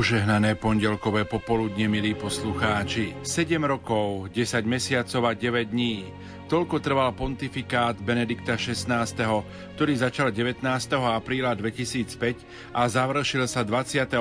Požehnané 0.00 0.56
pondelkové 0.56 1.28
popoludne, 1.28 1.84
milí 1.84 2.16
poslucháči. 2.16 3.12
7 3.20 3.60
rokov, 3.60 4.32
10 4.32 4.64
mesiacov 4.64 5.28
a 5.28 5.36
9 5.36 5.76
dní. 5.76 6.08
Toľko 6.48 6.80
trval 6.80 7.12
pontifikát 7.12 8.00
Benedikta 8.00 8.56
XVI, 8.56 9.04
ktorý 9.76 9.92
začal 10.00 10.32
19. 10.32 10.64
apríla 11.04 11.52
2005 11.52 12.16
a 12.72 12.88
završil 12.88 13.44
sa 13.44 13.60
28. 13.60 14.16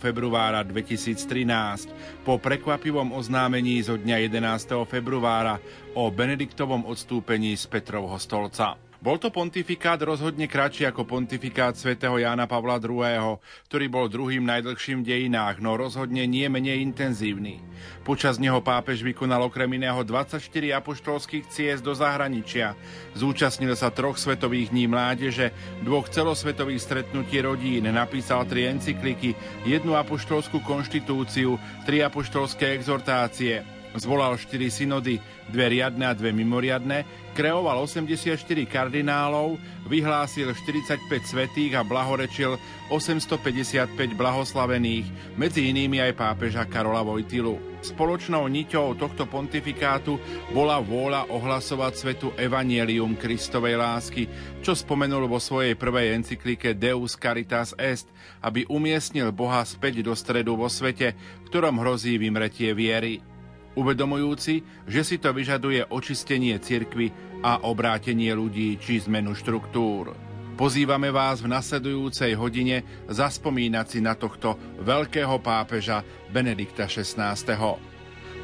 februára 0.00 0.64
2013 0.64 2.24
po 2.24 2.40
prekvapivom 2.40 3.12
oznámení 3.12 3.76
zo 3.84 4.00
dňa 4.00 4.24
11. 4.24 4.72
februára 4.88 5.60
o 5.92 6.08
Benediktovom 6.08 6.88
odstúpení 6.88 7.60
z 7.60 7.68
Petrovho 7.68 8.16
stolca. 8.16 8.89
Bol 9.00 9.16
to 9.16 9.32
pontifikát 9.32 9.96
rozhodne 10.04 10.44
kratší 10.44 10.84
ako 10.84 11.08
pontifikát 11.08 11.72
svätého 11.72 12.20
Jána 12.20 12.44
Pavla 12.44 12.76
II., 12.76 13.40
ktorý 13.64 13.86
bol 13.88 14.12
druhým 14.12 14.44
najdlhším 14.44 15.00
v 15.00 15.08
dejinách, 15.08 15.56
no 15.64 15.80
rozhodne 15.80 16.28
nie 16.28 16.44
menej 16.52 16.84
intenzívny. 16.84 17.64
Počas 18.04 18.36
neho 18.36 18.60
pápež 18.60 19.00
vykonal 19.00 19.48
okrem 19.48 19.72
iného 19.80 20.04
24 20.04 20.44
apoštolských 20.76 21.48
ciest 21.48 21.80
do 21.80 21.96
zahraničia. 21.96 22.76
Zúčastnil 23.16 23.72
sa 23.72 23.88
troch 23.88 24.20
svetových 24.20 24.68
dní 24.68 24.84
mládeže, 24.84 25.48
dvoch 25.80 26.12
celosvetových 26.12 26.84
stretnutí 26.84 27.40
rodín, 27.40 27.88
napísal 27.88 28.44
tri 28.44 28.68
encykliky, 28.68 29.32
jednu 29.64 29.96
apoštolskú 29.96 30.60
konštitúciu, 30.60 31.56
tri 31.88 32.04
apoštolské 32.04 32.76
exhortácie, 32.76 33.79
Zvolal 33.90 34.38
štyri 34.38 34.70
synody, 34.70 35.18
dve 35.50 35.66
riadne 35.74 36.06
a 36.06 36.14
dve 36.14 36.30
mimoriadne, 36.30 37.02
kreoval 37.34 37.82
84 37.82 38.38
kardinálov, 38.70 39.58
vyhlásil 39.90 40.54
45 40.54 41.10
svetých 41.26 41.74
a 41.74 41.82
blahorečil 41.82 42.54
855 42.94 44.14
blahoslavených, 44.14 45.34
medzi 45.34 45.74
inými 45.74 45.98
aj 46.06 46.12
pápeža 46.14 46.62
Karola 46.70 47.02
Vojtilu. 47.02 47.58
Spoločnou 47.80 48.44
niťou 48.46 48.92
tohto 48.94 49.24
pontifikátu 49.24 50.20
bola 50.52 50.78
vôľa 50.78 51.32
ohlasovať 51.32 51.92
svetu 51.96 52.28
Evangelium 52.36 53.16
Kristovej 53.16 53.80
lásky, 53.80 54.28
čo 54.60 54.76
spomenul 54.76 55.24
vo 55.26 55.40
svojej 55.40 55.74
prvej 55.74 56.14
encyklike 56.20 56.76
Deus 56.76 57.16
Caritas 57.16 57.72
Est, 57.80 58.06
aby 58.44 58.68
umiestnil 58.68 59.32
Boha 59.32 59.64
späť 59.64 60.04
do 60.04 60.12
stredu 60.12 60.60
vo 60.60 60.68
svete, 60.68 61.16
ktorom 61.48 61.80
hrozí 61.80 62.20
vymretie 62.20 62.76
viery 62.76 63.29
uvedomujúci, 63.78 64.62
že 64.86 65.02
si 65.06 65.16
to 65.20 65.30
vyžaduje 65.30 65.86
očistenie 65.90 66.58
cirkvy 66.58 67.12
a 67.40 67.62
obrátenie 67.66 68.32
ľudí 68.34 68.76
či 68.80 69.00
zmenu 69.04 69.32
štruktúr. 69.36 70.12
Pozývame 70.60 71.08
vás 71.08 71.40
v 71.40 71.48
nasledujúcej 71.48 72.36
hodine 72.36 72.84
zaspomínať 73.08 73.86
si 73.88 74.04
na 74.04 74.12
tohto 74.12 74.60
veľkého 74.84 75.40
pápeža 75.40 76.04
Benedikta 76.28 76.84
XVI. 76.84 77.32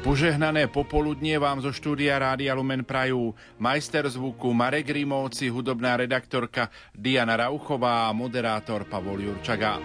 Požehnané 0.01 0.65
popoludnie 0.65 1.37
vám 1.37 1.61
zo 1.61 1.69
štúdia 1.69 2.17
Rádia 2.17 2.57
Lumen 2.57 2.85
Prajú 2.85 3.37
majster 3.61 4.05
zvuku 4.09 4.49
Marek 4.49 4.89
Rimovci, 4.89 5.49
hudobná 5.49 5.97
redaktorka 5.97 6.73
Diana 6.93 7.37
Rauchová 7.37 8.09
a 8.09 8.15
moderátor 8.17 8.89
Pavol 8.89 9.21
Jurčaga. 9.21 9.77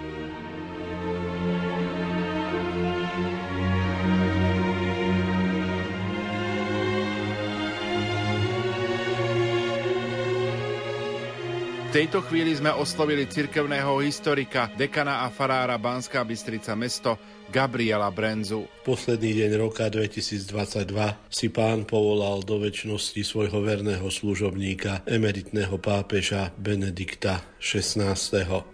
Tejto 11.93 12.25
chvíli 12.25 12.57
sme 12.57 12.73
oslovili 12.73 13.29
cirkevného 13.29 14.01
historika, 14.01 14.73
dekana 14.81 15.23
a 15.23 15.27
farára 15.29 15.77
Banská 15.77 16.25
Bystrica 16.25 16.73
mesto 16.73 17.21
Gabriela 17.53 18.09
Brenzu. 18.09 18.65
Posledný 18.81 19.37
deň 19.45 19.61
roka 19.61 19.93
2022 19.93 20.89
si 21.29 21.53
pán 21.53 21.85
povolal 21.85 22.41
do 22.49 22.57
väčšnosti 22.65 23.21
svojho 23.21 23.61
verného 23.61 24.09
služobníka, 24.09 25.05
emeritného 25.05 25.77
pápeža 25.77 26.57
Benedikta 26.57 27.45
XVI. 27.61 28.17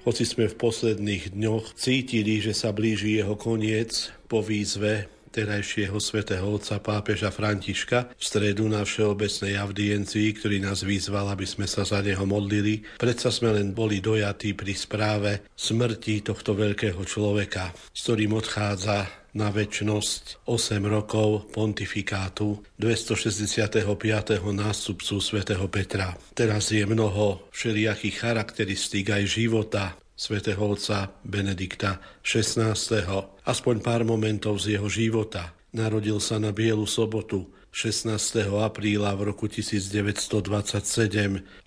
Hoci 0.06 0.22
sme 0.22 0.46
v 0.46 0.54
posledných 0.54 1.34
dňoch 1.34 1.74
cítili, 1.74 2.38
že 2.38 2.54
sa 2.54 2.70
blíži 2.70 3.18
jeho 3.18 3.34
koniec 3.34 4.14
po 4.30 4.46
výzve 4.46 5.10
terajšieho 5.30 5.96
svätého 6.00 6.44
otca 6.48 6.80
pápeža 6.80 7.28
Františka 7.30 8.16
v 8.16 8.22
stredu 8.22 8.66
na 8.66 8.82
všeobecnej 8.82 9.60
audiencii, 9.60 10.28
ktorý 10.34 10.58
nás 10.64 10.82
vyzval, 10.82 11.30
aby 11.30 11.46
sme 11.46 11.68
sa 11.68 11.84
za 11.84 12.00
neho 12.00 12.24
modlili. 12.24 12.82
Predsa 12.96 13.28
sme 13.28 13.54
len 13.54 13.76
boli 13.76 14.00
dojatí 14.02 14.56
pri 14.56 14.74
správe 14.74 15.30
smrti 15.54 16.26
tohto 16.26 16.56
veľkého 16.56 17.00
človeka, 17.04 17.70
s 17.92 18.00
ktorým 18.08 18.34
odchádza 18.34 19.28
na 19.36 19.52
väčnosť 19.52 20.48
8 20.48 20.82
rokov 20.88 21.52
pontifikátu 21.52 22.64
265. 22.80 23.84
nástupcu 24.50 25.14
svätého 25.20 25.68
Petra. 25.68 26.16
Teraz 26.32 26.72
je 26.72 26.82
mnoho 26.88 27.46
všelijakých 27.52 28.16
charakteristík 28.24 29.12
aj 29.12 29.24
života 29.28 29.84
svätého 30.18 30.58
otca 30.58 31.14
Benedikta 31.22 32.02
XVI. 32.26 32.74
Aspoň 33.46 33.76
pár 33.78 34.02
momentov 34.02 34.58
z 34.58 34.74
jeho 34.74 34.90
života. 34.90 35.54
Narodil 35.70 36.18
sa 36.18 36.42
na 36.42 36.50
Bielu 36.50 36.82
sobotu 36.90 37.54
16. 37.70 38.10
apríla 38.58 39.14
v 39.14 39.30
roku 39.30 39.46
1927 39.46 40.34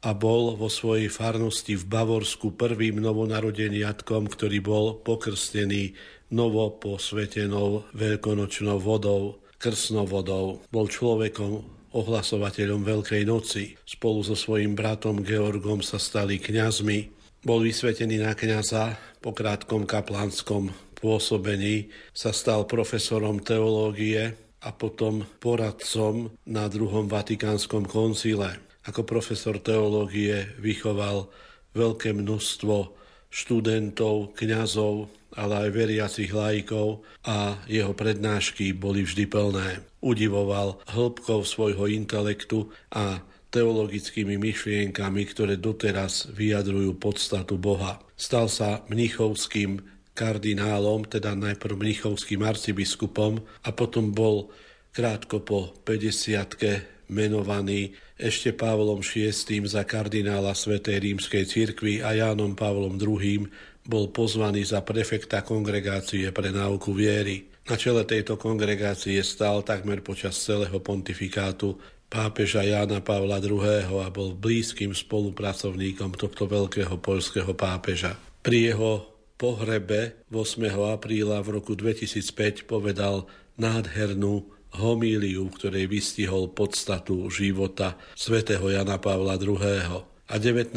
a 0.03 0.11
bol 0.11 0.59
vo 0.59 0.67
svojej 0.67 1.07
farnosti 1.07 1.79
v 1.79 1.87
Bavorsku 1.87 2.59
prvým 2.59 2.99
novonarodeniatkom, 2.99 4.27
ktorý 4.27 4.59
bol 4.59 4.99
pokrstený 4.99 5.95
novo 6.35 6.75
posvetenou 6.75 7.87
veľkonočnou 7.95 8.75
vodou, 8.83 9.39
krsnou 9.55 10.03
vodou. 10.03 10.59
Bol 10.67 10.91
človekom 10.91 11.79
ohlasovateľom 11.95 12.83
Veľkej 12.83 13.23
noci. 13.23 13.79
Spolu 13.87 14.25
so 14.27 14.35
svojím 14.35 14.75
bratom 14.75 15.23
Georgom 15.23 15.79
sa 15.79 16.01
stali 16.01 16.41
kňazmi 16.41 17.20
bol 17.41 17.65
vysvetený 17.65 18.21
na 18.21 18.37
kniaza, 18.37 18.97
po 19.21 19.33
krátkom 19.33 19.85
kaplánskom 19.85 20.73
pôsobení 20.97 21.89
sa 22.13 22.29
stal 22.29 22.69
profesorom 22.69 23.41
teológie 23.41 24.37
a 24.61 24.69
potom 24.69 25.25
poradcom 25.41 26.29
na 26.45 26.69
druhom 26.69 27.09
Vatikánskom 27.09 27.89
koncile. 27.89 28.61
Ako 28.85 29.05
profesor 29.05 29.57
teológie 29.57 30.53
vychoval 30.61 31.29
veľké 31.73 32.13
množstvo 32.13 32.93
študentov, 33.33 34.37
kňazov, 34.37 35.09
ale 35.33 35.65
aj 35.65 35.69
veriacich 35.71 36.31
laikov 36.33 37.01
a 37.23 37.57
jeho 37.65 37.95
prednášky 37.95 38.75
boli 38.75 39.07
vždy 39.07 39.25
plné. 39.25 39.81
Udivoval 40.03 40.81
hĺbkou 40.91 41.41
svojho 41.45 41.87
intelektu 41.87 42.69
a 42.91 43.23
teologickými 43.51 44.39
myšlienkami, 44.39 45.21
ktoré 45.27 45.59
doteraz 45.59 46.31
vyjadrujú 46.31 46.95
podstatu 46.95 47.59
Boha. 47.59 47.99
Stal 48.15 48.47
sa 48.47 48.87
mnichovským 48.87 49.83
kardinálom, 50.15 51.03
teda 51.07 51.35
najprv 51.35 51.75
mnichovským 51.75 52.41
arcibiskupom 52.47 53.43
a 53.67 53.69
potom 53.75 54.15
bol 54.15 54.51
krátko 54.95 55.43
po 55.43 55.75
50 55.83 57.11
menovaný 57.11 57.91
ešte 58.15 58.55
Pavlom 58.55 59.03
VI 59.03 59.67
za 59.67 59.83
kardinála 59.83 60.55
Svetej 60.55 61.03
rímskej 61.03 61.43
cirkvi 61.43 61.99
a 61.99 62.15
Jánom 62.15 62.55
Pavlom 62.55 62.95
II 62.95 63.51
bol 63.83 64.13
pozvaný 64.13 64.63
za 64.63 64.85
prefekta 64.85 65.43
kongregácie 65.43 66.29
pre 66.31 66.53
náuku 66.53 66.93
viery. 66.93 67.51
Na 67.67 67.75
čele 67.75 68.07
tejto 68.07 68.37
kongregácie 68.37 69.19
stal 69.25 69.65
takmer 69.65 70.05
počas 70.05 70.37
celého 70.37 70.79
pontifikátu 70.79 71.75
pápeža 72.11 72.67
Jána 72.67 72.99
Pavla 72.99 73.39
II. 73.39 73.87
a 74.03 74.11
bol 74.11 74.35
blízkym 74.35 74.91
spolupracovníkom 74.91 76.19
tohto 76.19 76.43
veľkého 76.43 76.99
poľského 76.99 77.55
pápeža. 77.55 78.19
Pri 78.43 78.75
jeho 78.75 79.07
pohrebe 79.39 80.27
8. 80.27 80.67
apríla 80.91 81.39
v 81.39 81.63
roku 81.63 81.73
2005 81.79 82.67
povedal 82.67 83.31
nádhernú 83.55 84.43
homíliu, 84.75 85.47
ktorej 85.55 85.87
vystihol 85.87 86.51
podstatu 86.51 87.31
života 87.31 87.95
svätého 88.19 88.67
Jana 88.67 88.99
Pavla 88.99 89.39
II. 89.39 90.03
A 90.31 90.35
19. 90.35 90.75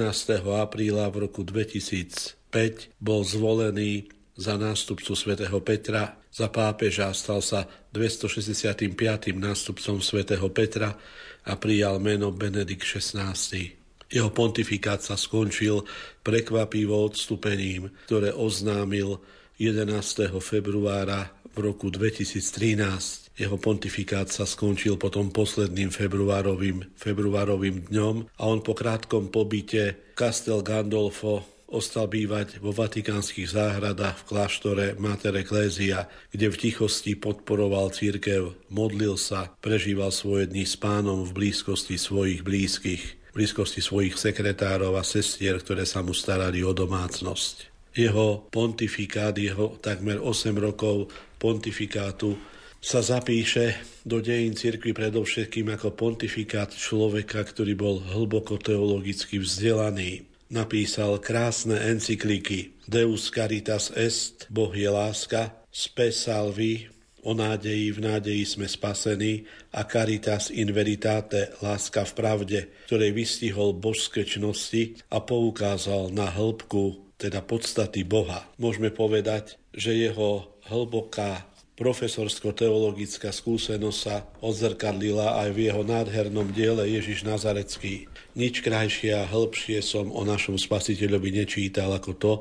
apríla 0.55 1.11
v 1.11 1.27
roku 1.27 1.43
2005 1.43 2.95
bol 3.03 3.27
zvolený 3.27 4.07
za 4.35 4.59
nástupcu 4.59 5.15
svätého 5.15 5.59
Petra, 5.63 6.19
za 6.35 6.51
pápeža 6.51 7.15
stal 7.15 7.39
sa 7.39 7.67
265. 7.95 8.91
nástupcom 9.39 10.03
svätého 10.03 10.47
Petra 10.51 10.99
a 11.47 11.53
prijal 11.55 12.03
meno 12.03 12.35
Benedikt 12.35 12.83
XVI. 12.83 13.35
Jeho 14.11 14.31
pontifikát 14.31 15.03
sa 15.03 15.15
skončil 15.15 15.87
prekvapivo 16.27 16.95
odstupením, 17.07 17.91
ktoré 18.11 18.35
oznámil 18.35 19.23
11. 19.59 20.35
februára 20.43 21.31
v 21.55 21.71
roku 21.71 21.87
2013. 21.91 23.39
Jeho 23.39 23.59
pontifikát 23.59 24.27
sa 24.31 24.47
skončil 24.47 24.99
potom 24.99 25.31
posledným 25.31 25.95
februárovým, 25.95 26.95
februárovým 26.99 27.91
dňom 27.91 28.17
a 28.39 28.43
on 28.51 28.63
po 28.63 28.75
krátkom 28.75 29.31
pobyte 29.31 30.15
Castel 30.19 30.63
Gandolfo 30.63 31.54
ostal 31.75 32.07
bývať 32.07 32.63
vo 32.63 32.71
vatikánskych 32.71 33.51
záhradách 33.51 34.23
v 34.23 34.27
kláštore 34.31 34.87
Mater 35.03 35.35
Ecclesia, 35.35 36.07
kde 36.31 36.55
v 36.55 36.71
tichosti 36.71 37.19
podporoval 37.19 37.91
církev, 37.91 38.55
modlil 38.71 39.19
sa, 39.19 39.51
prežíval 39.59 40.15
svoje 40.15 40.47
dni 40.47 40.63
s 40.63 40.79
pánom 40.79 41.27
v 41.27 41.35
blízkosti 41.35 41.99
svojich 41.99 42.47
blízkych, 42.47 43.03
v 43.03 43.33
blízkosti 43.35 43.83
svojich 43.83 44.15
sekretárov 44.15 44.95
a 44.95 45.03
sestier, 45.03 45.59
ktoré 45.59 45.83
sa 45.83 46.07
mu 46.07 46.15
starali 46.15 46.63
o 46.63 46.71
domácnosť. 46.71 47.75
Jeho 47.99 48.47
pontifikát, 48.55 49.35
jeho 49.35 49.75
takmer 49.83 50.23
8 50.23 50.55
rokov 50.55 51.11
pontifikátu 51.43 52.39
sa 52.85 53.01
zapíše 53.01 53.81
do 54.05 54.21
dejín 54.21 54.53
cirkvi 54.53 54.93
predovšetkým 54.93 55.73
ako 55.73 55.97
pontifikát 55.97 56.69
človeka, 56.69 57.41
ktorý 57.41 57.73
bol 57.73 57.97
hlboko 58.05 58.61
teologicky 58.61 59.41
vzdelaný, 59.41 60.34
napísal 60.55 61.19
krásne 61.19 61.75
encykliky 61.75 62.79
Deus 62.87 63.35
Caritas 63.35 63.91
Est, 63.99 64.47
Boh 64.55 64.71
je 64.71 64.87
láska, 64.87 65.59
Spe 65.75 66.15
Salvi, 66.15 66.87
o 67.27 67.35
nádeji, 67.35 67.91
v 67.91 68.01
nádeji 68.05 68.45
sme 68.47 68.71
spasení 68.71 69.49
a 69.75 69.83
Caritas 69.83 70.55
in 70.55 70.71
veritate, 70.71 71.51
láska 71.59 72.07
v 72.07 72.13
pravde, 72.15 72.61
ktorej 72.87 73.11
vystihol 73.17 73.75
božské 73.75 74.23
čnosti 74.23 74.95
a 75.11 75.19
poukázal 75.19 76.15
na 76.15 76.31
hĺbku, 76.31 77.17
teda 77.19 77.43
podstaty 77.43 78.07
Boha. 78.07 78.47
Môžeme 78.61 78.93
povedať, 78.95 79.57
že 79.73 79.97
jeho 79.97 80.55
hlboká 80.69 81.49
profesorsko-teologická 81.75 83.35
skúsenosť 83.35 83.99
sa 83.99 84.23
odzrkadlila 84.39 85.43
aj 85.43 85.49
v 85.51 85.59
jeho 85.71 85.83
nádhernom 85.83 86.55
diele 86.55 86.87
Ježiš 86.87 87.27
Nazarecký. 87.27 88.07
Nič 88.39 88.63
krajšie 88.63 89.15
a 89.15 89.27
hĺbšie 89.27 89.83
som 89.83 90.11
o 90.11 90.23
našom 90.23 90.59
spasiteľovi 90.59 91.35
nečítal 91.35 91.91
ako 91.95 92.13
to, 92.19 92.33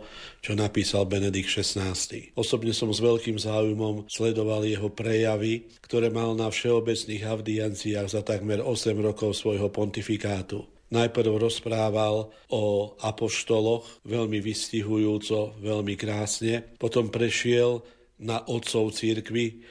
čo 0.41 0.53
napísal 0.53 1.09
Benedikt 1.09 1.49
XVI. 1.49 1.93
Osobne 2.37 2.73
som 2.73 2.93
s 2.93 3.01
veľkým 3.01 3.37
záujmom 3.37 4.05
sledoval 4.09 4.65
jeho 4.65 4.89
prejavy, 4.93 5.69
ktoré 5.85 6.13
mal 6.13 6.37
na 6.37 6.49
všeobecných 6.49 7.25
audianciách 7.25 8.09
za 8.09 8.21
takmer 8.21 8.61
8 8.61 8.93
rokov 9.01 9.37
svojho 9.37 9.69
pontifikátu. 9.73 10.65
Najprv 10.93 11.41
rozprával 11.41 12.29
o 12.53 12.63
apoštoloch, 13.01 14.05
veľmi 14.05 14.37
vystihujúco, 14.37 15.57
veľmi 15.57 15.97
krásne, 15.97 16.61
potom 16.77 17.09
prešiel 17.09 17.81
na 18.23 18.41
otcov 18.47 18.95
církvy 18.95 19.61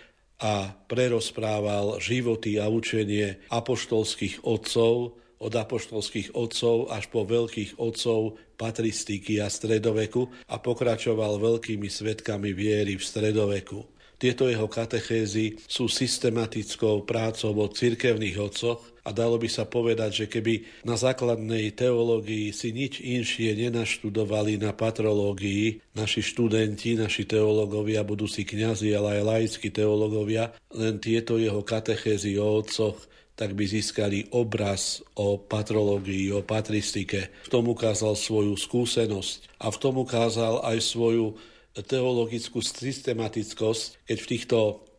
a 0.43 0.71
prerozprával 0.87 1.99
životy 1.99 2.59
a 2.61 2.69
učenie 2.69 3.41
apoštolských 3.49 4.45
otcov, 4.45 5.17
od 5.43 5.53
apoštolských 5.59 6.39
otcov 6.39 6.87
až 6.95 7.11
po 7.11 7.27
veľkých 7.27 7.83
otcov 7.83 8.39
patristiky 8.55 9.43
a 9.43 9.51
stredoveku 9.51 10.31
a 10.47 10.63
pokračoval 10.63 11.43
veľkými 11.43 11.91
svetkami 11.91 12.55
viery 12.55 12.95
v 12.95 13.03
stredoveku. 13.03 13.92
Tieto 14.23 14.47
jeho 14.47 14.71
katechézy 14.71 15.59
sú 15.67 15.91
systematickou 15.91 17.03
prácou 17.03 17.59
o 17.59 17.67
cirkevných 17.67 18.39
otcoch 18.39 18.79
a 19.03 19.11
dalo 19.11 19.35
by 19.35 19.51
sa 19.51 19.67
povedať, 19.67 20.11
že 20.15 20.27
keby 20.31 20.87
na 20.87 20.95
základnej 20.95 21.75
teológii 21.75 22.55
si 22.55 22.71
nič 22.71 23.03
inšie 23.03 23.51
nenaštudovali 23.67 24.63
na 24.63 24.71
patrológii 24.71 25.83
naši 25.99 26.23
študenti, 26.23 26.95
naši 26.95 27.27
teológovia, 27.27 28.07
budúci 28.07 28.47
kňazi, 28.47 28.95
ale 28.95 29.19
aj 29.19 29.27
laickí 29.27 29.75
teológovia, 29.75 30.55
len 30.71 31.03
tieto 31.03 31.35
jeho 31.43 31.67
katechézy 31.67 32.39
o 32.39 32.63
otcoch 32.63 33.11
tak 33.33 33.57
by 33.59 33.65
získali 33.65 34.29
obraz 34.37 35.01
o 35.17 35.41
patrológii, 35.41 36.31
o 36.37 36.45
patristike. 36.45 37.33
V 37.43 37.51
tom 37.51 37.65
ukázal 37.73 38.15
svoju 38.15 38.55
skúsenosť 38.55 39.59
a 39.59 39.73
v 39.73 39.81
tom 39.83 39.99
ukázal 39.99 40.63
aj 40.63 40.79
svoju 40.79 41.35
teologickú 41.77 42.61
systematickosť, 42.61 44.05
keď 44.05 44.19
v 44.21 44.31
týchto 44.31 44.59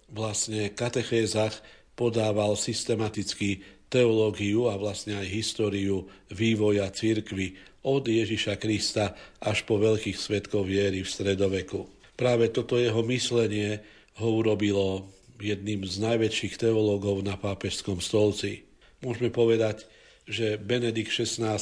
vlastne 0.09 0.73
katechézach 0.73 1.53
podával 1.93 2.57
systematicky 2.57 3.61
teológiu 3.93 4.73
a 4.73 4.77
vlastne 4.77 5.21
aj 5.21 5.29
históriu 5.29 6.09
vývoja 6.33 6.89
církvy 6.89 7.53
od 7.85 8.09
Ježiša 8.09 8.57
Krista 8.57 9.13
až 9.37 9.67
po 9.69 9.77
veľkých 9.77 10.17
svetkov 10.17 10.65
viery 10.65 11.05
v 11.05 11.09
stredoveku. 11.13 11.85
Práve 12.17 12.49
toto 12.49 12.81
jeho 12.81 13.05
myslenie 13.05 13.83
ho 14.17 14.27
urobilo 14.33 15.09
jedným 15.37 15.85
z 15.85 16.01
najväčších 16.01 16.57
teológov 16.57 17.21
na 17.21 17.35
pápežskom 17.37 17.99
stolci. 17.99 18.65
Môžeme 19.03 19.29
povedať, 19.29 19.85
že 20.23 20.55
Benedikt 20.55 21.11
XVI 21.11 21.59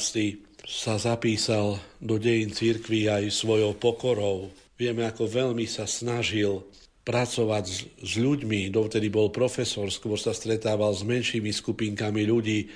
sa 0.62 0.94
zapísal 0.94 1.82
do 1.98 2.16
dejín 2.22 2.54
církvy 2.54 3.10
aj 3.10 3.34
svojou 3.34 3.74
pokorou. 3.74 4.54
Vieme, 4.82 5.06
ako 5.06 5.30
veľmi 5.30 5.62
sa 5.70 5.86
snažil 5.86 6.66
pracovať 7.06 7.64
s, 7.70 7.86
s 8.02 8.12
ľuďmi, 8.18 8.66
dovtedy 8.74 9.14
bol 9.14 9.30
profesor, 9.30 9.86
skôr 9.94 10.18
sa 10.18 10.34
stretával 10.34 10.90
s 10.90 11.06
menšími 11.06 11.54
skupinkami 11.54 12.26
ľudí 12.26 12.66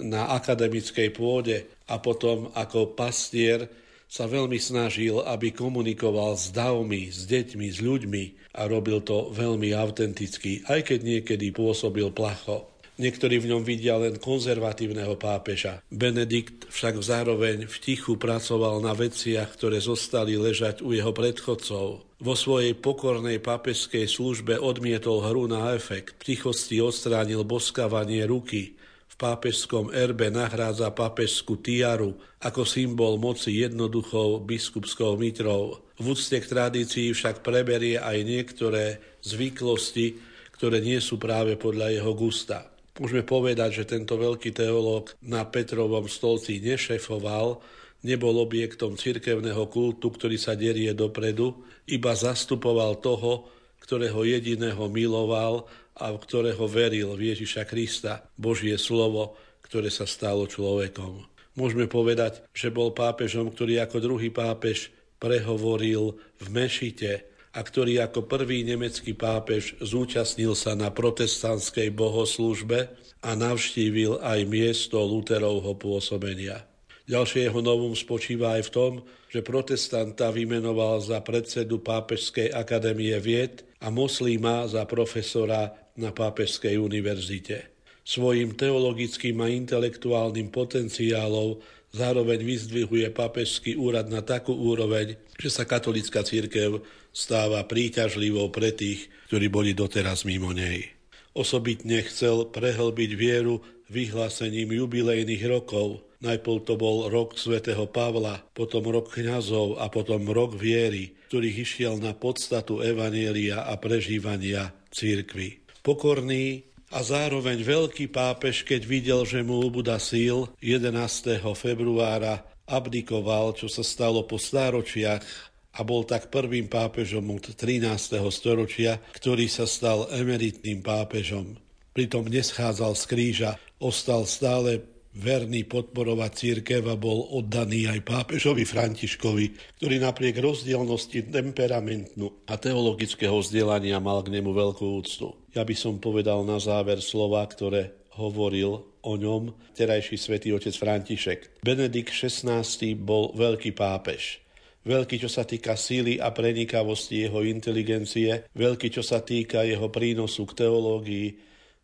na 0.00 0.32
akademickej 0.40 1.12
pôde 1.12 1.68
a 1.84 2.00
potom 2.00 2.48
ako 2.56 2.96
pastier 2.96 3.68
sa 4.08 4.24
veľmi 4.24 4.56
snažil, 4.56 5.20
aby 5.20 5.52
komunikoval 5.52 6.32
s 6.40 6.48
davmi, 6.48 7.12
s 7.12 7.28
deťmi, 7.28 7.68
s 7.68 7.84
ľuďmi 7.84 8.24
a 8.56 8.64
robil 8.64 9.04
to 9.04 9.28
veľmi 9.28 9.76
autenticky, 9.76 10.64
aj 10.64 10.88
keď 10.88 10.98
niekedy 11.04 11.52
pôsobil 11.52 12.08
placho. 12.08 12.69
Niektorí 13.00 13.40
v 13.40 13.56
ňom 13.56 13.64
vidia 13.64 13.96
len 13.96 14.20
konzervatívneho 14.20 15.16
pápeža. 15.16 15.80
Benedikt 15.88 16.68
však 16.68 17.00
zároveň 17.00 17.64
v 17.64 17.76
tichu 17.80 18.20
pracoval 18.20 18.84
na 18.84 18.92
veciach, 18.92 19.56
ktoré 19.56 19.80
zostali 19.80 20.36
ležať 20.36 20.84
u 20.84 20.92
jeho 20.92 21.08
predchodcov. 21.08 22.04
Vo 22.20 22.34
svojej 22.36 22.76
pokornej 22.76 23.40
pápežskej 23.40 24.04
službe 24.04 24.60
odmietol 24.60 25.24
hru 25.24 25.48
na 25.48 25.72
efekt. 25.72 26.20
V 26.20 26.36
tichosti 26.36 26.84
odstránil 26.84 27.40
boskávanie 27.48 28.28
ruky. 28.28 28.76
V 29.08 29.14
pápežskom 29.16 29.88
erbe 29.96 30.28
nahrádza 30.28 30.92
pápežskú 30.92 31.56
tiaru 31.56 32.12
ako 32.44 32.68
symbol 32.68 33.16
moci 33.16 33.64
jednoduchou 33.64 34.44
biskupskou 34.44 35.16
mitrou. 35.16 35.80
V 35.96 36.04
úcte 36.12 36.36
k 36.36 36.44
tradícii 36.52 37.16
však 37.16 37.40
preberie 37.40 37.96
aj 37.96 38.18
niektoré 38.28 39.00
zvyklosti, 39.24 40.20
ktoré 40.52 40.84
nie 40.84 41.00
sú 41.00 41.16
práve 41.16 41.56
podľa 41.56 41.96
jeho 41.96 42.12
gusta. 42.12 42.68
Môžeme 43.00 43.24
povedať, 43.24 43.80
že 43.80 43.96
tento 43.96 44.20
veľký 44.20 44.52
teológ 44.52 45.16
na 45.24 45.48
Petrovom 45.48 46.04
stolci 46.04 46.60
nešefoval, 46.60 47.56
nebol 48.04 48.36
objektom 48.44 49.00
cirkevného 49.00 49.64
kultu, 49.72 50.12
ktorý 50.12 50.36
sa 50.36 50.52
derie 50.52 50.92
dopredu, 50.92 51.64
iba 51.88 52.12
zastupoval 52.12 53.00
toho, 53.00 53.48
ktorého 53.80 54.20
jediného 54.28 54.84
miloval 54.92 55.64
a 55.96 56.12
v 56.12 56.20
ktorého 56.20 56.68
veril 56.68 57.16
v 57.16 57.32
Ježiša 57.32 57.64
Krista, 57.64 58.20
Božie 58.36 58.76
slovo, 58.76 59.32
ktoré 59.64 59.88
sa 59.88 60.04
stalo 60.04 60.44
človekom. 60.44 61.24
Môžeme 61.56 61.88
povedať, 61.88 62.44
že 62.52 62.68
bol 62.68 62.92
pápežom, 62.92 63.48
ktorý 63.48 63.80
ako 63.80 63.96
druhý 63.96 64.28
pápež 64.28 64.92
prehovoril 65.16 66.20
v 66.36 66.46
Mešite, 66.52 67.29
a 67.50 67.60
ktorý 67.66 67.98
ako 68.06 68.30
prvý 68.30 68.62
nemecký 68.62 69.14
pápež 69.18 69.74
zúčastnil 69.82 70.54
sa 70.54 70.78
na 70.78 70.94
protestantskej 70.94 71.90
bohoslúžbe 71.90 72.90
a 73.20 73.30
navštívil 73.34 74.22
aj 74.22 74.46
miesto 74.46 75.02
Luterovho 75.02 75.74
pôsobenia. 75.74 76.62
Ďalšie 77.10 77.50
jeho 77.50 77.58
novum 77.58 77.90
spočíva 77.98 78.54
aj 78.54 78.70
v 78.70 78.74
tom, 78.74 78.92
že 79.26 79.42
protestanta 79.42 80.30
vymenoval 80.30 81.02
za 81.02 81.18
predsedu 81.18 81.82
Pápežskej 81.82 82.54
akadémie 82.54 83.18
vied 83.18 83.66
a 83.82 83.90
moslíma 83.90 84.70
za 84.70 84.86
profesora 84.86 85.74
na 85.98 86.14
Pápežskej 86.14 86.78
univerzite. 86.78 87.66
Svojim 88.06 88.54
teologickým 88.54 89.42
a 89.42 89.50
intelektuálnym 89.50 90.54
potenciálom 90.54 91.58
zároveň 91.90 92.42
vyzdvihuje 92.42 93.10
pápežský 93.10 93.74
úrad 93.78 94.06
na 94.10 94.22
takú 94.22 94.54
úroveň, 94.54 95.18
že 95.38 95.50
sa 95.50 95.66
katolická 95.66 96.22
církev 96.22 96.82
stáva 97.10 97.62
príťažlivou 97.66 98.50
pre 98.54 98.70
tých, 98.70 99.10
ktorí 99.30 99.50
boli 99.50 99.70
doteraz 99.74 100.22
mimo 100.22 100.54
nej. 100.54 100.90
Osobitne 101.34 102.02
chcel 102.06 102.50
prehlbiť 102.50 103.10
vieru 103.14 103.62
vyhlásením 103.90 104.70
jubilejných 104.70 105.42
rokov. 105.50 106.02
Najprv 106.20 106.58
to 106.66 106.74
bol 106.76 107.08
rok 107.08 107.38
svätého 107.38 107.86
Pavla, 107.90 108.42
potom 108.54 108.86
rok 108.86 109.10
kňazov 109.10 109.80
a 109.80 109.88
potom 109.88 110.26
rok 110.30 110.54
viery, 110.54 111.16
ktorý 111.30 111.48
išiel 111.62 111.98
na 111.98 112.12
podstatu 112.14 112.82
evanielia 112.82 113.66
a 113.66 113.74
prežívania 113.78 114.74
církvy. 114.90 115.62
Pokorný 115.80 116.69
a 116.90 116.98
zároveň 117.06 117.62
veľký 117.62 118.10
pápež, 118.10 118.66
keď 118.66 118.82
videl, 118.82 119.20
že 119.22 119.46
mu 119.46 119.62
ubúda 119.62 120.02
síl, 120.02 120.50
11. 120.58 121.38
februára 121.54 122.42
abdikoval, 122.66 123.54
čo 123.54 123.70
sa 123.70 123.86
stalo 123.86 124.26
po 124.26 124.42
stáročiach 124.42 125.22
a 125.70 125.80
bol 125.86 126.02
tak 126.02 126.34
prvým 126.34 126.66
pápežom 126.66 127.22
od 127.30 127.54
13. 127.54 128.18
storočia, 128.34 128.98
ktorý 129.14 129.46
sa 129.46 129.70
stal 129.70 130.10
emeritným 130.10 130.82
pápežom. 130.82 131.54
Pritom 131.94 132.26
neschádzal 132.26 132.98
z 132.98 133.04
kríža, 133.06 133.50
ostal 133.78 134.26
stále 134.26 134.82
verný 135.16 135.66
podporovať 135.66 136.30
církev 136.32 136.82
a 136.86 136.94
bol 136.94 137.34
oddaný 137.34 137.90
aj 137.90 138.06
pápežovi 138.06 138.62
Františkovi, 138.62 139.78
ktorý 139.82 139.96
napriek 139.98 140.38
rozdielnosti 140.38 141.26
temperamentu 141.26 142.46
a 142.46 142.54
teologického 142.54 143.34
vzdelania 143.42 143.98
mal 143.98 144.22
k 144.22 144.38
nemu 144.38 144.50
veľkú 144.54 144.86
úctu. 145.02 145.34
Ja 145.50 145.66
by 145.66 145.74
som 145.74 145.98
povedal 145.98 146.46
na 146.46 146.62
záver 146.62 147.02
slova, 147.02 147.42
ktoré 147.42 148.06
hovoril 148.14 148.86
o 149.00 149.12
ňom 149.16 149.74
terajší 149.74 150.16
svätý 150.20 150.54
otec 150.54 150.76
František. 150.76 151.64
Benedikt 151.64 152.14
XVI 152.14 152.62
bol 152.94 153.32
veľký 153.34 153.74
pápež. 153.74 154.44
Veľký, 154.80 155.20
čo 155.20 155.28
sa 155.28 155.44
týka 155.44 155.76
síly 155.76 156.16
a 156.16 156.32
prenikavosti 156.32 157.28
jeho 157.28 157.44
inteligencie, 157.44 158.48
veľký, 158.56 158.88
čo 158.88 159.04
sa 159.04 159.20
týka 159.20 159.60
jeho 159.60 159.92
prínosu 159.92 160.48
k 160.48 160.64
teológii, 160.64 161.28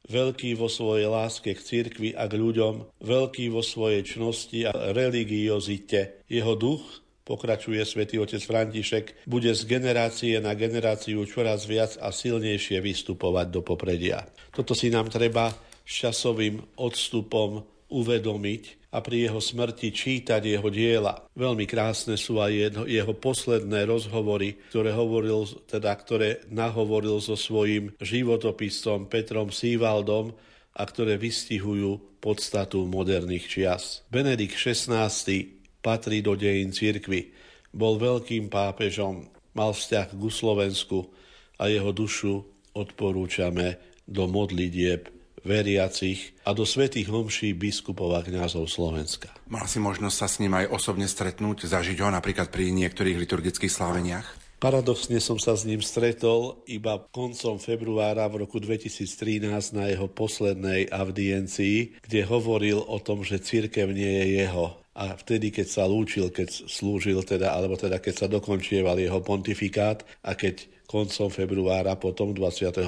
veľký 0.07 0.55
vo 0.55 0.71
svojej 0.71 1.11
láske 1.11 1.55
k 1.55 1.61
cirkvi 1.61 2.11
a 2.15 2.31
k 2.31 2.39
ľuďom, 2.39 3.03
veľký 3.03 3.51
vo 3.51 3.63
svojej 3.63 4.03
čnosti 4.07 4.67
a 4.67 4.73
religiozite. 4.95 6.23
Jeho 6.31 6.55
duch, 6.55 6.83
pokračuje 7.27 7.83
svätý 7.83 8.23
otec 8.23 8.39
František, 8.39 9.27
bude 9.27 9.51
z 9.51 9.63
generácie 9.67 10.39
na 10.39 10.55
generáciu 10.55 11.27
čoraz 11.27 11.67
viac 11.67 11.99
a 11.99 12.15
silnejšie 12.15 12.79
vystupovať 12.79 13.47
do 13.51 13.61
popredia. 13.67 14.23
Toto 14.55 14.79
si 14.79 14.89
nám 14.95 15.11
treba 15.11 15.51
s 15.83 15.93
časovým 16.07 16.79
odstupom 16.79 17.75
uvedomiť 17.87 18.90
a 18.90 18.99
pri 19.05 19.28
jeho 19.28 19.40
smrti 19.43 19.93
čítať 19.93 20.43
jeho 20.43 20.69
diela. 20.73 21.28
Veľmi 21.37 21.69
krásne 21.69 22.16
sú 22.16 22.40
aj 22.40 22.52
jeho, 22.52 22.85
jeho 22.88 23.14
posledné 23.14 23.85
rozhovory, 23.87 24.57
ktoré, 24.73 24.90
hovoril, 24.97 25.47
teda, 25.69 25.93
ktoré 25.93 26.43
nahovoril 26.49 27.21
so 27.21 27.37
svojím 27.37 27.93
životopisom 28.00 29.07
Petrom 29.07 29.52
Sívaldom 29.52 30.33
a 30.76 30.83
ktoré 30.85 31.21
vystihujú 31.21 32.21
podstatu 32.21 32.85
moderných 32.88 33.47
čias. 33.47 34.02
Benedikt 34.11 34.57
XVI 34.57 35.12
patrí 35.81 36.25
do 36.25 36.35
dejín 36.35 36.75
cirkvy. 36.75 37.31
Bol 37.71 38.00
veľkým 38.00 38.49
pápežom, 38.49 39.28
mal 39.55 39.76
vzťah 39.76 40.16
k 40.16 40.23
Slovensku 40.26 41.07
a 41.61 41.69
jeho 41.71 41.93
dušu 41.93 42.45
odporúčame 42.76 43.81
do 44.05 44.28
modlitieb 44.28 45.15
veriacich 45.47 46.35
a 46.43 46.50
do 46.50 46.67
svetých 46.67 47.07
homší 47.07 47.55
biskupov 47.55 48.19
a 48.19 48.21
kňazov 48.26 48.67
Slovenska. 48.67 49.31
Mal 49.47 49.71
si 49.71 49.79
možnosť 49.79 50.17
sa 50.19 50.26
s 50.26 50.43
ním 50.43 50.59
aj 50.59 50.75
osobne 50.75 51.07
stretnúť, 51.07 51.71
zažiť 51.71 52.03
ho 52.03 52.11
napríklad 52.11 52.50
pri 52.50 52.75
niektorých 52.75 53.17
liturgických 53.23 53.71
sláveniach? 53.71 54.26
Paradoxne 54.57 55.21
som 55.21 55.37
sa 55.37 55.53
s 55.53 55.69
ním 55.69 55.85
stretol 55.85 56.65
iba 56.65 56.97
koncom 57.12 57.61
februára 57.61 58.25
v 58.33 58.49
roku 58.49 58.57
2013 58.57 59.45
na 59.76 59.93
jeho 59.93 60.09
poslednej 60.09 60.88
audiencii, 60.88 62.00
kde 62.00 62.21
hovoril 62.25 62.81
o 62.81 62.97
tom, 62.97 63.21
že 63.21 63.37
církev 63.37 63.93
nie 63.93 64.09
je 64.09 64.25
jeho. 64.43 64.81
A 64.97 65.12
vtedy, 65.12 65.53
keď 65.53 65.69
sa 65.69 65.85
lúčil, 65.85 66.33
keď 66.33 66.73
slúžil, 66.73 67.21
teda, 67.21 67.53
alebo 67.53 67.76
teda 67.76 68.00
keď 68.00 68.15
sa 68.17 68.26
dokončieval 68.33 68.97
jeho 68.97 69.21
pontifikát 69.21 70.09
a 70.25 70.33
keď 70.33 70.65
koncom 70.88 71.29
februára, 71.29 72.00
potom 72.00 72.33
28. 72.33 72.81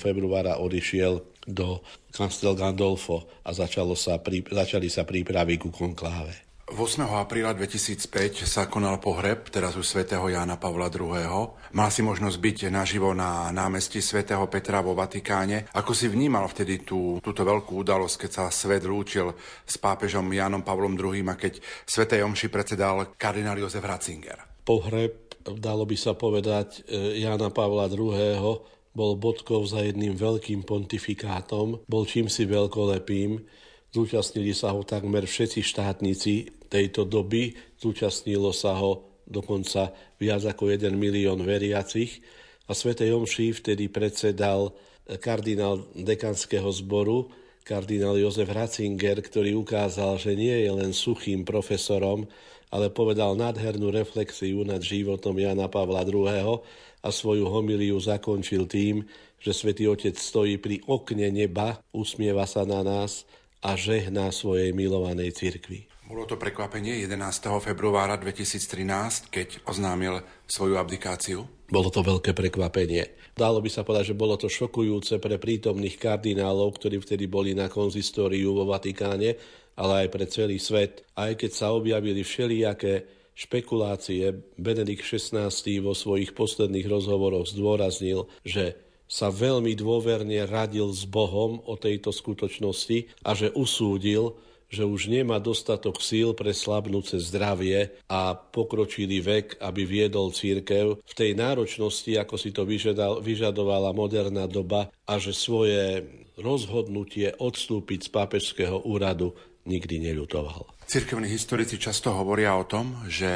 februára 0.00 0.58
odišiel 0.58 1.22
do 1.46 1.84
Castel 2.10 2.56
Gandolfo 2.56 3.28
a 3.44 3.52
začalo 3.52 3.92
sa, 3.94 4.20
začali 4.50 4.88
sa 4.88 5.04
prípravy 5.04 5.60
ku 5.60 5.68
konkláve. 5.68 6.44
8. 6.64 7.04
apríla 7.20 7.52
2005 7.52 8.48
sa 8.48 8.72
konal 8.72 8.96
pohreb, 8.96 9.52
teraz 9.52 9.76
už 9.76 9.84
svätého 9.84 10.24
Jána 10.32 10.56
Pavla 10.56 10.88
II. 10.88 11.52
Mal 11.76 11.90
si 11.92 12.00
možnosť 12.00 12.40
byť 12.40 12.58
naživo 12.72 13.12
na 13.12 13.52
námestí 13.52 14.00
svätého 14.00 14.40
Petra 14.48 14.80
vo 14.80 14.96
Vatikáne. 14.96 15.68
Ako 15.76 15.92
si 15.92 16.08
vnímal 16.08 16.48
vtedy 16.48 16.80
tú, 16.80 17.20
túto 17.20 17.44
veľkú 17.44 17.84
udalosť, 17.84 18.16
keď 18.16 18.30
sa 18.32 18.44
svet 18.48 18.88
lúčil 18.88 19.36
s 19.68 19.76
pápežom 19.76 20.24
Jánom 20.32 20.64
Pavlom 20.64 20.96
II. 20.96 21.20
a 21.28 21.36
keď 21.36 21.60
svätej 21.84 22.24
Omši 22.24 22.48
predsedal 22.48 23.12
kardinál 23.20 23.60
Jozef 23.60 23.84
Ratzinger? 23.84 24.64
Pohreb, 24.64 25.36
dalo 25.44 25.84
by 25.84 25.96
sa 26.00 26.16
povedať, 26.16 26.88
e, 26.88 27.20
Jána 27.20 27.52
Pavla 27.52 27.92
II 27.92 28.73
bol 28.94 29.18
bodkou 29.18 29.66
za 29.66 29.82
jedným 29.82 30.14
veľkým 30.14 30.62
pontifikátom, 30.62 31.82
bol 31.84 32.02
čímsi 32.06 32.46
veľkolepým, 32.46 33.42
zúčastnili 33.90 34.54
sa 34.54 34.70
ho 34.70 34.86
takmer 34.86 35.26
všetci 35.26 35.60
štátnici 35.66 36.34
tejto 36.70 37.02
doby, 37.02 37.58
zúčastnilo 37.78 38.54
sa 38.54 38.78
ho 38.78 39.18
dokonca 39.26 39.90
viac 40.22 40.46
ako 40.46 40.70
1 40.70 40.94
milión 40.94 41.42
veriacich. 41.42 42.22
A 42.64 42.72
Sv. 42.72 42.96
Omši 42.96 43.60
vtedy 43.60 43.92
predsedal 43.92 44.72
kardinál 45.20 45.84
dekanského 45.92 46.70
zboru, 46.72 47.28
kardinál 47.60 48.16
Jozef 48.16 48.48
Ratzinger, 48.48 49.20
ktorý 49.20 49.58
ukázal, 49.60 50.16
že 50.16 50.32
nie 50.32 50.64
je 50.64 50.70
len 50.72 50.96
suchým 50.96 51.44
profesorom, 51.44 52.24
ale 52.72 52.88
povedal 52.88 53.36
nádhernú 53.36 53.92
reflexiu 53.92 54.64
nad 54.64 54.80
životom 54.80 55.36
Jana 55.36 55.68
Pavla 55.68 56.02
II 56.02 56.58
a 57.04 57.12
svoju 57.12 57.44
homiliu 57.52 58.00
zakončil 58.00 58.64
tým, 58.64 59.04
že 59.36 59.52
svätý 59.52 59.84
Otec 59.84 60.16
stojí 60.16 60.56
pri 60.56 60.80
okne 60.88 61.28
neba, 61.28 61.76
usmieva 61.92 62.48
sa 62.48 62.64
na 62.64 62.80
nás 62.80 63.28
a 63.60 63.76
žehná 63.76 64.32
svojej 64.32 64.72
milovanej 64.72 65.36
cirkvi. 65.36 65.84
Bolo 66.04 66.28
to 66.28 66.36
prekvapenie 66.36 67.00
11. 67.04 67.48
februára 67.64 68.20
2013, 68.20 69.32
keď 69.32 69.48
oznámil 69.64 70.20
svoju 70.44 70.76
abdikáciu? 70.76 71.44
Bolo 71.68 71.88
to 71.88 72.04
veľké 72.04 72.36
prekvapenie. 72.36 73.08
Dalo 73.32 73.64
by 73.64 73.72
sa 73.72 73.88
povedať, 73.88 74.12
že 74.12 74.20
bolo 74.20 74.36
to 74.36 74.52
šokujúce 74.52 75.16
pre 75.16 75.40
prítomných 75.40 75.96
kardinálov, 75.96 76.76
ktorí 76.76 77.00
vtedy 77.00 77.24
boli 77.24 77.56
na 77.56 77.72
konzistóriu 77.72 78.52
vo 78.52 78.68
Vatikáne, 78.68 79.36
ale 79.80 80.06
aj 80.06 80.08
pre 80.12 80.24
celý 80.28 80.60
svet. 80.60 81.08
Aj 81.16 81.32
keď 81.32 81.50
sa 81.50 81.72
objavili 81.72 82.20
všelijaké 82.20 83.23
špekulácie 83.34 84.34
Benedikt 84.56 85.02
XVI 85.02 85.50
vo 85.82 85.92
svojich 85.92 86.32
posledných 86.32 86.86
rozhovoroch 86.86 87.50
zdôraznil, 87.50 88.30
že 88.46 88.78
sa 89.04 89.28
veľmi 89.28 89.76
dôverne 89.76 90.48
radil 90.48 90.88
s 90.90 91.04
Bohom 91.04 91.60
o 91.68 91.74
tejto 91.76 92.10
skutočnosti 92.10 93.22
a 93.22 93.36
že 93.36 93.52
usúdil, 93.52 94.34
že 94.72 94.82
už 94.82 95.06
nemá 95.12 95.38
dostatok 95.38 96.02
síl 96.02 96.34
pre 96.34 96.50
slabnúce 96.50 97.20
zdravie 97.20 97.94
a 98.10 98.34
pokročilý 98.34 99.22
vek, 99.22 99.46
aby 99.62 99.86
viedol 99.86 100.34
církev 100.34 100.98
v 100.98 101.12
tej 101.14 101.36
náročnosti, 101.38 102.10
ako 102.18 102.34
si 102.34 102.50
to 102.50 102.66
vyžadal, 102.66 103.22
vyžadovala 103.22 103.94
moderná 103.94 104.50
doba 104.50 104.90
a 105.06 105.14
že 105.20 105.36
svoje 105.36 106.02
rozhodnutie 106.34 107.30
odstúpiť 107.38 108.08
z 108.08 108.10
pápežského 108.10 108.82
úradu 108.82 109.36
nikdy 109.62 110.10
neľutoval. 110.10 110.66
Cirkevní 110.94 111.26
historici 111.26 111.74
často 111.74 112.14
hovoria 112.14 112.54
o 112.54 112.70
tom, 112.70 113.02
že 113.10 113.26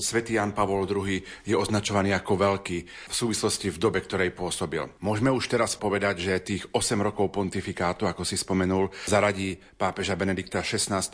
svätý 0.00 0.40
Jan 0.40 0.56
Pavol 0.56 0.88
II 0.88 1.20
je 1.44 1.52
označovaný 1.52 2.16
ako 2.16 2.40
veľký 2.40 2.78
v 2.88 3.12
súvislosti 3.12 3.68
v 3.68 3.76
dobe, 3.76 4.00
ktorej 4.00 4.32
pôsobil. 4.32 4.80
Môžeme 5.04 5.28
už 5.28 5.44
teraz 5.44 5.76
povedať, 5.76 6.24
že 6.24 6.40
tých 6.40 6.64
8 6.72 6.96
rokov 7.04 7.28
pontifikátu, 7.28 8.08
ako 8.08 8.24
si 8.24 8.40
spomenul, 8.40 8.88
zaradí 9.04 9.60
pápeža 9.76 10.16
Benedikta 10.16 10.64
XVI 10.64 11.04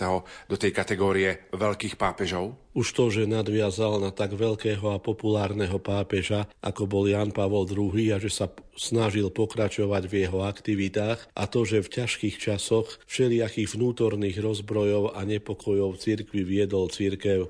do 0.47 0.55
tej 0.55 0.71
kategórie 0.71 1.51
veľkých 1.51 1.99
pápežov? 1.99 2.55
Už 2.79 2.95
to, 2.95 3.11
že 3.11 3.27
nadviazal 3.27 3.99
na 3.99 4.15
tak 4.15 4.39
veľkého 4.39 4.95
a 4.95 5.03
populárneho 5.03 5.83
pápeža, 5.83 6.47
ako 6.63 6.87
bol 6.87 7.11
Jan 7.11 7.35
Pavol 7.35 7.67
II 7.67 8.15
a 8.15 8.23
že 8.23 8.31
sa 8.31 8.47
snažil 8.79 9.35
pokračovať 9.35 10.07
v 10.07 10.15
jeho 10.23 10.47
aktivitách 10.47 11.27
a 11.35 11.51
to, 11.51 11.67
že 11.67 11.83
v 11.83 11.91
ťažkých 11.91 12.39
časoch 12.39 13.03
všelijakých 13.11 13.75
vnútorných 13.75 14.39
rozbrojov 14.39 15.19
a 15.19 15.27
nepokojov 15.27 15.88
cirkvi 15.97 16.45
viedol 16.45 16.93
církev, 16.93 17.49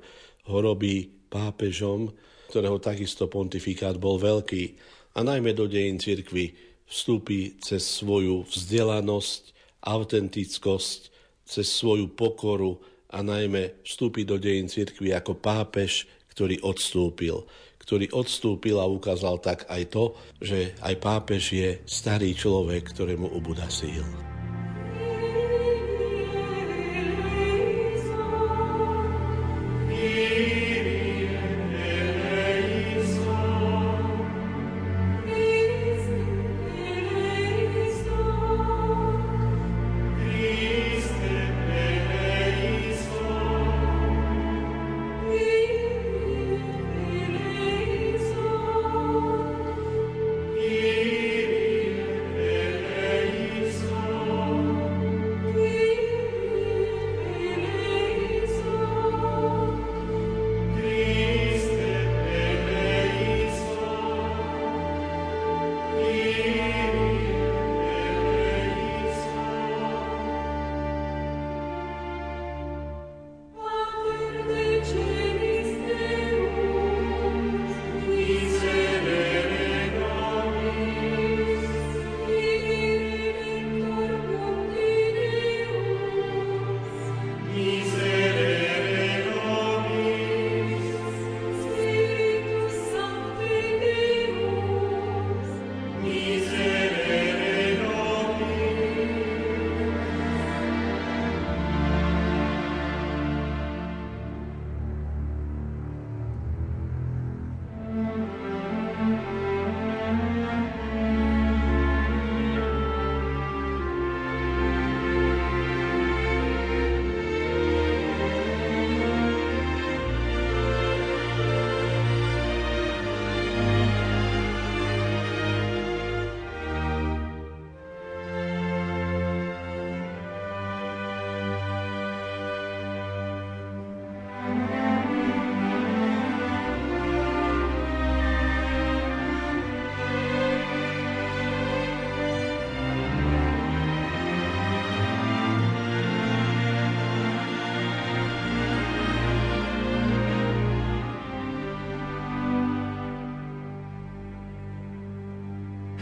ho 0.49 0.57
robí 0.61 1.09
pápežom, 1.27 2.13
ktorého 2.49 2.79
takisto 2.79 3.27
pontifikát 3.27 3.99
bol 3.99 4.21
veľký. 4.21 4.63
A 5.17 5.25
najmä 5.25 5.51
do 5.57 5.67
dejín 5.67 5.99
cirkvi 5.99 6.55
vstúpi 6.87 7.59
cez 7.59 7.83
svoju 7.85 8.47
vzdelanosť, 8.47 9.41
autentickosť, 9.83 10.99
cez 11.43 11.67
svoju 11.67 12.13
pokoru 12.13 12.77
a 13.09 13.25
najmä 13.25 13.81
vstúpi 13.85 14.25
do 14.25 14.37
dejín 14.37 14.69
cirkvi 14.69 15.13
ako 15.13 15.37
pápež, 15.37 16.05
ktorý 16.31 16.61
odstúpil 16.61 17.43
ktorý 17.89 18.05
odstúpil 18.13 18.77
a 18.77 18.85
ukázal 18.85 19.41
tak 19.41 19.65
aj 19.65 19.89
to, 19.89 20.13
že 20.37 20.77
aj 20.85 20.93
pápež 21.01 21.43
je 21.49 21.69
starý 21.89 22.37
človek, 22.37 22.93
ktorému 22.93 23.33
ubúda 23.33 23.65
síl. 23.65 24.05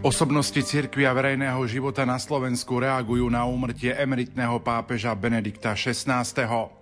Osobnosti 0.07 0.63
cirkvi 0.63 1.03
a 1.03 1.11
verejného 1.11 1.59
života 1.67 2.07
na 2.07 2.15
Slovensku 2.15 2.79
reagujú 2.79 3.27
na 3.27 3.43
úmrtie 3.43 3.91
emeritného 3.91 4.63
pápeža 4.63 5.11
Benedikta 5.11 5.75
XVI. 5.75 6.23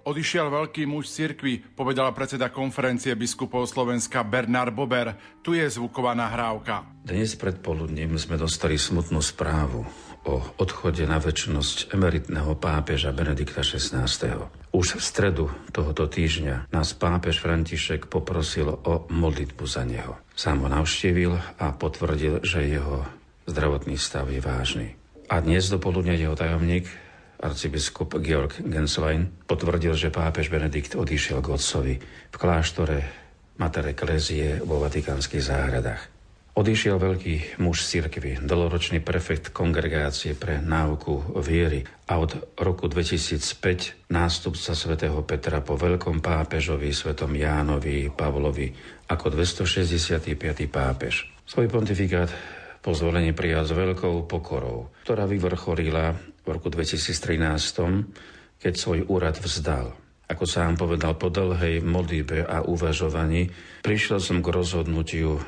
Odišiel 0.06 0.54
veľký 0.54 0.86
muž 0.86 1.10
cirkvi, 1.10 1.58
povedala 1.74 2.14
predseda 2.14 2.54
konferencie 2.54 3.18
biskupov 3.18 3.66
Slovenska 3.66 4.22
Bernard 4.22 4.78
Bober. 4.78 5.18
Tu 5.42 5.58
je 5.58 5.66
zvuková 5.66 6.14
nahrávka. 6.14 6.86
Dnes 7.02 7.34
predpoludním 7.34 8.14
sme 8.22 8.38
dostali 8.38 8.78
smutnú 8.78 9.26
správu 9.26 9.82
o 10.26 10.42
odchode 10.62 11.06
na 11.10 11.18
väčšnosť 11.18 11.98
emeritného 11.98 12.54
pápeža 12.62 13.10
Benedikta 13.10 13.66
XVI. 13.66 14.06
Už 14.70 14.98
v 14.98 15.02
stredu 15.02 15.46
tohoto 15.74 16.06
týždňa 16.06 16.70
nás 16.70 16.94
pápež 16.94 17.42
František 17.42 18.06
poprosil 18.06 18.70
o 18.70 19.10
modlitbu 19.10 19.66
za 19.66 19.82
neho. 19.82 20.18
Sám 20.36 20.66
ho 20.66 20.70
navštívil 20.70 21.32
a 21.62 21.72
potvrdil, 21.78 22.44
že 22.44 22.68
jeho 22.68 23.08
zdravotný 23.46 23.98
stav 23.98 24.30
je 24.30 24.42
vážny. 24.42 24.98
A 25.26 25.42
dnes 25.42 25.70
do 25.70 25.82
poludnia 25.82 26.14
jeho 26.14 26.38
tajomník, 26.38 26.86
arcibiskup 27.42 28.22
Georg 28.22 28.62
Genswein, 28.62 29.34
potvrdil, 29.50 29.98
že 29.98 30.14
pápež 30.14 30.54
Benedikt 30.54 30.94
odišiel 30.94 31.42
k 31.42 31.52
otcovi 31.54 31.96
v 32.30 32.36
kláštore 32.38 33.06
Mater 33.58 33.90
Ecclesiae 33.90 34.62
vo 34.62 34.78
vatikánskych 34.84 35.42
záhradách. 35.42 36.16
Odišiel 36.56 36.96
veľký 36.96 37.60
muž 37.60 37.84
cirkvi, 37.84 38.40
dlhoročný 38.40 39.04
prefekt 39.04 39.52
kongregácie 39.52 40.40
pre 40.40 40.64
náuku 40.64 41.36
viery 41.44 41.84
a 42.08 42.16
od 42.16 42.56
roku 42.56 42.88
2005 42.88 44.08
nástupca 44.08 44.72
svätého 44.72 45.20
Petra 45.28 45.60
po 45.60 45.76
veľkom 45.76 46.24
pápežovi 46.24 46.96
svetom 46.96 47.36
Jánovi 47.36 48.08
Pavlovi 48.08 48.72
ako 49.12 49.36
265. 49.36 50.40
pápež. 50.72 51.28
Svoj 51.44 51.68
pontifikát 51.68 52.32
po 52.86 52.94
zvolení 52.94 53.34
prijal 53.34 53.66
s 53.66 53.74
veľkou 53.74 54.30
pokorou, 54.30 54.94
ktorá 55.10 55.26
vyvrcholila 55.26 56.14
v 56.46 56.48
roku 56.54 56.70
2013, 56.70 57.42
keď 58.62 58.74
svoj 58.78 59.10
úrad 59.10 59.42
vzdal. 59.42 59.98
Ako 60.30 60.46
sám 60.46 60.78
povedal, 60.78 61.18
po 61.18 61.34
dlhej 61.34 61.82
modlitbe 61.82 62.46
a 62.46 62.62
uvažovaní 62.62 63.50
prišiel 63.82 64.22
som 64.22 64.46
k 64.46 64.54
rozhodnutiu, 64.54 65.42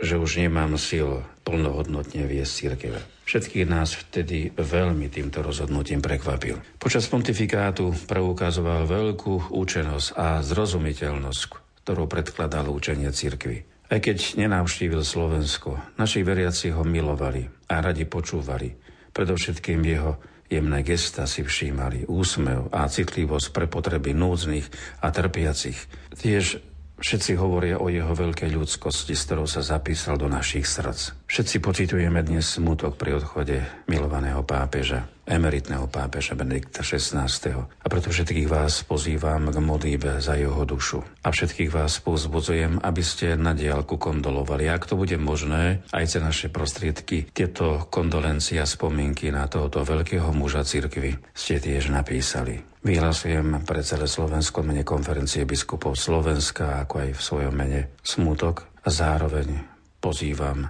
že 0.00 0.16
už 0.16 0.40
nemám 0.40 0.80
sil 0.80 1.28
plnohodnotne 1.44 2.24
viesť 2.24 2.52
církev. 2.56 2.96
Všetkých 3.28 3.68
nás 3.68 3.92
vtedy 3.92 4.56
veľmi 4.56 5.12
týmto 5.12 5.44
rozhodnutím 5.44 6.00
prekvapil. 6.00 6.80
Počas 6.80 7.04
pontifikátu 7.12 7.92
preukazoval 8.08 8.88
veľkú 8.88 9.52
účenosť 9.52 10.08
a 10.16 10.40
zrozumiteľnosť, 10.40 11.40
ktorú 11.84 12.08
predkladal 12.08 12.72
učenie 12.72 13.12
církvy. 13.12 13.77
Aj 13.88 14.04
keď 14.04 14.36
nenavštívil 14.36 15.00
Slovensko, 15.00 15.80
naši 15.96 16.20
veriaci 16.20 16.68
ho 16.76 16.84
milovali 16.84 17.48
a 17.72 17.80
radi 17.80 18.04
počúvali. 18.04 18.76
Predovšetkým 19.16 19.80
jeho 19.80 20.20
jemné 20.52 20.84
gesta 20.84 21.24
si 21.24 21.40
všímali, 21.40 22.04
úsmev 22.04 22.68
a 22.68 22.84
citlivosť 22.84 23.48
pre 23.48 23.64
potreby 23.64 24.12
núdznych 24.12 24.68
a 25.00 25.08
trpiacich. 25.08 25.80
Tiež 26.20 26.60
Všetci 26.98 27.38
hovoria 27.38 27.78
o 27.78 27.86
jeho 27.86 28.10
veľkej 28.10 28.50
ľudskosti, 28.58 29.14
s 29.14 29.30
ktorou 29.30 29.46
sa 29.46 29.62
zapísal 29.62 30.18
do 30.18 30.26
našich 30.26 30.66
srdc. 30.66 31.30
Všetci 31.30 31.56
pocitujeme 31.62 32.26
dnes 32.26 32.58
smutok 32.58 32.98
pri 32.98 33.22
odchode 33.22 33.62
milovaného 33.86 34.42
pápeža, 34.42 35.06
emeritného 35.22 35.86
pápeža 35.86 36.34
Benedikta 36.34 36.82
XVI. 36.82 37.30
A 37.64 37.86
preto 37.86 38.10
všetkých 38.10 38.50
vás 38.50 38.82
pozývam 38.82 39.46
k 39.46 39.56
modlíbe 39.62 40.18
za 40.18 40.34
jeho 40.34 40.66
dušu. 40.66 40.98
A 41.22 41.30
všetkých 41.30 41.70
vás 41.70 42.02
povzbudzujem, 42.02 42.82
aby 42.82 43.02
ste 43.06 43.38
na 43.38 43.54
diálku 43.54 43.94
kondolovali. 43.94 44.66
Ak 44.66 44.90
to 44.90 44.98
bude 44.98 45.14
možné, 45.22 45.86
aj 45.94 46.18
cez 46.18 46.18
naše 46.18 46.50
prostriedky, 46.50 47.30
tieto 47.30 47.86
kondolencie 47.94 48.58
a 48.58 48.66
spomienky 48.66 49.30
na 49.30 49.46
tohoto 49.46 49.86
veľkého 49.86 50.34
muža 50.34 50.66
cirkvy 50.66 51.14
ste 51.30 51.62
tiež 51.62 51.94
napísali. 51.94 52.67
Vyhlasujem 52.78 53.66
pre 53.66 53.82
celé 53.82 54.06
Slovensko 54.06 54.62
mene 54.62 54.86
konferencie 54.86 55.42
biskupov 55.42 55.98
Slovenska, 55.98 56.86
ako 56.86 56.94
aj 57.02 57.10
v 57.10 57.20
svojom 57.20 57.54
mene 57.54 57.80
smutok 58.06 58.70
a 58.86 58.88
zároveň 58.88 59.58
pozývam 59.98 60.62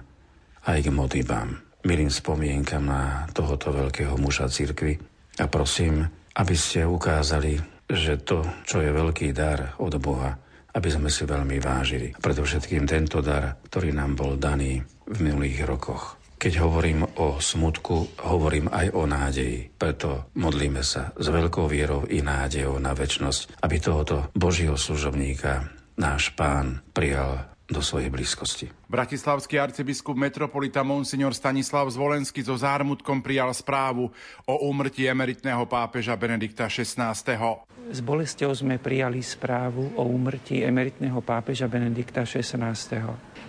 aj 0.65 0.79
k 0.83 0.89
modlibám, 0.89 1.49
milým 1.85 2.09
spomienkam 2.11 2.83
na 2.83 3.29
tohoto 3.31 3.71
veľkého 3.71 4.17
muža 4.17 4.49
cirkvy 4.49 4.97
a 5.39 5.45
prosím, 5.47 6.03
aby 6.35 6.55
ste 6.57 6.83
ukázali, 6.83 7.61
že 7.87 8.19
to, 8.21 8.43
čo 8.67 8.83
je 8.83 8.91
veľký 8.91 9.31
dar 9.31 9.79
od 9.79 9.95
Boha, 10.01 10.35
aby 10.75 10.89
sme 10.91 11.09
si 11.09 11.25
veľmi 11.25 11.57
vážili. 11.57 12.13
Predovšetkým 12.19 12.85
tento 12.85 13.23
dar, 13.23 13.57
ktorý 13.69 13.95
nám 13.95 14.19
bol 14.19 14.37
daný 14.37 14.81
v 15.09 15.17
minulých 15.23 15.65
rokoch. 15.65 16.18
Keď 16.39 16.55
hovorím 16.63 17.03
o 17.19 17.35
smutku, 17.43 18.15
hovorím 18.23 18.71
aj 18.71 18.95
o 18.95 19.03
nádeji. 19.03 19.75
Preto 19.75 20.31
modlíme 20.39 20.79
sa 20.87 21.11
s 21.19 21.27
veľkou 21.27 21.67
vierou 21.67 22.07
i 22.07 22.23
nádejou 22.23 22.79
na 22.79 22.95
väčnosť, 22.95 23.59
aby 23.59 23.75
tohoto 23.83 24.31
Božieho 24.31 24.79
služobníka 24.79 25.67
náš 25.99 26.31
pán 26.39 26.79
prijal 26.95 27.43
do 27.67 27.83
svojej 27.83 28.07
blízkosti. 28.07 28.71
Bratislavský 28.87 29.59
arcibiskup 29.59 30.15
metropolita 30.15 30.79
Monsignor 30.79 31.35
Stanislav 31.35 31.91
Zvolenský 31.91 32.39
so 32.39 32.55
zármutkom 32.55 33.19
prijal 33.19 33.51
správu 33.51 34.07
o 34.47 34.53
úmrtí 34.63 35.11
emeritného 35.11 35.67
pápeža 35.67 36.15
Benedikta 36.15 36.71
XVI. 36.71 37.13
S 37.89 38.05
bolestou 38.05 38.53
sme 38.53 38.77
prijali 38.77 39.17
správu 39.17 39.97
o 39.97 40.05
úmrtí 40.05 40.61
emeritného 40.61 41.25
pápeža 41.25 41.65
Benedikta 41.65 42.21
XVI. 42.21 42.77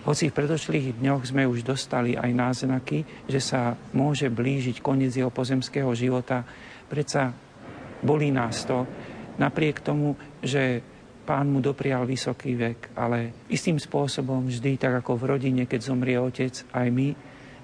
Hoci 0.01 0.33
v 0.33 0.33
predošlých 0.33 0.97
dňoch 0.97 1.29
sme 1.29 1.45
už 1.45 1.61
dostali 1.61 2.17
aj 2.17 2.33
náznaky, 2.33 3.05
že 3.29 3.37
sa 3.37 3.77
môže 3.93 4.33
blížiť 4.33 4.81
koniec 4.81 5.13
jeho 5.13 5.29
pozemského 5.29 5.93
života, 5.93 6.41
predsa 6.89 7.29
bolí 8.01 8.33
nás 8.33 8.65
to, 8.65 8.81
napriek 9.37 9.85
tomu, 9.85 10.17
že 10.41 10.81
pán 11.21 11.45
mu 11.53 11.61
doprial 11.61 12.09
vysoký 12.09 12.57
vek, 12.57 12.97
ale 12.97 13.45
istým 13.45 13.77
spôsobom 13.77 14.49
vždy, 14.49 14.73
tak 14.81 15.05
ako 15.05 15.21
v 15.21 15.37
rodine, 15.37 15.69
keď 15.69 15.85
zomrie 15.85 16.17
otec, 16.17 16.65
aj 16.73 16.87
my 16.89 17.13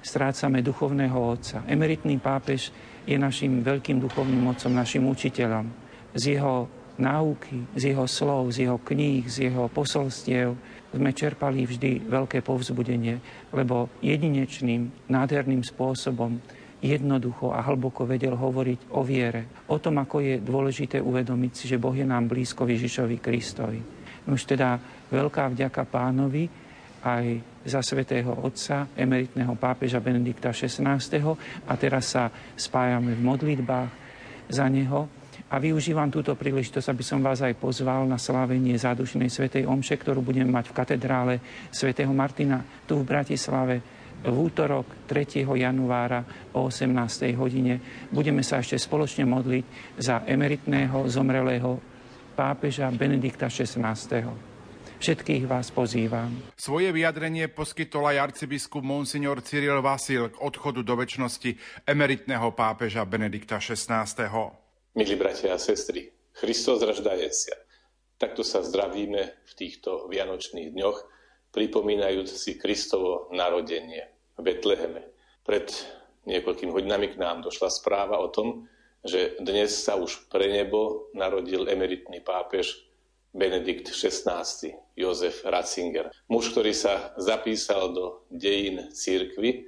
strácame 0.05 0.61
duchovného 0.61 1.17
otca. 1.17 1.65
Emeritný 1.65 2.21
pápež 2.21 2.69
je 3.01 3.17
našim 3.17 3.65
veľkým 3.65 3.97
duchovným 3.97 4.45
otcom, 4.45 4.77
našim 4.77 5.01
učiteľom. 5.09 5.86
Z 6.15 6.23
jeho 6.37 6.67
náuky, 6.97 7.77
z 7.77 7.93
jeho 7.93 8.05
slov, 8.09 8.51
z 8.53 8.67
jeho 8.67 8.77
kníh, 8.81 9.23
z 9.29 9.51
jeho 9.51 9.69
posolstiev, 9.69 10.57
sme 10.87 11.11
čerpali 11.13 11.67
vždy 11.67 12.09
veľké 12.09 12.41
povzbudenie, 12.41 13.21
lebo 13.53 13.91
jedinečným, 14.01 15.11
nádherným 15.11 15.61
spôsobom 15.61 16.41
jednoducho 16.81 17.53
a 17.53 17.61
hlboko 17.65 18.05
vedel 18.05 18.37
hovoriť 18.37 18.93
o 18.93 19.01
viere, 19.01 19.65
o 19.69 19.77
tom, 19.81 19.97
ako 20.01 20.21
je 20.21 20.35
dôležité 20.41 21.01
uvedomiť 21.01 21.51
si, 21.53 21.65
že 21.69 21.81
Boh 21.81 21.93
je 21.93 22.05
nám 22.05 22.29
blízko 22.29 22.69
Ježišovi 22.69 23.17
Kristovi. 23.17 23.79
Už 24.27 24.43
teda 24.45 24.77
veľká 25.09 25.49
vďaka 25.53 25.83
pánovi 25.87 26.45
aj 27.01 27.25
za 27.63 27.81
svätého 27.83 28.31
Otca, 28.43 28.89
emeritného 28.95 29.53
pápeža 29.55 30.03
Benedikta 30.03 30.51
XVI. 30.51 30.99
A 31.67 31.73
teraz 31.79 32.15
sa 32.15 32.29
spájame 32.55 33.15
v 33.15 33.21
modlitbách 33.25 33.91
za 34.47 34.65
neho 34.67 35.16
a 35.47 35.55
využívam 35.61 36.09
túto 36.11 36.33
príležitosť, 36.35 36.87
aby 36.91 37.03
som 37.05 37.19
vás 37.21 37.39
aj 37.45 37.55
pozval 37.55 38.09
na 38.09 38.19
slávenie 38.19 38.75
zádušnej 38.75 39.31
svätej 39.31 39.63
Omše, 39.69 39.95
ktorú 39.95 40.19
budeme 40.25 40.49
mať 40.51 40.71
v 40.71 40.77
katedrále 40.77 41.33
svätého 41.71 42.11
Martina 42.11 42.65
tu 42.89 42.99
v 43.01 43.07
Bratislave 43.07 43.75
v 44.17 44.33
útorok 44.33 45.05
3. 45.05 45.45
januára 45.45 46.25
o 46.57 46.67
18. 46.67 47.37
hodine. 47.37 47.79
Budeme 48.09 48.41
sa 48.41 48.59
ešte 48.59 48.81
spoločne 48.81 49.29
modliť 49.29 49.65
za 50.01 50.25
emeritného 50.25 51.05
zomrelého 51.05 51.77
pápeža 52.33 52.89
Benedikta 52.89 53.49
XVI. 53.49 53.77
Všetkých 54.97 55.45
vás 55.45 55.69
pozývam. 55.69 56.33
Svoje 56.57 56.89
vyjadrenie 56.89 57.53
poskytol 57.53 58.09
aj 58.09 58.33
arcibiskup 58.33 58.81
Monsignor 58.81 59.45
Cyril 59.45 59.77
Vasil 59.85 60.33
k 60.33 60.41
odchodu 60.41 60.81
do 60.81 60.97
väčšnosti 60.97 61.53
emeritného 61.85 62.49
pápeža 62.57 63.05
Benedikta 63.05 63.61
XVI. 63.61 64.65
Milí 64.97 65.13
bratia 65.13 65.53
a 65.53 65.61
sestry, 65.61 66.09
Christos 66.33 66.81
raždajúcia. 66.81 67.53
Takto 68.17 68.41
sa 68.41 68.65
zdravíme 68.65 69.29
v 69.45 69.51
týchto 69.53 70.09
vianočných 70.09 70.73
dňoch, 70.73 70.97
pripomínajúc 71.53 72.25
si 72.25 72.57
Kristovo 72.57 73.29
narodenie 73.29 74.09
v 74.33 74.41
Betleheme. 74.41 75.05
Pred 75.45 75.69
niekoľkými 76.25 76.73
hodinami 76.73 77.13
k 77.13 77.21
nám 77.21 77.45
došla 77.45 77.69
správa 77.69 78.17
o 78.17 78.33
tom, 78.33 78.65
že 79.05 79.37
dnes 79.37 79.69
sa 79.69 80.01
už 80.01 80.33
pre 80.33 80.49
nebo 80.49 81.13
narodil 81.13 81.69
emeritný 81.69 82.25
pápež 82.25 82.81
Benedikt 83.37 83.93
XVI, 83.93 84.49
Jozef 84.97 85.45
Ratzinger. 85.45 86.09
Muž, 86.25 86.49
ktorý 86.57 86.73
sa 86.73 87.13
zapísal 87.21 87.93
do 87.93 88.25
dejín 88.33 88.89
církvy 88.89 89.61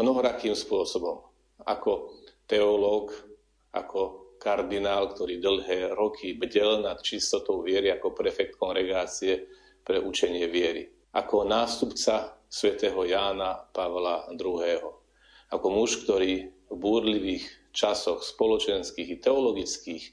mnohorakým 0.00 0.56
spôsobom. 0.56 1.28
Ako 1.60 2.08
teológ, 2.48 3.12
ako 3.76 4.21
kardinál, 4.42 5.14
ktorý 5.14 5.38
dlhé 5.38 5.94
roky 5.94 6.34
bdel 6.34 6.82
nad 6.82 6.98
čistotou 6.98 7.62
viery 7.62 7.94
ako 7.94 8.10
prefekt 8.10 8.58
kongregácie 8.58 9.46
pre 9.86 10.02
učenie 10.02 10.50
viery. 10.50 10.90
Ako 11.14 11.46
nástupca 11.46 12.42
svätého 12.50 12.98
Jána 13.06 13.70
Pavla 13.70 14.26
II. 14.34 14.82
ako 15.54 15.66
muž, 15.70 16.02
ktorý 16.02 16.50
v 16.68 16.74
búrlivých 16.74 17.46
časoch 17.70 18.26
spoločenských 18.26 19.08
i 19.14 19.16
teologických 19.22 20.04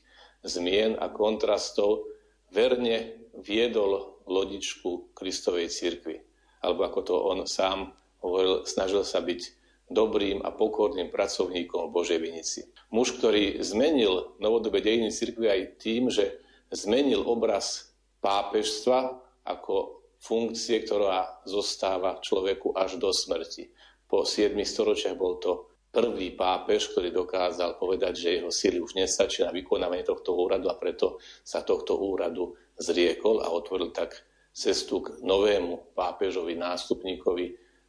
zmien 0.46 0.96
a 0.96 1.12
kontrastov 1.12 2.08
verne 2.54 3.28
viedol 3.36 4.22
lodičku 4.30 5.12
Kristovej 5.18 5.68
cirkvi. 5.68 6.22
Alebo 6.64 6.88
ako 6.88 7.00
to 7.04 7.16
on 7.16 7.40
sám 7.48 7.92
hovoril, 8.24 8.68
snažil 8.68 9.04
sa 9.04 9.24
byť 9.24 9.59
dobrým 9.90 10.46
a 10.46 10.54
pokorným 10.54 11.10
pracovníkom 11.10 11.90
v 11.90 11.94
Božej 11.94 12.20
vinici. 12.22 12.70
Muž, 12.94 13.18
ktorý 13.18 13.60
zmenil 13.66 14.38
novodobé 14.38 14.86
dejiny 14.86 15.10
cirkvi 15.10 15.50
aj 15.50 15.62
tým, 15.82 16.14
že 16.14 16.40
zmenil 16.70 17.26
obraz 17.26 17.94
pápežstva 18.22 19.18
ako 19.50 20.06
funkcie, 20.22 20.86
ktorá 20.86 21.42
zostáva 21.48 22.22
človeku 22.22 22.78
až 22.78 23.02
do 23.02 23.10
smrti. 23.10 23.74
Po 24.06 24.26
7 24.26 24.54
storočiach 24.54 25.18
bol 25.18 25.42
to 25.42 25.70
prvý 25.90 26.38
pápež, 26.38 26.94
ktorý 26.94 27.10
dokázal 27.10 27.82
povedať, 27.82 28.14
že 28.14 28.36
jeho 28.38 28.52
síly 28.54 28.78
už 28.78 28.94
nestačí 28.94 29.42
na 29.42 29.50
vykonávanie 29.50 30.06
tohto 30.06 30.38
úradu 30.38 30.70
a 30.70 30.78
preto 30.78 31.18
sa 31.42 31.66
tohto 31.66 31.98
úradu 31.98 32.54
zriekol 32.78 33.42
a 33.42 33.50
otvoril 33.50 33.90
tak 33.90 34.14
cestu 34.54 35.02
k 35.02 35.18
novému 35.26 35.98
pápežovi, 35.98 36.54
nástupníkovi, 36.58 37.46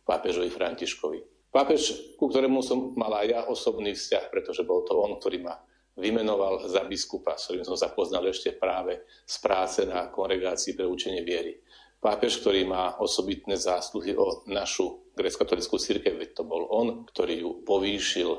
pápežovi 0.07 0.49
Františkovi. 0.49 1.21
Pápež, 1.51 2.15
ku 2.15 2.31
ktorému 2.31 2.63
som 2.63 2.95
mal 2.95 3.11
aj 3.21 3.27
ja 3.27 3.41
osobný 3.51 3.99
vzťah, 3.99 4.31
pretože 4.31 4.63
bol 4.63 4.87
to 4.87 4.95
on, 4.95 5.19
ktorý 5.19 5.43
ma 5.43 5.59
vymenoval 5.99 6.71
za 6.71 6.87
biskupa, 6.87 7.35
s 7.35 7.51
ktorým 7.51 7.67
som 7.67 7.75
sa 7.75 7.91
poznal 7.91 8.23
ešte 8.31 8.55
práve 8.55 9.03
z 9.27 9.37
práce 9.43 9.83
na 9.83 10.07
kongregácii 10.15 10.79
pre 10.79 10.87
učenie 10.87 11.27
viery. 11.27 11.59
Pápež, 12.01 12.41
ktorý 12.41 12.65
má 12.65 12.97
osobitné 12.97 13.61
zásluhy 13.61 14.17
o 14.17 14.47
našu 14.49 15.13
grecko-katolickú 15.13 15.77
církev, 15.77 16.17
veď 16.17 16.39
to 16.39 16.49
bol 16.49 16.65
on, 16.71 17.05
ktorý 17.05 17.45
ju 17.45 17.51
povýšil 17.67 18.31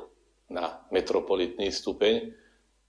na 0.50 0.82
metropolitný 0.90 1.70
stupeň, 1.70 2.34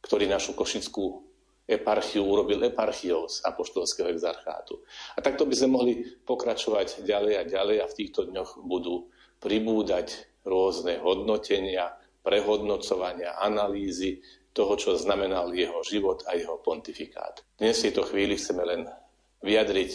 ktorý 0.01 0.31
našu 0.31 0.57
košickú 0.57 1.29
eparchiu 1.69 2.25
urobil 2.25 2.59
eparchiou 2.65 3.29
z 3.29 3.45
apoštolského 3.47 4.11
exarchátu. 4.11 4.81
A 5.15 5.23
takto 5.23 5.45
by 5.45 5.55
sme 5.55 5.77
mohli 5.77 5.93
pokračovať 6.25 7.05
ďalej 7.05 7.35
a 7.39 7.43
ďalej 7.47 7.77
a 7.85 7.87
v 7.87 7.97
týchto 7.97 8.27
dňoch 8.33 8.65
budú 8.65 9.12
pribúdať 9.43 10.31
rôzne 10.47 11.03
hodnotenia, 11.03 11.99
prehodnocovania, 12.23 13.35
analýzy 13.43 14.23
toho, 14.55 14.79
čo 14.79 14.95
znamenal 14.95 15.51
jeho 15.51 15.83
život 15.83 16.23
a 16.31 16.39
jeho 16.39 16.63
pontifikát. 16.63 17.43
Dnes 17.59 17.83
v 17.83 17.91
tejto 17.91 18.07
chvíli 18.07 18.39
chceme 18.39 18.63
len 18.63 18.87
vyjadriť 19.43 19.91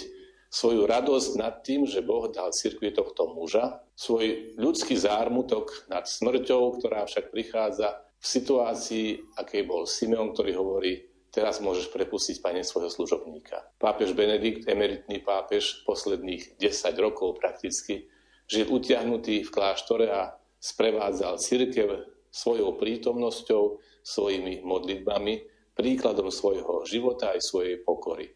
svoju 0.52 0.84
radosť 0.88 1.30
nad 1.40 1.64
tým, 1.64 1.88
že 1.88 2.04
Boh 2.04 2.28
dal 2.32 2.52
cirkvi 2.52 2.92
tohto 2.92 3.32
muža, 3.32 3.84
svoj 3.96 4.56
ľudský 4.60 4.96
zármutok 4.96 5.88
nad 5.88 6.08
smrťou, 6.08 6.80
ktorá 6.80 7.08
však 7.08 7.32
prichádza 7.32 8.04
v 8.18 8.26
situácii, 8.26 9.08
akej 9.38 9.64
bol 9.68 9.86
Simeon, 9.86 10.34
ktorý 10.34 10.52
hovorí, 10.58 11.06
teraz 11.30 11.62
môžeš 11.62 11.94
prepustiť, 11.94 12.42
pane, 12.42 12.66
svojho 12.66 12.90
služobníka. 12.90 13.62
Pápež 13.78 14.18
Benedikt, 14.18 14.66
emeritný 14.66 15.22
pápež, 15.22 15.86
posledných 15.86 16.58
10 16.58 16.98
rokov 16.98 17.38
prakticky, 17.38 18.10
žil 18.48 18.68
utiahnutý 18.72 19.44
v 19.44 19.54
kláštore 19.54 20.08
a 20.08 20.36
sprevádzal 20.58 21.38
cirkev 21.38 22.08
svojou 22.32 22.76
prítomnosťou, 22.80 23.80
svojimi 24.08 24.64
modlitbami, 24.64 25.44
príkladom 25.76 26.32
svojho 26.32 26.88
života 26.88 27.36
aj 27.36 27.44
svojej 27.44 27.76
pokory. 27.84 28.32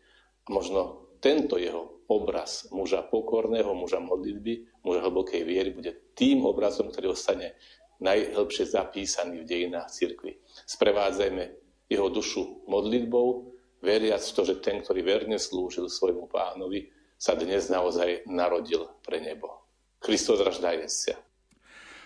Možno 0.52 1.12
tento 1.24 1.56
jeho 1.56 2.04
obraz 2.12 2.68
muža 2.76 3.08
pokorného, 3.08 3.72
muža 3.72 4.04
modlitby, 4.04 4.84
muža 4.84 5.00
hlbokej 5.08 5.42
viery 5.48 5.72
bude 5.72 5.96
tým 6.12 6.44
obrazom, 6.44 6.92
ktorý 6.92 7.16
ostane 7.16 7.56
najhlbšie 8.04 8.68
zapísaný 8.68 9.46
v 9.46 9.48
dejinách 9.48 9.94
cirkvi. 9.94 10.36
Sprevádzajme 10.68 11.44
jeho 11.88 12.08
dušu 12.12 12.68
modlitbou, 12.68 13.54
veriac 13.80 14.22
v 14.22 14.34
to, 14.36 14.42
že 14.44 14.60
ten, 14.60 14.82
ktorý 14.82 15.02
verne 15.06 15.38
slúžil 15.38 15.88
svojmu 15.88 16.28
pánovi, 16.28 16.90
sa 17.22 17.38
dnes 17.38 17.70
naozaj 17.70 18.26
narodil 18.26 18.90
pre 19.06 19.22
nebo. 19.22 19.61
Sa. 20.02 21.14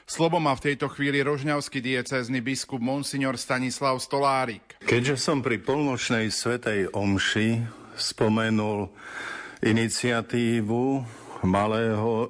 Slovo 0.03 0.37
má 0.43 0.51
v 0.51 0.67
tejto 0.67 0.91
chvíli 0.91 1.23
rožňavský 1.23 1.79
diecézny 1.79 2.43
biskup 2.43 2.83
Monsignor 2.83 3.39
Stanislav 3.39 4.03
Stolárik. 4.03 4.75
Keďže 4.83 5.15
som 5.15 5.39
pri 5.39 5.63
polnočnej 5.63 6.27
svetej 6.27 6.91
omši 6.91 7.63
spomenul 7.95 8.91
iniciatívu 9.63 10.83
malého 11.47 12.27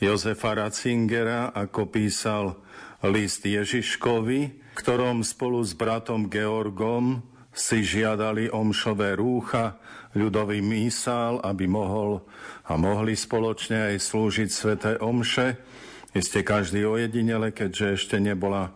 Jozefa 0.00 0.64
Ratzingera, 0.64 1.52
ako 1.52 1.92
písal 1.92 2.56
list 3.04 3.44
Ježiškovi, 3.44 4.72
ktorom 4.80 5.20
spolu 5.20 5.60
s 5.60 5.76
bratom 5.76 6.32
Georgom 6.32 7.20
si 7.56 7.80
žiadali 7.80 8.52
omšové 8.52 9.16
rúcha, 9.16 9.80
ľudový 10.12 10.60
mísal, 10.60 11.40
aby 11.40 11.64
mohol 11.64 12.20
a 12.68 12.76
mohli 12.76 13.16
spoločne 13.16 13.92
aj 13.92 13.96
slúžiť 14.00 14.48
sveté 14.52 14.92
omše. 15.00 15.56
Ste 16.16 16.44
každý 16.44 16.84
ojedinele, 16.88 17.52
keďže 17.52 17.86
ešte 18.00 18.16
nebola 18.16 18.72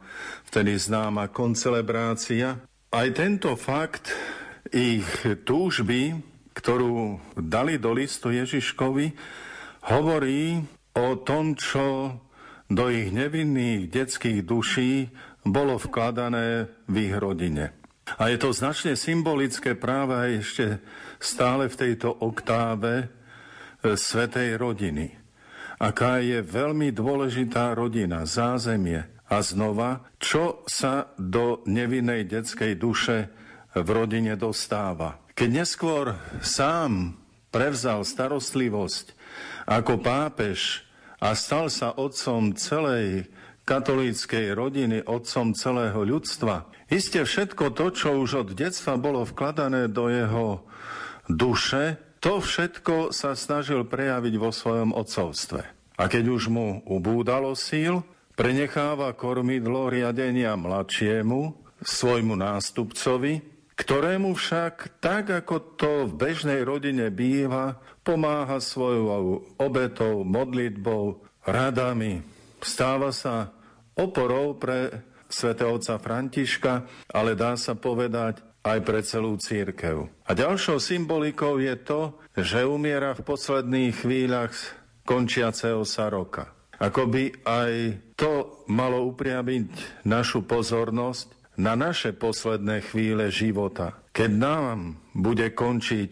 vtedy 0.48 0.76
známa 0.76 1.32
koncelebrácia. 1.32 2.60
Aj 2.92 3.08
tento 3.16 3.56
fakt 3.56 4.12
ich 4.68 5.08
túžby 5.48 6.30
ktorú 6.60 7.16
dali 7.40 7.78
do 7.80 7.94
listu 7.94 8.34
Ježiškovi, 8.34 9.16
hovorí 9.88 10.60
o 10.92 11.16
tom, 11.22 11.56
čo 11.56 12.18
do 12.68 12.92
ich 12.92 13.10
nevinných 13.10 13.88
detských 13.90 14.44
duší 14.44 15.08
bolo 15.46 15.80
vkladané 15.80 16.68
v 16.84 16.94
ich 17.08 17.14
rodine. 17.16 17.79
A 18.18 18.32
je 18.32 18.38
to 18.40 18.50
značne 18.50 18.98
symbolické 18.98 19.78
práve 19.78 20.16
aj 20.16 20.30
ešte 20.42 20.66
stále 21.20 21.68
v 21.68 21.78
tejto 21.78 22.10
oktáve 22.10 23.04
e, 23.04 23.06
svetej 23.94 24.56
rodiny. 24.58 25.14
Aká 25.80 26.20
je 26.20 26.44
veľmi 26.44 26.92
dôležitá 26.92 27.72
rodina, 27.72 28.26
zázemie. 28.28 29.06
A 29.30 29.46
znova, 29.46 30.10
čo 30.18 30.66
sa 30.66 31.14
do 31.14 31.62
nevinnej 31.62 32.26
detskej 32.26 32.74
duše 32.74 33.30
v 33.78 33.88
rodine 33.88 34.34
dostáva. 34.34 35.22
Keď 35.38 35.48
neskôr 35.62 36.18
sám 36.42 37.14
prevzal 37.54 38.02
starostlivosť 38.02 39.14
ako 39.70 40.02
pápež 40.02 40.82
a 41.22 41.32
stal 41.38 41.70
sa 41.70 41.94
otcom 41.94 42.58
celej 42.58 43.30
katolíckej 43.62 44.50
rodiny, 44.58 45.06
otcom 45.06 45.54
celého 45.54 46.02
ľudstva, 46.02 46.66
iste 46.90 47.22
všetko 47.22 47.72
to, 47.72 47.86
čo 47.94 48.18
už 48.18 48.46
od 48.46 48.48
detstva 48.52 48.98
bolo 49.00 49.24
vkladané 49.24 49.88
do 49.88 50.10
jeho 50.10 50.66
duše, 51.30 51.96
to 52.20 52.42
všetko 52.42 53.16
sa 53.16 53.32
snažil 53.32 53.88
prejaviť 53.88 54.34
vo 54.36 54.52
svojom 54.52 54.92
otcovstve. 54.92 55.62
A 55.96 56.04
keď 56.04 56.24
už 56.28 56.52
mu 56.52 56.84
ubúdalo 56.84 57.56
síl, 57.56 58.04
prenecháva 58.36 59.16
kormidlo 59.16 59.88
riadenia 59.88 60.52
mladšiemu, 60.56 61.56
svojmu 61.80 62.36
nástupcovi, 62.36 63.40
ktorému 63.76 64.36
však, 64.36 65.00
tak 65.00 65.32
ako 65.32 65.80
to 65.80 65.92
v 66.04 66.12
bežnej 66.12 66.60
rodine 66.60 67.08
býva, 67.08 67.80
pomáha 68.04 68.60
svojou 68.60 69.56
obetou, 69.56 70.20
modlitbou, 70.20 71.24
radami. 71.48 72.20
Stáva 72.60 73.08
sa 73.08 73.48
oporou 73.96 74.60
pre 74.60 75.08
svätého 75.30 75.78
otca 75.78 75.96
Františka, 75.96 76.84
ale 77.14 77.38
dá 77.38 77.54
sa 77.54 77.78
povedať 77.78 78.42
aj 78.60 78.78
pre 78.84 79.00
celú 79.00 79.40
církev. 79.40 80.10
A 80.28 80.30
ďalšou 80.36 80.76
symbolikou 80.76 81.56
je 81.56 81.74
to, 81.80 82.20
že 82.36 82.68
umiera 82.68 83.16
v 83.16 83.24
posledných 83.24 84.04
chvíľach 84.04 84.52
končiaceho 85.08 85.86
sa 85.88 86.12
roka. 86.12 86.52
Ako 86.80 87.08
by 87.08 87.24
aj 87.44 87.72
to 88.16 88.64
malo 88.68 89.04
upriamiť 89.12 89.68
našu 90.04 90.44
pozornosť 90.44 91.56
na 91.60 91.76
naše 91.76 92.16
posledné 92.16 92.88
chvíle 92.88 93.28
života, 93.28 94.00
keď 94.16 94.30
nám 94.32 94.78
bude 95.12 95.52
končiť 95.52 96.10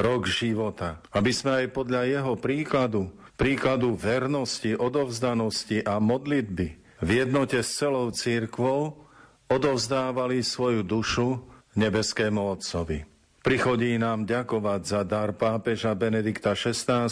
rok 0.00 0.24
života, 0.24 1.04
aby 1.12 1.32
sme 1.34 1.64
aj 1.64 1.66
podľa 1.76 2.02
jeho 2.08 2.32
príkladu, 2.40 3.12
príkladu 3.36 3.92
vernosti, 3.92 4.72
odovzdanosti 4.72 5.84
a 5.84 6.00
modlitby 6.00 6.79
v 7.00 7.08
jednote 7.24 7.60
s 7.60 7.80
celou 7.80 8.12
církvou 8.12 9.08
odovzdávali 9.50 10.44
svoju 10.44 10.86
dušu 10.86 11.28
nebeskému 11.74 12.38
Otcovi. 12.38 13.02
Prichodí 13.40 13.96
nám 13.96 14.28
ďakovať 14.28 14.80
za 14.84 15.00
dar 15.02 15.32
pápeža 15.32 15.96
Benedikta 15.96 16.52
XVI, 16.52 17.08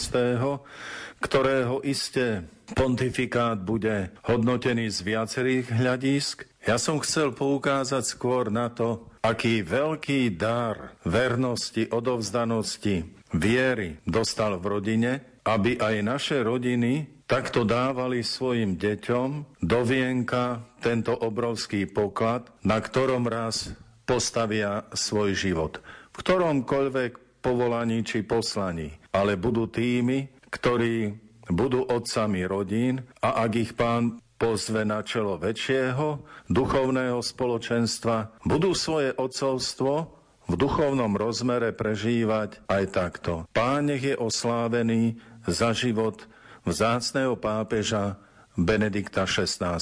ktorého 1.17 1.81
iste 1.81 2.45
pontifikát 2.77 3.57
bude 3.57 4.13
hodnotený 4.29 4.93
z 4.93 4.99
viacerých 5.01 5.73
hľadisk. 5.73 6.45
Ja 6.69 6.77
som 6.77 7.01
chcel 7.01 7.33
poukázať 7.33 8.05
skôr 8.05 8.53
na 8.53 8.69
to, 8.69 9.09
aký 9.25 9.65
veľký 9.65 10.37
dar 10.37 10.93
vernosti, 11.01 11.89
odovzdanosti, 11.89 13.09
viery 13.33 13.97
dostal 14.05 14.61
v 14.61 14.65
rodine 14.69 15.13
aby 15.49 15.81
aj 15.81 15.95
naše 16.05 16.37
rodiny 16.45 17.18
takto 17.29 17.61
dávali 17.61 18.25
svojim 18.25 18.73
deťom 18.73 19.61
do 19.61 19.79
vienka 19.85 20.65
tento 20.81 21.13
obrovský 21.13 21.85
poklad, 21.85 22.49
na 22.65 22.81
ktorom 22.81 23.29
raz 23.29 23.69
postavia 24.09 24.89
svoj 24.97 25.37
život. 25.37 25.77
V 26.09 26.25
ktoromkoľvek 26.25 27.39
povolaní 27.45 28.01
či 28.01 28.25
poslaní. 28.25 28.97
Ale 29.13 29.37
budú 29.37 29.69
tými, 29.69 30.25
ktorí 30.49 31.13
budú 31.53 31.85
otcami 31.85 32.49
rodín 32.49 33.05
a 33.21 33.45
ak 33.45 33.51
ich 33.53 33.71
pán 33.77 34.17
pozve 34.41 34.81
na 34.81 35.05
čelo 35.05 35.37
väčšieho 35.37 36.25
duchovného 36.49 37.21
spoločenstva, 37.21 38.41
budú 38.41 38.73
svoje 38.73 39.13
otcovstvo 39.13 40.17
v 40.49 40.53
duchovnom 40.57 41.13
rozmere 41.13 41.77
prežívať 41.77 42.65
aj 42.65 42.83
takto. 42.89 43.45
Pán 43.53 43.93
nech 43.93 44.01
je 44.01 44.17
oslávený 44.17 45.21
za 45.45 45.77
život 45.77 46.25
vzácného 46.69 47.33
pápeža 47.41 48.21
Benedikta 48.53 49.25
XVI. 49.25 49.81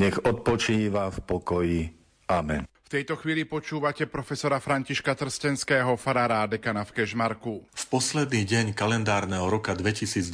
Nech 0.00 0.16
odpočíva 0.24 1.12
v 1.12 1.18
pokoji. 1.20 1.80
Amen. 2.26 2.64
V 2.86 3.02
tejto 3.02 3.18
chvíli 3.18 3.42
počúvate 3.42 4.06
profesora 4.06 4.62
Františka 4.62 5.18
Trstenského, 5.18 5.98
farára 5.98 6.46
dekana 6.46 6.86
v 6.86 7.02
Kežmarku. 7.02 7.66
V 7.66 7.84
posledný 7.90 8.46
deň 8.46 8.78
kalendárneho 8.78 9.42
roka 9.50 9.74
2022 9.74 10.30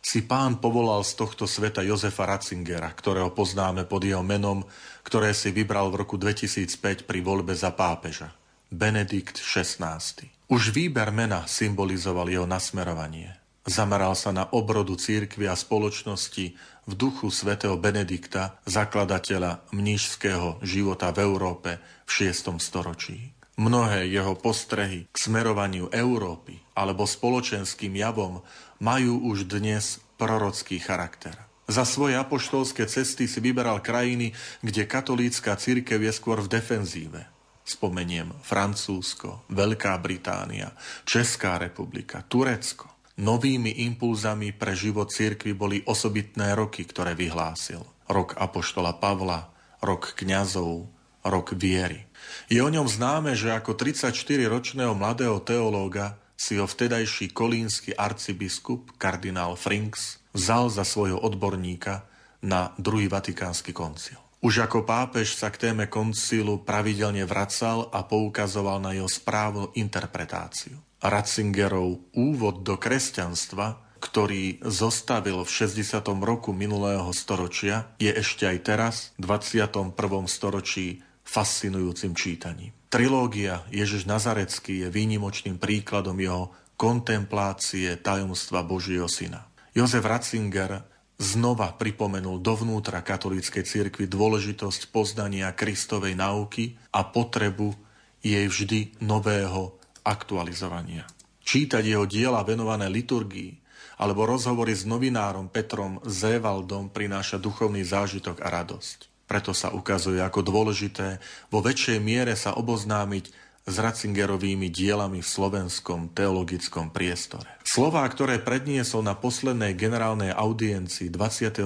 si 0.00 0.24
pán 0.24 0.64
povolal 0.64 1.04
z 1.04 1.12
tohto 1.12 1.44
sveta 1.44 1.84
Jozefa 1.84 2.24
Ratzingera, 2.24 2.88
ktorého 2.88 3.36
poznáme 3.36 3.84
pod 3.84 4.00
jeho 4.00 4.24
menom, 4.24 4.64
ktoré 5.04 5.36
si 5.36 5.52
vybral 5.52 5.92
v 5.92 6.08
roku 6.08 6.16
2005 6.16 7.04
pri 7.04 7.20
voľbe 7.20 7.52
za 7.52 7.68
pápeža. 7.76 8.32
Benedikt 8.72 9.36
XVI. 9.36 10.00
Už 10.48 10.72
výber 10.72 11.12
mena 11.12 11.44
symbolizoval 11.44 12.32
jeho 12.32 12.48
nasmerovanie. 12.48 13.43
Zameral 13.64 14.12
sa 14.12 14.28
na 14.28 14.44
obrodu 14.52 14.92
církvy 14.92 15.48
a 15.48 15.56
spoločnosti 15.56 16.52
v 16.84 16.92
duchu 16.92 17.32
svätého 17.32 17.80
Benedikta, 17.80 18.60
zakladateľa 18.68 19.64
mnížského 19.72 20.60
života 20.60 21.08
v 21.16 21.24
Európe 21.24 21.80
v 22.04 22.10
6. 22.28 22.60
storočí. 22.60 23.32
Mnohé 23.56 24.04
jeho 24.10 24.36
postrehy 24.36 25.08
k 25.08 25.16
smerovaniu 25.16 25.88
Európy 25.88 26.60
alebo 26.76 27.08
spoločenským 27.08 27.96
javom 27.96 28.44
majú 28.84 29.32
už 29.32 29.48
dnes 29.48 30.02
prorocký 30.20 30.76
charakter. 30.82 31.32
Za 31.64 31.88
svoje 31.88 32.20
apoštolské 32.20 32.84
cesty 32.84 33.24
si 33.24 33.40
vyberal 33.40 33.80
krajiny, 33.80 34.36
kde 34.60 34.84
katolícka 34.84 35.56
církev 35.56 35.96
je 36.04 36.12
skôr 36.12 36.44
v 36.44 36.52
defenzíve. 36.52 37.24
Spomeniem 37.64 38.28
Francúzsko, 38.44 39.48
Veľká 39.48 39.96
Británia, 39.96 40.76
Česká 41.08 41.56
republika, 41.56 42.20
Turecko. 42.28 42.93
Novými 43.14 43.86
impulzami 43.86 44.50
pre 44.50 44.74
život 44.74 45.06
cirkvi 45.06 45.54
boli 45.54 45.78
osobitné 45.86 46.58
roky, 46.58 46.82
ktoré 46.82 47.14
vyhlásil. 47.14 47.86
Rok 48.10 48.34
Apoštola 48.34 48.98
Pavla, 48.98 49.54
rok 49.78 50.18
kňazov, 50.18 50.90
rok 51.22 51.54
viery. 51.54 52.10
Je 52.50 52.58
o 52.58 52.66
ňom 52.66 52.90
známe, 52.90 53.38
že 53.38 53.54
ako 53.54 53.78
34-ročného 53.78 54.98
mladého 54.98 55.38
teológa 55.46 56.18
si 56.34 56.58
ho 56.58 56.66
vtedajší 56.66 57.30
kolínsky 57.30 57.94
arcibiskup, 57.94 58.98
kardinál 58.98 59.54
Frinks, 59.54 60.18
vzal 60.34 60.66
za 60.68 60.82
svojho 60.82 61.22
odborníka 61.22 62.02
na 62.42 62.74
druhý 62.76 63.06
vatikánsky 63.06 63.70
koncil. 63.70 64.18
Už 64.44 64.60
ako 64.60 64.84
pápež 64.84 65.38
sa 65.38 65.48
k 65.48 65.70
téme 65.70 65.88
koncilu 65.88 66.60
pravidelne 66.60 67.24
vracal 67.24 67.88
a 67.88 68.04
poukazoval 68.04 68.76
na 68.76 68.92
jeho 68.92 69.08
správnu 69.08 69.72
interpretáciu. 69.72 70.76
Ratzingerov 71.04 72.16
úvod 72.16 72.64
do 72.64 72.80
kresťanstva, 72.80 73.84
ktorý 74.00 74.64
zostavil 74.64 75.44
v 75.44 75.50
60. 75.52 76.00
roku 76.24 76.56
minulého 76.56 77.12
storočia, 77.12 77.92
je 78.00 78.08
ešte 78.08 78.48
aj 78.48 78.58
teraz, 78.64 78.96
v 79.20 79.28
21. 79.28 79.92
storočí, 80.24 81.04
fascinujúcim 81.24 82.16
čítaním. 82.16 82.72
Trilógia 82.88 83.68
Ježiš 83.68 84.08
Nazarecký 84.08 84.84
je 84.84 84.88
výnimočným 84.88 85.60
príkladom 85.60 86.16
jeho 86.16 86.56
kontemplácie 86.80 88.00
tajomstva 88.00 88.64
Božieho 88.64 89.08
syna. 89.08 89.44
Jozef 89.76 90.04
Ratzinger 90.08 90.88
znova 91.20 91.76
pripomenul 91.76 92.40
dovnútra 92.40 93.04
katolíckej 93.04 93.64
cirkvi 93.64 94.08
dôležitosť 94.08 94.88
poznania 94.88 95.52
Kristovej 95.52 96.16
nauky 96.16 96.80
a 96.96 97.04
potrebu 97.04 97.76
jej 98.24 98.48
vždy 98.48 99.04
nového 99.04 99.83
aktualizovania. 100.04 101.08
Čítať 101.44 101.84
jeho 101.84 102.04
diela 102.04 102.44
venované 102.44 102.88
liturgii 102.92 103.64
alebo 103.98 104.26
rozhovory 104.28 104.74
s 104.74 104.84
novinárom 104.84 105.48
Petrom 105.48 106.02
Zévaldom 106.04 106.90
prináša 106.90 107.40
duchovný 107.40 107.82
zážitok 107.86 108.42
a 108.42 108.48
radosť. 108.50 109.24
Preto 109.24 109.56
sa 109.56 109.72
ukazuje 109.72 110.20
ako 110.20 110.44
dôležité 110.44 111.22
vo 111.48 111.64
väčšej 111.64 111.98
miere 112.02 112.36
sa 112.36 112.58
oboznámiť 112.58 113.32
s 113.64 113.80
Ratzingerovými 113.80 114.68
dielami 114.68 115.24
v 115.24 115.28
slovenskom 115.28 116.12
teologickom 116.12 116.92
priestore. 116.92 117.48
Slová, 117.64 118.04
ktoré 118.04 118.36
predniesol 118.36 119.00
na 119.00 119.16
poslednej 119.16 119.72
generálnej 119.72 120.36
audiencii 120.36 121.08
27. 121.08 121.64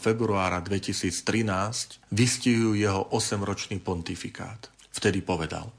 februára 0.00 0.64
2013, 0.64 2.00
vystihujú 2.08 2.72
jeho 2.80 3.04
8-ročný 3.12 3.84
pontifikát. 3.84 4.72
Vtedy 4.96 5.20
povedal– 5.20 5.68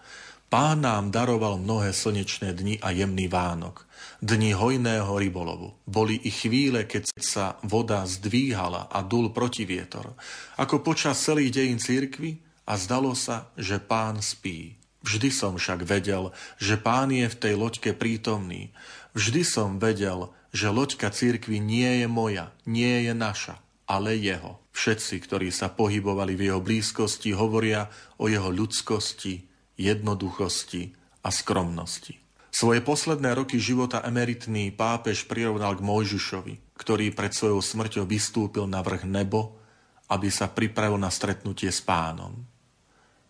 Pán 0.47 0.79
nám 0.79 1.11
daroval 1.11 1.59
mnohé 1.59 1.91
slnečné 1.91 2.55
dni 2.55 2.79
a 2.79 2.95
jemný 2.95 3.27
Vánok, 3.27 3.83
dni 4.23 4.55
hojného 4.55 5.11
rybolovu. 5.11 5.75
Boli 5.83 6.23
i 6.23 6.31
chvíle, 6.31 6.87
keď 6.87 7.11
sa 7.19 7.59
voda 7.67 8.07
zdvíhala 8.07 8.87
a 8.87 9.03
dul 9.03 9.35
protivietor, 9.35 10.15
ako 10.55 10.87
počas 10.87 11.19
celých 11.19 11.51
dejín 11.51 11.83
církvy 11.83 12.39
a 12.63 12.79
zdalo 12.79 13.11
sa, 13.11 13.51
že 13.59 13.75
pán 13.83 14.23
spí. 14.23 14.79
Vždy 15.03 15.35
som 15.35 15.59
však 15.59 15.83
vedel, 15.83 16.31
že 16.55 16.79
pán 16.79 17.11
je 17.11 17.27
v 17.27 17.35
tej 17.35 17.53
loďke 17.59 17.91
prítomný. 17.91 18.71
Vždy 19.19 19.43
som 19.43 19.83
vedel, 19.83 20.31
že 20.55 20.71
loďka 20.71 21.11
církvy 21.11 21.59
nie 21.59 22.03
je 22.03 22.07
moja, 22.07 22.55
nie 22.63 23.03
je 23.03 23.11
naša, 23.11 23.59
ale 23.83 24.15
jeho. 24.15 24.63
Všetci, 24.71 25.27
ktorí 25.27 25.51
sa 25.51 25.67
pohybovali 25.67 26.39
v 26.39 26.55
jeho 26.55 26.63
blízkosti, 26.63 27.35
hovoria 27.35 27.91
o 28.15 28.31
jeho 28.31 28.47
ľudskosti, 28.47 29.46
jednoduchosti 29.77 30.91
a 31.23 31.29
skromnosti. 31.29 32.17
Svoje 32.49 32.81
posledné 32.81 33.37
roky 33.37 33.61
života 33.61 34.01
emeritný 34.01 34.73
pápež 34.73 35.29
prirovnal 35.29 35.77
k 35.77 35.85
Mojžišovi, 35.85 36.73
ktorý 36.73 37.13
pred 37.13 37.29
svojou 37.29 37.61
smrťou 37.61 38.09
vystúpil 38.09 38.65
na 38.65 38.81
vrch 38.81 39.05
nebo, 39.05 39.61
aby 40.09 40.33
sa 40.33 40.49
pripravil 40.49 40.97
na 40.97 41.13
stretnutie 41.13 41.69
s 41.69 41.85
pánom. 41.85 42.33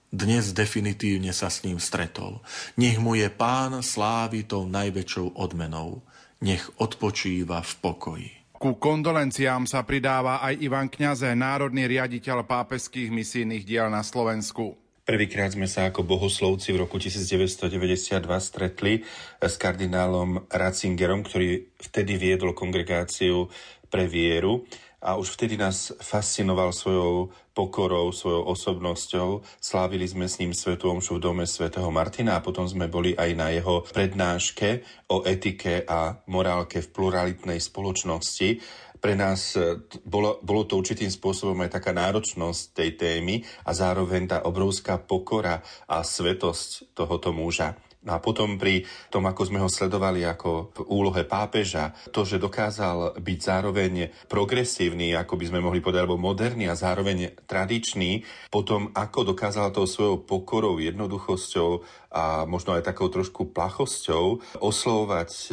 Dnes 0.08 0.56
definitívne 0.56 1.36
sa 1.36 1.52
s 1.52 1.68
ním 1.68 1.84
stretol. 1.84 2.40
Nech 2.80 2.96
mu 2.96 3.20
je 3.20 3.28
pán 3.28 3.84
slávy 3.84 4.48
tou 4.48 4.64
najväčšou 4.64 5.36
odmenou. 5.36 6.00
Nech 6.40 6.64
odpočíva 6.80 7.60
v 7.60 7.74
pokoji. 7.84 8.32
Ku 8.56 8.80
kondolenciám 8.80 9.68
sa 9.68 9.84
pridáva 9.84 10.40
aj 10.40 10.64
Ivan 10.64 10.88
Kňaze, 10.88 11.36
národný 11.36 11.92
riaditeľ 11.92 12.48
pápeských 12.48 13.12
misijných 13.12 13.68
diel 13.68 13.92
na 13.92 14.00
Slovensku. 14.00 14.87
Prvýkrát 15.08 15.56
sme 15.56 15.72
sa 15.72 15.88
ako 15.88 16.04
bohoslovci 16.04 16.76
v 16.76 16.84
roku 16.84 17.00
1992 17.00 18.28
stretli 18.44 19.08
s 19.40 19.56
kardinálom 19.56 20.52
Ratzingerom, 20.52 21.24
ktorý 21.24 21.64
vtedy 21.80 22.20
viedol 22.20 22.52
kongregáciu 22.52 23.48
pre 23.88 24.04
vieru 24.04 24.68
a 25.00 25.16
už 25.16 25.40
vtedy 25.40 25.56
nás 25.56 25.96
fascinoval 26.04 26.76
svojou 26.76 27.32
pokorou, 27.56 28.12
svojou 28.12 28.52
osobnosťou. 28.52 29.48
Slávili 29.64 30.04
sme 30.04 30.28
s 30.28 30.44
ním 30.44 30.52
Svetu 30.52 30.92
Omšu 30.92 31.18
v 31.18 31.24
dome 31.24 31.46
svätého 31.48 31.88
Martina 31.88 32.36
a 32.36 32.44
potom 32.44 32.68
sme 32.68 32.92
boli 32.92 33.16
aj 33.16 33.32
na 33.32 33.48
jeho 33.56 33.88
prednáške 33.88 34.84
o 35.08 35.24
etike 35.24 35.88
a 35.88 36.20
morálke 36.28 36.84
v 36.84 36.92
pluralitnej 36.92 37.64
spoločnosti 37.64 38.60
pre 38.98 39.14
nás 39.16 39.56
e, 39.56 39.82
bolo, 40.06 40.42
bolo 40.42 40.66
to 40.66 40.78
určitým 40.78 41.10
spôsobom 41.10 41.58
aj 41.66 41.80
taká 41.80 41.96
náročnosť 41.96 42.62
tej 42.74 42.90
témy 42.98 43.36
a 43.66 43.72
zároveň 43.74 44.30
tá 44.30 44.38
obrovská 44.44 45.00
pokora 45.02 45.62
a 45.88 46.02
svetosť 46.02 46.94
tohoto 46.98 47.34
muža. 47.34 47.78
No 48.08 48.16
a 48.16 48.24
potom 48.24 48.56
pri 48.56 48.88
tom, 49.12 49.28
ako 49.28 49.52
sme 49.52 49.60
ho 49.60 49.68
sledovali 49.68 50.24
ako 50.24 50.72
v 50.72 50.80
úlohe 50.96 51.28
pápeža, 51.28 51.92
to, 52.16 52.24
že 52.24 52.40
dokázal 52.40 53.20
byť 53.20 53.40
zároveň 53.44 54.16
progresívny, 54.32 55.12
ako 55.12 55.36
by 55.36 55.46
sme 55.52 55.60
mohli 55.60 55.84
povedať, 55.84 56.08
alebo 56.08 56.16
moderný 56.16 56.72
a 56.72 56.80
zároveň 56.80 57.36
tradičný, 57.44 58.24
potom 58.48 58.96
ako 58.96 59.36
dokázal 59.36 59.76
tou 59.76 59.84
svojou 59.84 60.24
pokorou, 60.24 60.80
jednoduchosťou 60.80 61.84
a 62.16 62.48
možno 62.48 62.80
aj 62.80 62.88
takou 62.88 63.12
trošku 63.12 63.52
plachosťou 63.52 64.40
oslovovať 64.64 65.32
e, 65.34 65.50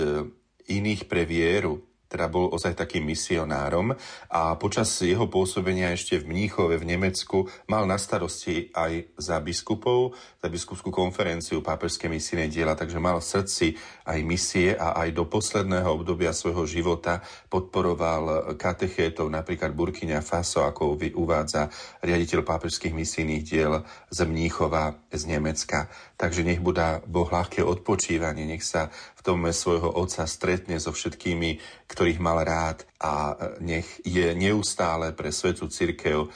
iných 0.70 1.10
pre 1.10 1.26
vieru, 1.26 1.82
teda 2.14 2.30
bol 2.30 2.54
ozaj 2.54 2.78
takým 2.78 3.02
misionárom 3.02 3.90
a 4.30 4.54
počas 4.54 4.94
jeho 5.02 5.26
pôsobenia 5.26 5.90
ešte 5.90 6.22
v 6.22 6.30
Mníchove 6.30 6.78
v 6.78 6.94
Nemecku 6.94 7.50
mal 7.66 7.90
na 7.90 7.98
starosti 7.98 8.70
aj 8.70 9.18
za 9.18 9.42
biskupov, 9.42 10.14
za 10.38 10.46
biskupskú 10.46 10.94
konferenciu 10.94 11.58
pápežské 11.58 12.06
misijné 12.06 12.46
diela, 12.46 12.78
takže 12.78 13.02
mal 13.02 13.18
v 13.18 13.26
srdci 13.26 13.66
aj 14.06 14.18
misie 14.22 14.78
a 14.78 14.94
aj 15.02 15.10
do 15.10 15.26
posledného 15.26 15.90
obdobia 15.90 16.30
svojho 16.30 16.62
života 16.70 17.18
podporoval 17.50 18.54
katechétov, 18.54 19.26
napríklad 19.26 19.74
Burkina 19.74 20.22
Faso, 20.22 20.62
ako 20.62 20.94
uvádza 21.18 21.66
riaditeľ 21.98 22.46
pápežských 22.46 22.94
misijných 22.94 23.42
diel 23.42 23.82
z 24.14 24.18
Mníchova 24.22 25.02
z 25.10 25.22
Nemecka. 25.26 25.90
Takže 26.14 26.46
nech 26.46 26.62
budá 26.62 27.02
Boh 27.02 27.26
ľahké 27.26 27.66
odpočívanie, 27.66 28.46
nech 28.46 28.62
sa 28.62 28.94
tom 29.24 29.48
svojho 29.48 29.88
otca 29.88 30.28
stretne 30.28 30.76
so 30.76 30.92
všetkými, 30.92 31.56
ktorých 31.88 32.20
mal 32.20 32.44
rád 32.44 32.84
a 33.00 33.34
nech 33.64 33.88
je 34.04 34.36
neustále 34.36 35.16
pre 35.16 35.32
svetu 35.32 35.72
církev 35.72 36.28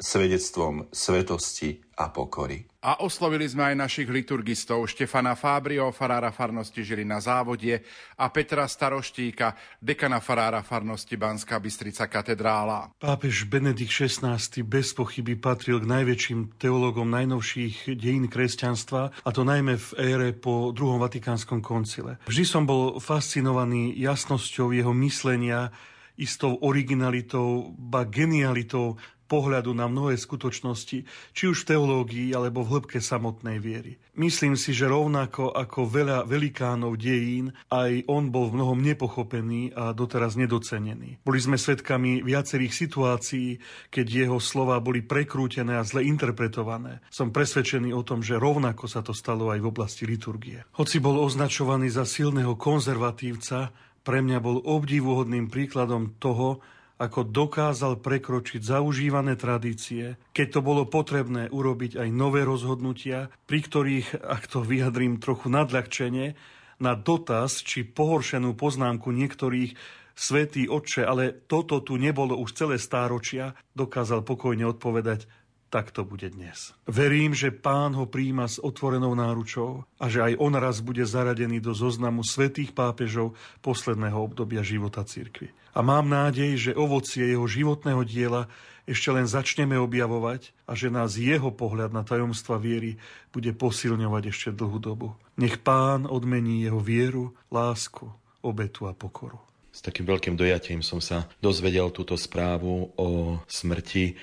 svedectvom 0.00 0.88
svetosti 0.90 1.84
a 2.02 2.10
pokory. 2.10 2.66
A 2.82 2.98
oslovili 3.06 3.46
sme 3.46 3.70
aj 3.70 3.76
našich 3.78 4.10
liturgistov 4.10 4.90
Štefana 4.90 5.38
Fábrio, 5.38 5.94
farára 5.94 6.34
farnosti 6.34 6.82
žili 6.82 7.06
na 7.06 7.22
závodie 7.22 7.78
a 8.18 8.26
Petra 8.34 8.66
Staroštíka, 8.66 9.54
dekana 9.78 10.18
farára 10.18 10.66
farnosti 10.66 11.14
Banská 11.14 11.62
Bystrica 11.62 12.10
katedrála. 12.10 12.90
Pápež 12.98 13.46
Benedikt 13.46 13.94
XVI 13.94 14.34
bez 14.66 14.98
pochyby 14.98 15.38
patril 15.38 15.78
k 15.78 15.86
najväčším 15.86 16.58
teológom 16.58 17.06
najnovších 17.06 17.94
dejín 17.94 18.26
kresťanstva, 18.26 19.14
a 19.22 19.30
to 19.30 19.46
najmä 19.46 19.78
v 19.78 19.88
ére 20.02 20.28
po 20.34 20.74
druhom 20.74 20.98
Vatikánskom 20.98 21.62
koncile. 21.62 22.18
Vždy 22.26 22.42
som 22.42 22.66
bol 22.66 22.98
fascinovaný 22.98 23.94
jasnosťou 23.94 24.74
jeho 24.74 24.90
myslenia, 25.06 25.70
istou 26.18 26.58
originalitou, 26.60 27.78
ba 27.78 28.04
genialitou 28.10 28.98
pohľadu 29.32 29.72
na 29.72 29.88
mnohé 29.88 30.20
skutočnosti, 30.20 30.98
či 31.32 31.44
už 31.48 31.64
v 31.64 31.68
teológii 31.72 32.28
alebo 32.36 32.60
v 32.60 32.76
hĺbke 32.76 33.00
samotnej 33.00 33.56
viery. 33.56 33.96
Myslím 34.12 34.60
si, 34.60 34.76
že 34.76 34.92
rovnako 34.92 35.56
ako 35.56 35.88
veľa 35.88 36.28
velikánov 36.28 37.00
dejín, 37.00 37.56
aj 37.72 38.04
on 38.12 38.28
bol 38.28 38.52
v 38.52 38.60
mnohom 38.60 38.76
nepochopený 38.84 39.72
a 39.72 39.96
doteraz 39.96 40.36
nedocenený. 40.36 41.24
Boli 41.24 41.40
sme 41.40 41.56
svedkami 41.56 42.20
viacerých 42.20 42.76
situácií, 42.76 43.56
keď 43.88 44.28
jeho 44.28 44.36
slova 44.36 44.76
boli 44.84 45.00
prekrútené 45.00 45.80
a 45.80 45.86
zle 45.88 46.04
interpretované. 46.04 47.00
Som 47.08 47.32
presvedčený 47.32 47.96
o 47.96 48.04
tom, 48.04 48.20
že 48.20 48.36
rovnako 48.36 48.84
sa 48.84 49.00
to 49.00 49.16
stalo 49.16 49.48
aj 49.48 49.64
v 49.64 49.70
oblasti 49.72 50.04
liturgie. 50.04 50.60
Hoci 50.76 51.00
bol 51.00 51.16
označovaný 51.16 51.88
za 51.88 52.04
silného 52.04 52.52
konzervatívca, 52.60 53.72
pre 54.02 54.18
mňa 54.18 54.38
bol 54.42 54.60
obdivuhodným 54.60 55.48
príkladom 55.48 56.18
toho, 56.18 56.60
ako 57.02 57.26
dokázal 57.26 57.98
prekročiť 57.98 58.62
zaužívané 58.62 59.34
tradície, 59.34 60.14
keď 60.30 60.46
to 60.54 60.60
bolo 60.62 60.86
potrebné 60.86 61.50
urobiť 61.50 61.98
aj 61.98 62.08
nové 62.14 62.46
rozhodnutia, 62.46 63.26
pri 63.50 63.58
ktorých, 63.66 64.22
ak 64.22 64.46
to 64.46 64.62
vyjadrím 64.62 65.18
trochu 65.18 65.50
nadľahčene, 65.50 66.38
na 66.78 66.92
dotaz 66.94 67.62
či 67.62 67.82
pohoršenú 67.82 68.54
poznámku 68.54 69.10
niektorých 69.10 69.74
Svetý 70.12 70.68
Otče, 70.68 71.02
ale 71.02 71.34
toto 71.48 71.80
tu 71.82 71.98
nebolo 71.98 72.36
už 72.38 72.54
celé 72.54 72.76
stáročia, 72.78 73.56
dokázal 73.72 74.22
pokojne 74.22 74.68
odpovedať, 74.70 75.26
tak 75.72 75.88
to 75.88 76.04
bude 76.04 76.36
dnes. 76.36 76.76
Verím, 76.84 77.32
že 77.32 77.48
pán 77.48 77.96
ho 77.96 78.04
príjma 78.04 78.44
s 78.44 78.60
otvorenou 78.60 79.16
náručou 79.16 79.88
a 79.96 80.12
že 80.12 80.20
aj 80.20 80.36
on 80.36 80.52
raz 80.52 80.84
bude 80.84 81.00
zaradený 81.00 81.64
do 81.64 81.72
zoznamu 81.72 82.20
svetých 82.20 82.76
pápežov 82.76 83.32
posledného 83.64 84.20
obdobia 84.20 84.60
života 84.60 85.00
cirkvi. 85.00 85.48
A 85.72 85.80
mám 85.80 86.12
nádej, 86.12 86.60
že 86.60 86.76
ovocie 86.76 87.32
jeho 87.32 87.48
životného 87.48 88.04
diela 88.04 88.52
ešte 88.84 89.08
len 89.08 89.24
začneme 89.24 89.80
objavovať 89.80 90.52
a 90.68 90.76
že 90.76 90.92
nás 90.92 91.16
jeho 91.16 91.48
pohľad 91.48 91.96
na 91.96 92.04
tajomstva 92.04 92.60
viery 92.60 93.00
bude 93.32 93.56
posilňovať 93.56 94.22
ešte 94.28 94.48
dlhú 94.52 94.76
dobu. 94.76 95.16
Nech 95.40 95.56
pán 95.64 96.04
odmení 96.04 96.68
jeho 96.68 96.84
vieru, 96.84 97.32
lásku, 97.48 98.12
obetu 98.44 98.84
a 98.84 98.92
pokoru. 98.92 99.40
S 99.72 99.80
takým 99.80 100.04
veľkým 100.04 100.36
dojatím 100.36 100.84
som 100.84 101.00
sa 101.00 101.24
dozvedel 101.40 101.88
túto 101.88 102.12
správu 102.20 102.92
o 102.92 103.40
smrti 103.48 104.20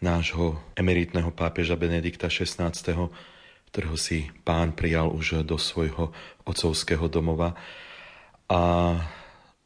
nášho 0.00 0.56
emeritného 0.74 1.28
pápeža 1.30 1.76
Benedikta 1.76 2.32
XVI, 2.32 2.72
ktorého 3.70 3.96
si 4.00 4.26
pán 4.42 4.72
prijal 4.74 5.12
už 5.12 5.44
do 5.46 5.60
svojho 5.60 6.10
otcovského 6.42 7.06
domova. 7.06 7.54
A 8.50 8.60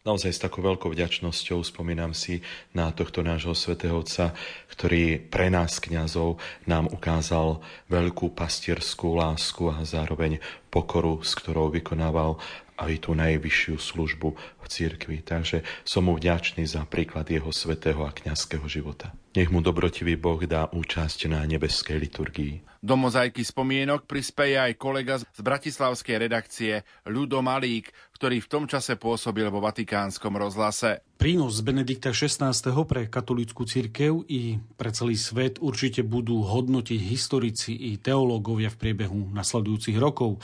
naozaj 0.04 0.36
s 0.36 0.42
takou 0.44 0.60
veľkou 0.60 0.92
vďačnosťou 0.92 1.64
spomínam 1.64 2.12
si 2.12 2.44
na 2.76 2.92
tohto 2.92 3.24
nášho 3.24 3.56
svätého 3.56 3.96
Otca, 3.96 4.36
ktorý 4.68 5.16
pre 5.16 5.48
nás, 5.48 5.80
kňazov, 5.80 6.36
nám 6.68 6.92
ukázal 6.92 7.64
veľkú 7.88 8.36
pastierskú 8.36 9.16
lásku 9.16 9.72
a 9.72 9.80
zároveň 9.88 10.36
pokoru, 10.68 11.24
s 11.24 11.32
ktorou 11.32 11.72
vykonával 11.72 12.36
aj 12.78 13.06
tú 13.06 13.14
najvyššiu 13.14 13.76
službu 13.78 14.28
v 14.34 14.66
cirkvi. 14.66 15.22
Takže 15.22 15.62
som 15.86 16.10
mu 16.10 16.18
vďačný 16.18 16.66
za 16.66 16.82
príklad 16.88 17.30
jeho 17.30 17.54
svetého 17.54 18.02
a 18.02 18.10
kňazského 18.10 18.66
života. 18.66 19.14
Nech 19.34 19.50
mu 19.50 19.58
dobrotivý 19.58 20.14
Boh 20.14 20.38
dá 20.46 20.70
účasť 20.70 21.26
na 21.26 21.42
nebeskej 21.42 21.98
liturgii. 21.98 22.54
Do 22.84 23.00
mozaiky 23.00 23.40
spomienok 23.40 24.04
prispieje 24.04 24.60
aj 24.60 24.76
kolega 24.76 25.16
z 25.16 25.40
bratislavskej 25.40 26.28
redakcie 26.28 26.84
Ľudo 27.08 27.40
Malík, 27.40 27.88
ktorý 28.12 28.44
v 28.44 28.50
tom 28.52 28.64
čase 28.68 29.00
pôsobil 29.00 29.48
vo 29.48 29.64
Vatikánskom 29.64 30.36
rozhlase. 30.36 31.00
Prínos 31.16 31.64
Benedikta 31.64 32.12
XVI. 32.12 32.52
pre 32.84 33.08
katolickú 33.08 33.64
cirkev 33.64 34.28
i 34.28 34.60
pre 34.76 34.92
celý 34.92 35.16
svet 35.16 35.58
určite 35.64 36.04
budú 36.04 36.44
hodnotiť 36.44 37.00
historici 37.00 37.72
i 37.72 37.96
teológovia 37.96 38.68
v 38.68 38.76
priebehu 38.76 39.32
nasledujúcich 39.32 39.96
rokov. 39.96 40.38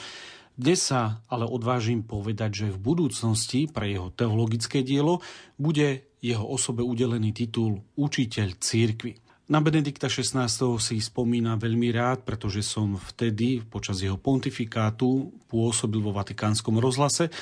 Dnes 0.61 0.93
sa 0.93 1.25
ale 1.33 1.49
odvážim 1.49 2.05
povedať, 2.05 2.51
že 2.53 2.67
v 2.69 2.93
budúcnosti 2.93 3.65
pre 3.65 3.97
jeho 3.97 4.13
teologické 4.13 4.85
dielo 4.85 5.25
bude 5.57 6.05
jeho 6.21 6.45
osobe 6.45 6.85
udelený 6.85 7.33
titul 7.33 7.81
Učiteľ 7.97 8.61
církvy. 8.61 9.17
Na 9.49 9.65
Benedikta 9.65 10.13
XVI. 10.13 10.53
si 10.77 11.01
spomína 11.01 11.57
veľmi 11.57 11.89
rád, 11.97 12.29
pretože 12.29 12.61
som 12.61 13.01
vtedy 13.01 13.65
počas 13.65 14.05
jeho 14.05 14.21
pontifikátu 14.21 15.33
pôsobil 15.49 16.05
vo 16.05 16.13
Vatikánskom 16.13 16.77
rozhlase, 16.77 17.33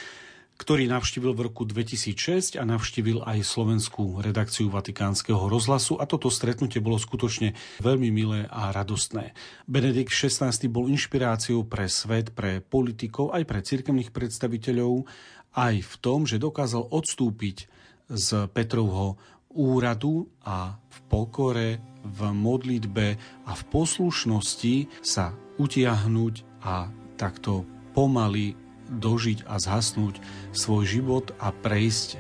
ktorý 0.58 0.90
navštívil 0.90 1.32
v 1.38 1.44
roku 1.48 1.62
2006 1.62 2.58
a 2.58 2.66
navštívil 2.66 3.22
aj 3.22 3.46
slovenskú 3.46 4.18
redakciu 4.18 4.66
Vatikánskeho 4.68 5.46
rozhlasu 5.46 5.96
a 6.02 6.04
toto 6.04 6.28
stretnutie 6.28 6.82
bolo 6.82 6.98
skutočne 6.98 7.54
veľmi 7.78 8.10
milé 8.10 8.50
a 8.50 8.74
radostné. 8.74 9.38
Benedikt 9.70 10.10
XVI 10.10 10.50
bol 10.66 10.90
inšpiráciou 10.90 11.62
pre 11.64 11.86
svet, 11.86 12.34
pre 12.34 12.58
politikov, 12.58 13.30
aj 13.32 13.46
pre 13.46 13.62
cirkevných 13.62 14.10
predstaviteľov, 14.10 15.06
aj 15.54 15.74
v 15.78 15.94
tom, 16.02 16.26
že 16.26 16.42
dokázal 16.42 16.90
odstúpiť 16.90 17.70
z 18.10 18.28
Petrovho 18.50 19.16
úradu 19.54 20.28
a 20.42 20.76
v 20.76 20.98
pokore, 21.06 21.80
v 22.02 22.20
modlitbe 22.34 23.06
a 23.46 23.52
v 23.54 23.62
poslušnosti 23.70 25.06
sa 25.06 25.32
utiahnuť 25.58 26.34
a 26.62 26.90
takto 27.18 27.66
pomaly 27.94 28.67
dožiť 28.88 29.44
a 29.46 29.60
zhasnúť 29.60 30.18
svoj 30.56 30.84
život 30.88 31.30
a 31.38 31.52
prejsť 31.52 32.18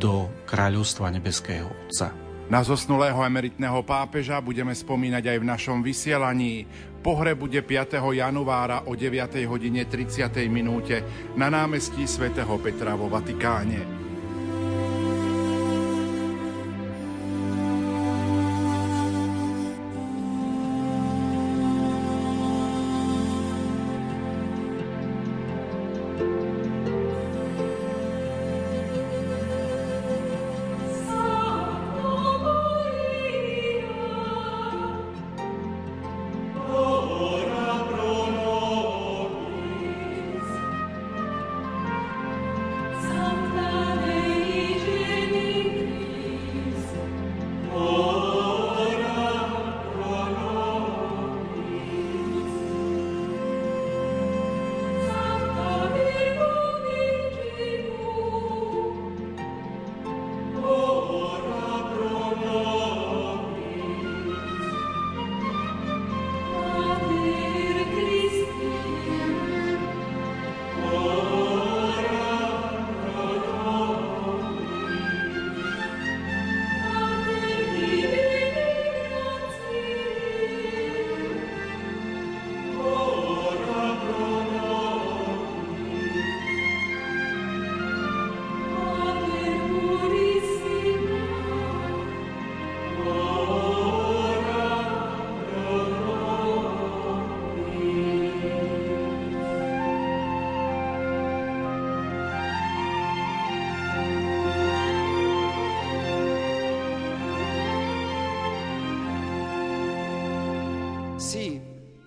do 0.00 0.26
kráľovstva 0.48 1.12
nebeského 1.12 1.68
Otca. 1.68 2.14
Na 2.44 2.60
zosnulého 2.60 3.16
emeritného 3.24 3.80
pápeža 3.88 4.36
budeme 4.44 4.76
spomínať 4.76 5.24
aj 5.32 5.38
v 5.40 5.48
našom 5.48 5.78
vysielaní. 5.80 6.68
Pohre 7.00 7.32
bude 7.32 7.56
5. 7.56 8.00
januára 8.00 8.84
o 8.84 8.92
9. 8.92 9.48
hodine 9.48 9.88
30. 9.88 10.44
minúte 10.52 11.00
na 11.40 11.48
námestí 11.48 12.04
svätého 12.04 12.52
Petra 12.60 12.92
vo 13.00 13.08
Vatikáne. 13.08 14.03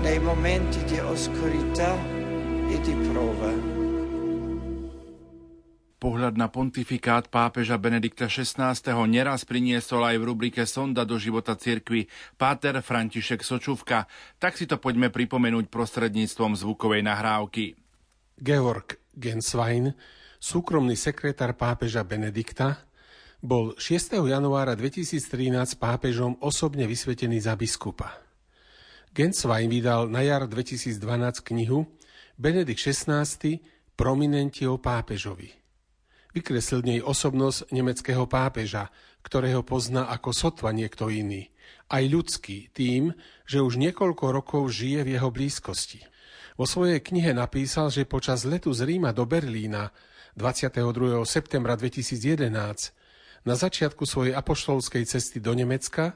nei 0.00 0.18
momenti 0.18 0.82
di 0.84 0.98
oscurità 0.98 1.92
e 2.68 2.76
di 2.80 2.94
prova. 3.08 3.52
Pohľad 6.00 6.40
na 6.40 6.48
pontifikát 6.48 7.28
pápeža 7.28 7.76
Benedikta 7.76 8.24
XVI. 8.24 8.72
neraz 9.04 9.44
priniesol 9.44 10.00
aj 10.00 10.16
v 10.16 10.24
rubrike 10.24 10.64
Sonda 10.64 11.04
do 11.04 11.20
života 11.20 11.52
cirkvy 11.52 12.08
páter 12.40 12.80
František 12.80 13.44
Sočuvka, 13.44 14.08
tak 14.40 14.56
si 14.56 14.64
to 14.64 14.80
poďme 14.80 15.12
pripomenúť 15.12 15.68
prostredníctvom 15.68 16.56
zvukovej 16.56 17.04
nahrávky. 17.04 17.76
Georg 18.40 18.96
Genswein, 19.12 19.92
súkromný 20.40 20.96
sekretár 20.96 21.52
pápeža 21.52 22.00
Benedikta, 22.00 22.80
bol 23.44 23.76
6. 23.76 24.16
januára 24.24 24.72
2013 24.72 25.76
pápežom 25.76 26.40
osobne 26.40 26.88
vysvetený 26.88 27.44
za 27.44 27.52
biskupa. 27.60 28.29
Genswein 29.10 29.66
vydal 29.66 30.06
na 30.06 30.22
jar 30.22 30.46
2012 30.46 31.02
knihu 31.50 31.82
Benedikt 32.38 32.78
XVI. 32.78 33.26
Prominenti 33.98 34.62
o 34.70 34.78
pápežovi. 34.78 35.50
Vykreslil 36.30 36.86
nej 36.86 37.00
osobnosť 37.02 37.74
nemeckého 37.74 38.30
pápeža, 38.30 38.86
ktorého 39.26 39.66
pozná 39.66 40.06
ako 40.14 40.30
sotva 40.30 40.70
niekto 40.70 41.10
iný, 41.10 41.50
aj 41.90 42.06
ľudský, 42.06 42.70
tým, 42.70 43.10
že 43.50 43.58
už 43.58 43.82
niekoľko 43.82 44.30
rokov 44.30 44.70
žije 44.70 45.02
v 45.02 45.18
jeho 45.18 45.28
blízkosti. 45.34 46.06
Vo 46.54 46.70
svojej 46.70 47.02
knihe 47.02 47.34
napísal, 47.34 47.90
že 47.90 48.06
počas 48.06 48.46
letu 48.46 48.70
z 48.70 48.86
Ríma 48.86 49.10
do 49.10 49.26
Berlína 49.26 49.90
22. 50.38 51.26
septembra 51.26 51.74
2011 51.74 52.46
na 53.42 53.54
začiatku 53.58 54.06
svojej 54.06 54.38
apoštolskej 54.38 55.02
cesty 55.02 55.42
do 55.42 55.50
Nemecka 55.50 56.14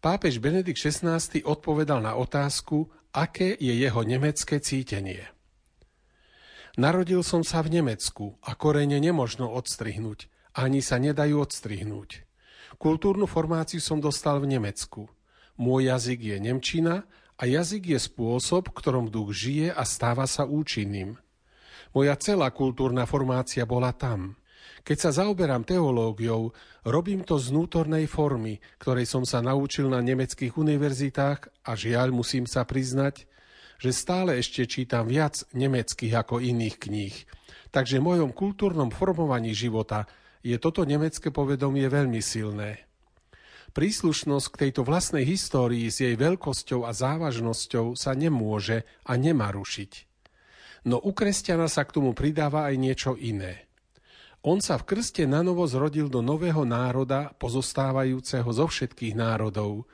pápež 0.00 0.40
Benedikt 0.40 0.80
XVI 0.80 1.20
odpovedal 1.44 2.00
na 2.00 2.16
otázku, 2.16 2.88
aké 3.12 3.52
je 3.54 3.76
jeho 3.76 4.00
nemecké 4.02 4.58
cítenie. 4.58 5.28
Narodil 6.80 7.20
som 7.20 7.44
sa 7.44 7.60
v 7.60 7.80
Nemecku 7.80 8.40
a 8.40 8.56
korene 8.56 8.96
nemožno 8.96 9.52
odstrihnúť, 9.52 10.32
ani 10.56 10.80
sa 10.80 10.96
nedajú 10.96 11.44
odstrihnúť. 11.44 12.24
Kultúrnu 12.80 13.28
formáciu 13.28 13.82
som 13.84 14.00
dostal 14.00 14.40
v 14.40 14.56
Nemecku. 14.56 15.12
Môj 15.60 15.92
jazyk 15.92 16.20
je 16.32 16.36
Nemčina 16.40 17.04
a 17.36 17.42
jazyk 17.44 17.92
je 17.92 17.98
spôsob, 18.00 18.72
ktorom 18.72 19.12
duch 19.12 19.36
žije 19.36 19.68
a 19.68 19.84
stáva 19.84 20.24
sa 20.24 20.48
účinným. 20.48 21.20
Moja 21.92 22.14
celá 22.16 22.48
kultúrna 22.54 23.04
formácia 23.04 23.68
bola 23.68 23.92
tam– 23.92 24.32
keď 24.90 24.98
sa 24.98 25.22
zaoberám 25.22 25.62
teológiou, 25.62 26.50
robím 26.82 27.22
to 27.22 27.38
z 27.38 27.54
vnútornej 27.54 28.10
formy, 28.10 28.58
ktorej 28.82 29.06
som 29.06 29.22
sa 29.22 29.38
naučil 29.38 29.86
na 29.86 30.02
nemeckých 30.02 30.58
univerzitách 30.58 31.62
a 31.62 31.78
žiaľ 31.78 32.10
musím 32.10 32.50
sa 32.50 32.66
priznať, 32.66 33.22
že 33.78 33.94
stále 33.94 34.34
ešte 34.42 34.66
čítam 34.66 35.06
viac 35.06 35.46
nemeckých 35.54 36.10
ako 36.10 36.42
iných 36.42 36.76
kníh. 36.82 37.14
Takže 37.70 38.02
v 38.02 38.06
mojom 38.10 38.34
kultúrnom 38.34 38.90
formovaní 38.90 39.54
života 39.54 40.10
je 40.42 40.58
toto 40.58 40.82
nemecké 40.82 41.30
povedomie 41.30 41.86
veľmi 41.86 42.18
silné. 42.18 42.82
Príslušnosť 43.70 44.46
k 44.50 44.60
tejto 44.66 44.82
vlastnej 44.82 45.22
histórii 45.22 45.86
s 45.86 46.02
jej 46.02 46.18
veľkosťou 46.18 46.82
a 46.82 46.90
závažnosťou 46.90 47.94
sa 47.94 48.10
nemôže 48.18 48.82
a 49.06 49.14
nemá 49.14 49.54
rušiť. 49.54 50.10
No 50.90 50.98
u 50.98 51.14
kresťana 51.14 51.70
sa 51.70 51.86
k 51.86 51.94
tomu 51.94 52.10
pridáva 52.10 52.66
aj 52.66 52.74
niečo 52.74 53.14
iné– 53.14 53.54
on 54.40 54.64
sa 54.64 54.80
v 54.80 54.96
krste 54.96 55.28
nanovo 55.28 55.68
zrodil 55.68 56.08
do 56.08 56.24
nového 56.24 56.64
národa, 56.64 57.32
pozostávajúceho 57.36 58.48
zo 58.48 58.64
všetkých 58.64 59.12
národov. 59.12 59.84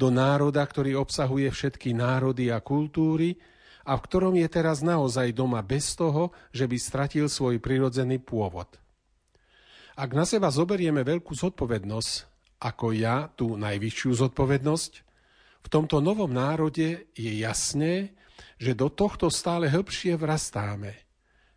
Do 0.00 0.08
národa, 0.08 0.64
ktorý 0.64 0.96
obsahuje 0.96 1.52
všetky 1.52 1.92
národy 1.92 2.48
a 2.48 2.64
kultúry 2.64 3.36
a 3.84 3.92
v 3.92 4.04
ktorom 4.08 4.34
je 4.40 4.48
teraz 4.48 4.80
naozaj 4.80 5.36
doma 5.36 5.60
bez 5.60 5.92
toho, 5.92 6.32
že 6.56 6.64
by 6.64 6.76
stratil 6.80 7.28
svoj 7.28 7.60
prirodzený 7.60 8.16
pôvod. 8.24 8.80
Ak 9.92 10.16
na 10.16 10.24
seba 10.24 10.48
zoberieme 10.48 11.04
veľkú 11.04 11.36
zodpovednosť, 11.36 12.12
ako 12.64 12.96
ja 12.96 13.28
tú 13.36 13.60
najvyššiu 13.60 14.10
zodpovednosť, 14.24 14.92
v 15.62 15.68
tomto 15.68 16.00
novom 16.00 16.32
národe 16.32 17.12
je 17.12 17.32
jasné, 17.44 18.16
že 18.56 18.72
do 18.72 18.88
tohto 18.88 19.28
stále 19.28 19.68
hĺbšie 19.68 20.16
vrastáme– 20.16 20.96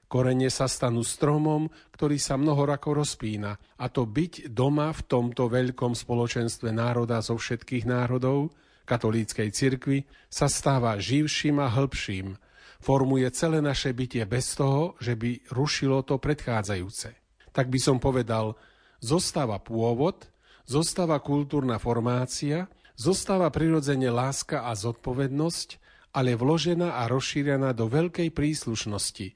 Korene 0.05 0.53
sa 0.53 0.69
stanú 0.69 1.01
stromom, 1.01 1.67
ktorý 1.91 2.21
sa 2.21 2.37
mnohorako 2.37 3.01
rozpína, 3.01 3.57
a 3.57 3.85
to 3.89 4.05
byť 4.05 4.53
doma 4.53 4.93
v 4.93 5.01
tomto 5.05 5.49
veľkom 5.49 5.97
spoločenstve 5.97 6.69
národa 6.69 7.19
zo 7.25 7.35
všetkých 7.35 7.89
národov, 7.89 8.53
katolíckej 8.85 9.49
cirkvi, 9.49 10.05
sa 10.29 10.45
stáva 10.45 11.01
živším 11.01 11.57
a 11.57 11.73
hĺbším, 11.73 12.37
formuje 12.77 13.25
celé 13.33 13.65
naše 13.65 13.97
bytie 13.97 14.29
bez 14.29 14.53
toho, 14.53 14.93
že 15.01 15.17
by 15.17 15.49
rušilo 15.49 16.05
to 16.05 16.21
predchádzajúce. 16.21 17.09
Tak 17.49 17.73
by 17.73 17.79
som 17.81 17.97
povedal, 17.97 18.53
zostáva 19.01 19.57
pôvod, 19.57 20.29
zostáva 20.69 21.17
kultúrna 21.17 21.81
formácia, 21.81 22.69
zostáva 22.93 23.49
prirodzene 23.49 24.13
láska 24.13 24.69
a 24.69 24.77
zodpovednosť, 24.77 25.81
ale 26.15 26.37
vložená 26.37 27.01
a 27.01 27.11
rozšírená 27.11 27.75
do 27.75 27.91
veľkej 27.91 28.31
príslušnosti, 28.31 29.35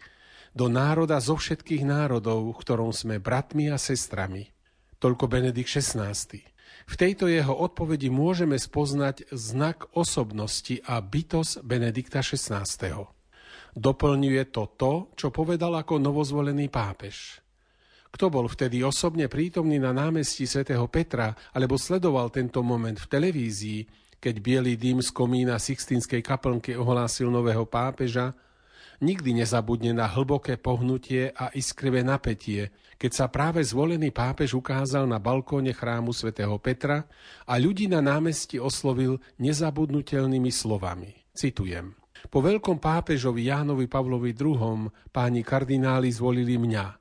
do 0.59 0.67
národa 0.67 1.15
zo 1.23 1.39
všetkých 1.39 1.87
národov, 1.87 2.51
ktorom 2.59 2.91
sme 2.91 3.23
bratmi 3.23 3.71
a 3.71 3.79
sestrami. 3.79 4.51
Toľko 4.99 5.31
Benedikt 5.31 5.71
XVI. 5.71 6.11
V 6.83 6.95
tejto 6.99 7.31
jeho 7.31 7.55
odpovedi 7.55 8.11
môžeme 8.11 8.59
spoznať 8.59 9.31
znak 9.31 9.87
osobnosti 9.95 10.83
a 10.83 10.99
bytos 10.99 11.63
Benedikta 11.63 12.19
XVI. 12.19 12.67
Doplňuje 13.71 14.43
to 14.51 14.67
to, 14.75 14.93
čo 15.15 15.31
povedal 15.31 15.79
ako 15.79 15.95
novozvolený 15.95 16.67
pápež. 16.67 17.39
Kto 18.11 18.27
bol 18.27 18.51
vtedy 18.51 18.83
osobne 18.83 19.31
prítomný 19.31 19.79
na 19.79 19.95
námestí 19.95 20.43
svätého 20.43 20.83
Petra 20.91 21.31
alebo 21.55 21.79
sledoval 21.79 22.35
tento 22.35 22.59
moment 22.59 22.99
v 22.99 23.07
televízii, 23.07 23.81
keď 24.19 24.35
biely 24.43 24.75
dým 24.75 24.99
z 24.99 25.15
komína 25.15 25.55
Sixtinskej 25.55 26.19
kaplnky 26.19 26.75
ohlásil 26.75 27.31
nového 27.31 27.63
pápeža, 27.63 28.35
nikdy 28.99 29.43
nezabudne 29.43 29.95
na 29.95 30.07
hlboké 30.07 30.59
pohnutie 30.59 31.31
a 31.31 31.51
iskrivé 31.55 32.03
napätie, 32.03 32.71
keď 32.99 33.11
sa 33.15 33.25
práve 33.31 33.63
zvolený 33.63 34.11
pápež 34.11 34.59
ukázal 34.59 35.07
na 35.07 35.19
balkóne 35.19 35.71
chrámu 35.71 36.11
svätého 36.11 36.55
Petra 36.59 37.07
a 37.47 37.53
ľudí 37.55 37.87
na 37.87 38.03
námestí 38.03 38.59
oslovil 38.59 39.23
nezabudnutelnými 39.39 40.51
slovami. 40.51 41.15
Citujem. 41.31 41.95
Po 42.27 42.43
veľkom 42.43 42.83
pápežovi 42.83 43.47
Jánovi 43.47 43.87
Pavlovi 43.87 44.35
II. 44.35 44.91
páni 45.15 45.41
kardináli 45.47 46.11
zvolili 46.11 46.59
mňa, 46.59 46.99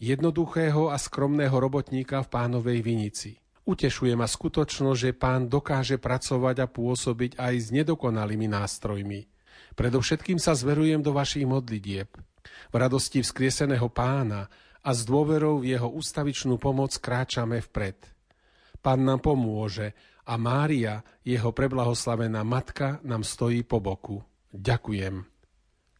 jednoduchého 0.00 0.88
a 0.88 0.96
skromného 0.96 1.52
robotníka 1.52 2.24
v 2.24 2.28
pánovej 2.32 2.80
vinici. 2.80 3.36
Utešuje 3.64 4.16
ma 4.16 4.24
skutočnosť, 4.28 4.98
že 5.00 5.16
pán 5.16 5.48
dokáže 5.48 5.96
pracovať 6.00 6.56
a 6.64 6.66
pôsobiť 6.68 7.36
aj 7.40 7.54
s 7.60 7.68
nedokonalými 7.72 8.48
nástrojmi. 8.48 9.33
Predovšetkým 9.74 10.38
sa 10.38 10.54
zverujem 10.54 11.02
do 11.02 11.10
vašich 11.10 11.46
modlitieb. 11.46 12.10
V 12.70 12.74
radosti 12.74 13.22
vzkrieseného 13.22 13.90
pána 13.90 14.46
a 14.84 14.90
s 14.94 15.02
dôverou 15.02 15.62
v 15.62 15.74
jeho 15.74 15.90
ústavičnú 15.90 16.60
pomoc 16.60 16.94
kráčame 17.00 17.58
vpred. 17.64 17.98
Pán 18.84 19.00
nám 19.02 19.24
pomôže 19.24 19.96
a 20.28 20.36
Mária, 20.36 21.00
jeho 21.24 21.50
preblahoslavená 21.52 22.44
matka, 22.44 23.00
nám 23.00 23.24
stojí 23.24 23.64
po 23.64 23.80
boku. 23.80 24.20
Ďakujem. 24.52 25.24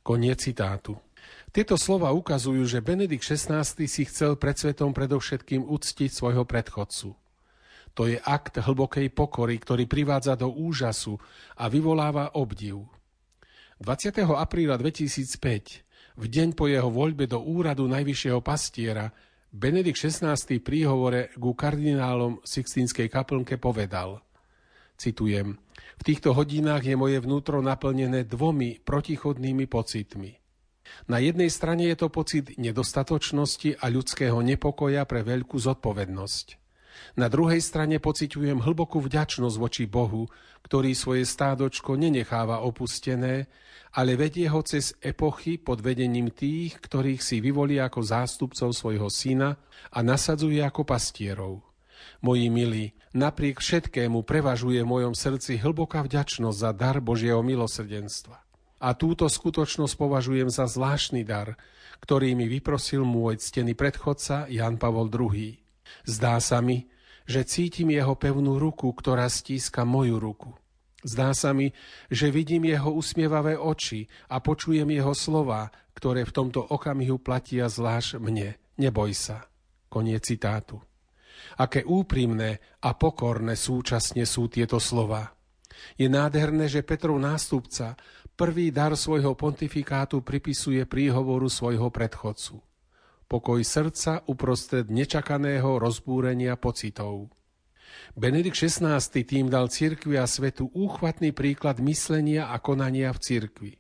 Koniec 0.05 0.45
citátu. 0.45 1.01
Tieto 1.49 1.81
slova 1.81 2.12
ukazujú, 2.12 2.61
že 2.68 2.85
Benedikt 2.85 3.25
XVI 3.25 3.64
si 3.64 4.03
chcel 4.05 4.37
pred 4.37 4.59
svetom 4.59 4.93
predovšetkým 4.93 5.64
uctiť 5.64 6.11
svojho 6.12 6.45
predchodcu. 6.45 7.16
To 7.95 8.03
je 8.11 8.18
akt 8.18 8.59
hlbokej 8.59 9.09
pokory, 9.14 9.57
ktorý 9.57 9.87
privádza 9.87 10.35
do 10.35 10.51
úžasu 10.51 11.16
a 11.55 11.70
vyvoláva 11.70 12.35
obdiv. 12.35 12.85
20. 13.83 14.22
apríla 14.39 14.79
2005, 14.79 15.83
v 16.14 16.25
deň 16.31 16.55
po 16.55 16.70
jeho 16.70 16.87
voľbe 16.87 17.27
do 17.27 17.43
úradu 17.43 17.91
najvyššieho 17.91 18.39
pastiera, 18.39 19.11
Benedikt 19.51 19.99
XVI 19.99 20.39
v 20.39 20.62
príhovore 20.62 21.35
ku 21.35 21.59
kardinálom 21.59 22.39
Sixtínskej 22.47 23.11
kaplnke 23.11 23.59
povedal, 23.59 24.22
citujem, 24.95 25.59
v 25.99 26.03
týchto 26.07 26.35
hodinách 26.39 26.87
je 26.87 26.95
moje 26.95 27.18
vnútro 27.18 27.59
naplnené 27.62 28.22
dvomi 28.27 28.79
protichodnými 28.79 29.66
pocitmi. 29.66 30.39
Na 31.11 31.18
jednej 31.18 31.51
strane 31.51 31.91
je 31.91 31.99
to 31.99 32.14
pocit 32.14 32.55
nedostatočnosti 32.55 33.83
a 33.83 33.91
ľudského 33.91 34.39
nepokoja 34.39 35.03
pre 35.03 35.27
veľkú 35.27 35.59
zodpovednosť. 35.59 36.64
Na 37.14 37.30
druhej 37.30 37.62
strane 37.62 38.03
pociťujem 38.03 38.62
hlbokú 38.62 38.99
vďačnosť 39.03 39.57
voči 39.59 39.84
Bohu, 39.86 40.26
ktorý 40.66 40.97
svoje 40.97 41.28
stádočko 41.28 41.95
nenecháva 41.95 42.64
opustené, 42.64 43.47
ale 43.95 44.18
vedie 44.18 44.51
ho 44.51 44.59
cez 44.66 44.97
epochy 44.99 45.61
pod 45.61 45.78
vedením 45.78 46.34
tých, 46.34 46.80
ktorých 46.82 47.22
si 47.22 47.38
vyvolí 47.38 47.78
ako 47.78 48.03
zástupcov 48.03 48.74
svojho 48.74 49.07
syna 49.07 49.55
a 49.95 49.99
nasadzuje 50.03 50.59
ako 50.64 50.82
pastierov. 50.82 51.62
Moji 52.20 52.49
milí, 52.51 52.84
napriek 53.14 53.62
všetkému 53.62 54.26
prevažuje 54.26 54.82
v 54.82 54.90
mojom 54.90 55.14
srdci 55.14 55.61
hlboká 55.61 56.03
vďačnosť 56.05 56.59
za 56.59 56.70
dar 56.74 56.99
Božieho 56.99 57.40
milosrdenstva. 57.40 58.42
A 58.84 58.92
túto 58.92 59.24
skutočnosť 59.30 59.95
považujem 59.97 60.53
za 60.53 60.68
zvláštny 60.68 61.24
dar, 61.24 61.57
ktorý 62.05 62.36
mi 62.36 62.51
vyprosil 62.51 63.07
môj 63.07 63.40
ctený 63.40 63.72
predchodca 63.72 64.45
Jan 64.53 64.76
Pavol 64.76 65.09
II. 65.09 65.64
Zdá 66.05 66.41
sa 66.41 66.61
mi, 66.61 66.89
že 67.24 67.45
cítim 67.45 67.89
jeho 67.93 68.12
pevnú 68.16 68.61
ruku, 68.61 68.93
ktorá 68.93 69.28
stíska 69.28 69.85
moju 69.89 70.20
ruku. 70.20 70.53
Zdá 71.05 71.37
sa 71.37 71.53
mi, 71.53 71.72
že 72.09 72.32
vidím 72.32 72.64
jeho 72.64 72.93
usmievavé 72.97 73.61
oči 73.61 74.09
a 74.32 74.41
počujem 74.41 74.89
jeho 74.89 75.12
slova, 75.12 75.68
ktoré 75.93 76.24
v 76.24 76.32
tomto 76.32 76.64
okamihu 76.64 77.20
platia 77.20 77.68
zvlášť 77.68 78.16
mne. 78.16 78.57
Neboj 78.80 79.12
sa. 79.12 79.45
Koniec 79.93 80.24
citátu. 80.24 80.80
Aké 81.61 81.85
úprimné 81.85 82.59
a 82.80 82.97
pokorné 82.97 83.55
súčasne 83.55 84.24
sú 84.24 84.49
tieto 84.49 84.80
slova. 84.80 85.37
Je 86.01 86.09
nádherné, 86.09 86.66
že 86.72 86.80
Petrov 86.82 87.20
nástupca 87.20 87.95
prvý 88.35 88.72
dar 88.72 88.97
svojho 88.97 89.37
pontifikátu 89.37 90.24
pripisuje 90.24 90.82
príhovoru 90.89 91.47
svojho 91.47 91.93
predchodcu. 91.93 92.59
Pokoj 93.35 93.66
srdca 93.66 94.22
uprostred 94.30 94.95
nečakaného 94.95 95.82
rozbúrenia 95.82 96.55
pocitov. 96.55 97.35
Benedikt 98.14 98.55
XVI 98.55 99.03
tým 99.11 99.51
dal 99.51 99.66
cirkvi 99.66 100.14
a 100.22 100.30
svetu 100.30 100.70
úchvatný 100.70 101.35
príklad 101.35 101.82
myslenia 101.82 102.47
a 102.55 102.62
konania 102.62 103.11
v 103.11 103.18
cirkvi. 103.18 103.72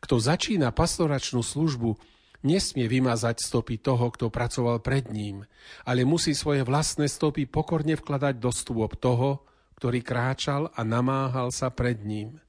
Kto 0.00 0.16
začína 0.16 0.72
pastoračnú 0.72 1.44
službu, 1.44 1.92
nesmie 2.40 2.88
vymazať 2.88 3.44
stopy 3.44 3.76
toho, 3.84 4.08
kto 4.16 4.32
pracoval 4.32 4.80
pred 4.80 5.12
ním, 5.12 5.44
ale 5.84 6.08
musí 6.08 6.32
svoje 6.32 6.64
vlastné 6.64 7.04
stopy 7.04 7.44
pokorne 7.44 8.00
vkladať 8.00 8.40
do 8.40 8.48
stôp 8.48 8.96
toho, 8.96 9.44
ktorý 9.76 10.00
kráčal 10.00 10.72
a 10.72 10.80
namáhal 10.88 11.52
sa 11.52 11.68
pred 11.68 12.00
ním. 12.00 12.40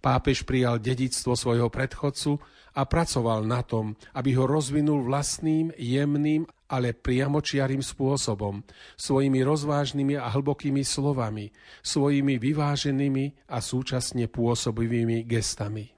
Pápež 0.00 0.44
prijal 0.44 0.82
dedictvo 0.82 1.38
svojho 1.38 1.72
predchodcu 1.72 2.38
a 2.74 2.82
pracoval 2.84 3.46
na 3.46 3.62
tom, 3.62 3.94
aby 4.18 4.34
ho 4.34 4.44
rozvinul 4.50 5.06
vlastným, 5.06 5.70
jemným, 5.78 6.44
ale 6.66 6.90
priamočiarým 6.96 7.84
spôsobom, 7.84 8.66
svojimi 8.98 9.46
rozvážnymi 9.46 10.18
a 10.18 10.26
hlbokými 10.26 10.82
slovami, 10.82 11.54
svojimi 11.86 12.40
vyváženými 12.40 13.46
a 13.52 13.62
súčasne 13.62 14.26
pôsobivými 14.26 15.22
gestami. 15.22 15.94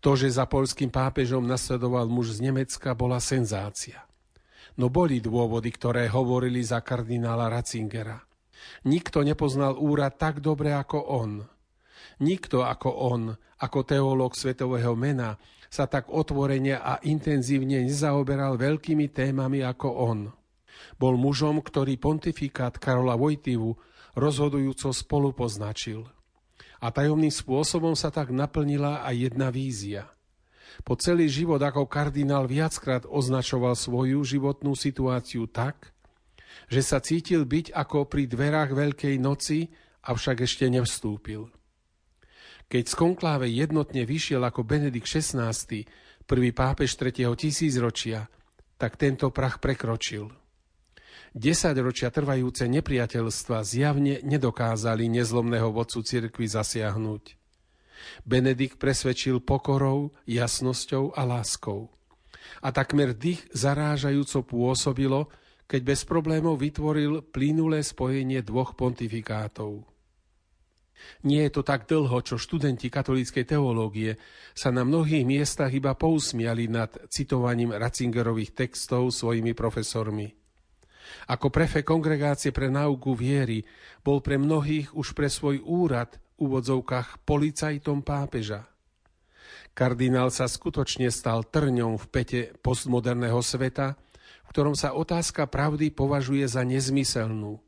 To, 0.00 0.16
že 0.16 0.32
za 0.32 0.48
polským 0.48 0.88
pápežom 0.88 1.44
nasledoval 1.44 2.08
muž 2.08 2.40
z 2.40 2.48
Nemecka, 2.48 2.94
bola 2.96 3.20
senzácia. 3.20 4.06
No 4.80 4.88
boli 4.88 5.20
dôvody, 5.20 5.70
ktoré 5.70 6.08
hovorili 6.08 6.62
za 6.64 6.80
kardinála 6.80 7.52
Ratzingera. 7.52 8.18
Nikto 8.88 9.20
nepoznal 9.20 9.76
úrad 9.76 10.16
tak 10.16 10.40
dobre 10.40 10.72
ako 10.72 10.98
on– 11.04 11.32
Nikto 12.22 12.62
ako 12.62 12.90
on, 12.90 13.22
ako 13.58 13.78
teológ 13.82 14.38
svetového 14.38 14.94
mena, 14.94 15.40
sa 15.66 15.90
tak 15.90 16.06
otvorene 16.06 16.78
a 16.78 17.02
intenzívne 17.02 17.82
nezaoberal 17.82 18.54
veľkými 18.54 19.10
témami 19.10 19.66
ako 19.66 19.88
on. 19.90 20.20
Bol 20.94 21.18
mužom, 21.18 21.58
ktorý 21.58 21.98
pontifikát 21.98 22.78
Karola 22.78 23.18
Vojtivu 23.18 23.74
rozhodujúco 24.14 24.94
spolu 24.94 25.34
poznačil. 25.34 26.06
A 26.78 26.94
tajomným 26.94 27.32
spôsobom 27.32 27.98
sa 27.98 28.14
tak 28.14 28.30
naplnila 28.30 29.02
aj 29.02 29.14
jedna 29.30 29.50
vízia. 29.50 30.06
Po 30.82 30.98
celý 30.98 31.30
život 31.30 31.62
ako 31.62 31.86
kardinál 31.86 32.46
viackrát 32.50 33.06
označoval 33.06 33.78
svoju 33.78 34.22
životnú 34.26 34.74
situáciu 34.74 35.46
tak, 35.46 35.94
že 36.70 36.82
sa 36.82 36.98
cítil 37.02 37.46
byť 37.46 37.74
ako 37.74 38.06
pri 38.06 38.30
dverách 38.30 38.70
Veľkej 38.74 39.14
noci, 39.18 39.70
avšak 40.06 40.46
ešte 40.46 40.70
nevstúpil. 40.70 41.50
Keď 42.74 42.90
z 42.90 42.94
konkláve 42.98 43.46
jednotne 43.46 44.02
vyšiel 44.02 44.42
ako 44.42 44.66
Benedikt 44.66 45.06
XVI, 45.06 45.54
prvý 46.26 46.50
pápež 46.50 46.98
3. 46.98 47.22
tisícročia, 47.38 48.26
tak 48.74 48.98
tento 48.98 49.30
prach 49.30 49.62
prekročil. 49.62 50.26
Desať 51.30 51.78
ročia 51.78 52.10
trvajúce 52.10 52.66
nepriateľstva 52.66 53.62
zjavne 53.62 54.18
nedokázali 54.26 55.06
nezlomného 55.06 55.70
vodcu 55.70 56.02
cirkvy 56.02 56.50
zasiahnuť. 56.50 57.38
Benedikt 58.26 58.82
presvedčil 58.82 59.38
pokorou, 59.38 60.10
jasnosťou 60.26 61.14
a 61.14 61.22
láskou. 61.22 61.94
A 62.58 62.74
takmer 62.74 63.14
dých 63.14 63.46
zarážajúco 63.54 64.50
pôsobilo, 64.50 65.30
keď 65.70 65.94
bez 65.94 66.02
problémov 66.02 66.58
vytvoril 66.58 67.22
plynulé 67.22 67.86
spojenie 67.86 68.42
dvoch 68.42 68.74
pontifikátov– 68.74 69.86
nie 71.24 71.44
je 71.48 71.50
to 71.52 71.62
tak 71.66 71.86
dlho, 71.88 72.20
čo 72.24 72.40
študenti 72.40 72.88
katolíckej 72.88 73.44
teológie 73.44 74.16
sa 74.56 74.72
na 74.72 74.86
mnohých 74.86 75.26
miestach 75.26 75.72
iba 75.72 75.92
pousmiali 75.96 76.70
nad 76.70 76.90
citovaním 77.10 77.74
Ratzingerových 77.74 78.54
textov 78.54 79.10
svojimi 79.12 79.52
profesormi. 79.52 80.32
Ako 81.28 81.52
prefe 81.52 81.84
kongregácie 81.84 82.52
pre 82.52 82.72
náuku 82.72 83.12
viery 83.12 83.64
bol 84.00 84.24
pre 84.24 84.40
mnohých 84.40 84.92
už 84.96 85.12
pre 85.12 85.28
svoj 85.28 85.60
úrad 85.64 86.16
v 86.36 86.48
úvodzovkách 86.48 87.24
policajtom 87.24 88.00
pápeža. 88.02 88.66
Kardinál 89.74 90.30
sa 90.30 90.46
skutočne 90.46 91.10
stal 91.10 91.42
trňom 91.42 91.98
v 91.98 92.06
pete 92.06 92.40
postmoderného 92.62 93.42
sveta, 93.42 93.98
v 94.46 94.48
ktorom 94.54 94.78
sa 94.78 94.94
otázka 94.94 95.50
pravdy 95.50 95.90
považuje 95.90 96.46
za 96.46 96.62
nezmyselnú. 96.62 97.58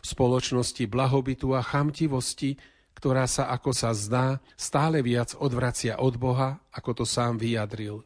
V 0.00 0.06
spoločnosti 0.06 0.84
blahobytu 0.86 1.52
a 1.56 1.60
chamtivosti 1.60 2.56
ktorá 2.96 3.28
sa, 3.28 3.52
ako 3.52 3.76
sa 3.76 3.92
zdá, 3.92 4.40
stále 4.56 5.04
viac 5.04 5.36
odvracia 5.36 6.00
od 6.00 6.16
Boha, 6.16 6.64
ako 6.72 7.04
to 7.04 7.04
sám 7.04 7.36
vyjadril. 7.36 8.00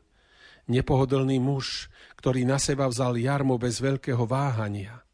Nepohodlný 0.67 1.39
muž, 1.39 1.87
ktorý 2.19 2.43
na 2.43 2.59
seba 2.59 2.91
vzal 2.91 3.15
jarmo 3.15 3.55
bez 3.55 3.79
veľkého 3.79 4.27
váhania. 4.27 5.07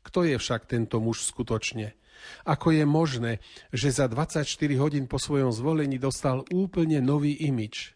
Kto 0.00 0.24
je 0.24 0.40
však 0.40 0.64
tento 0.64 0.96
muž 1.04 1.28
skutočne? 1.28 1.92
Ako 2.48 2.72
je 2.72 2.84
možné, 2.88 3.32
že 3.68 3.92
za 3.92 4.08
24 4.08 4.48
hodín 4.80 5.04
po 5.04 5.20
svojom 5.20 5.52
zvolení 5.52 6.00
dostal 6.00 6.42
úplne 6.48 7.04
nový 7.04 7.36
imič? 7.36 7.92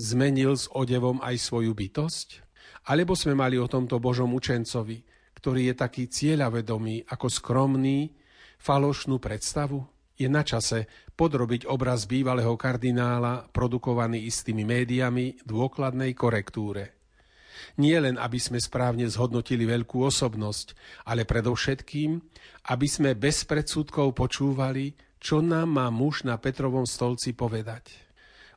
Zmenil 0.00 0.56
s 0.56 0.72
odevom 0.72 1.20
aj 1.20 1.36
svoju 1.36 1.76
bytosť? 1.76 2.48
Alebo 2.88 3.12
sme 3.12 3.36
mali 3.36 3.60
o 3.60 3.68
tomto 3.68 4.00
Božom 4.00 4.32
učencovi, 4.32 5.04
ktorý 5.40 5.72
je 5.72 5.74
taký 5.74 6.04
cieľavedomý 6.12 7.08
ako 7.08 7.26
skromný, 7.32 8.12
falošnú 8.60 9.16
predstavu? 9.16 9.80
je 10.20 10.28
na 10.28 10.44
čase 10.44 10.84
podrobiť 11.16 11.64
obraz 11.64 12.04
bývalého 12.04 12.52
kardinála, 12.52 13.48
produkovaný 13.48 14.28
istými 14.28 14.68
médiami, 14.68 15.40
dôkladnej 15.48 16.12
korektúre. 16.12 16.92
Nie 17.80 18.04
len, 18.04 18.20
aby 18.20 18.36
sme 18.36 18.60
správne 18.60 19.08
zhodnotili 19.08 19.64
veľkú 19.64 20.04
osobnosť, 20.04 20.76
ale 21.08 21.24
predovšetkým, 21.24 22.20
aby 22.68 22.86
sme 22.88 23.16
bez 23.16 23.48
predsudkov 23.48 24.12
počúvali, 24.12 24.92
čo 25.16 25.40
nám 25.40 25.72
má 25.72 25.88
muž 25.88 26.24
na 26.28 26.36
Petrovom 26.36 26.84
stolci 26.84 27.32
povedať. 27.32 28.09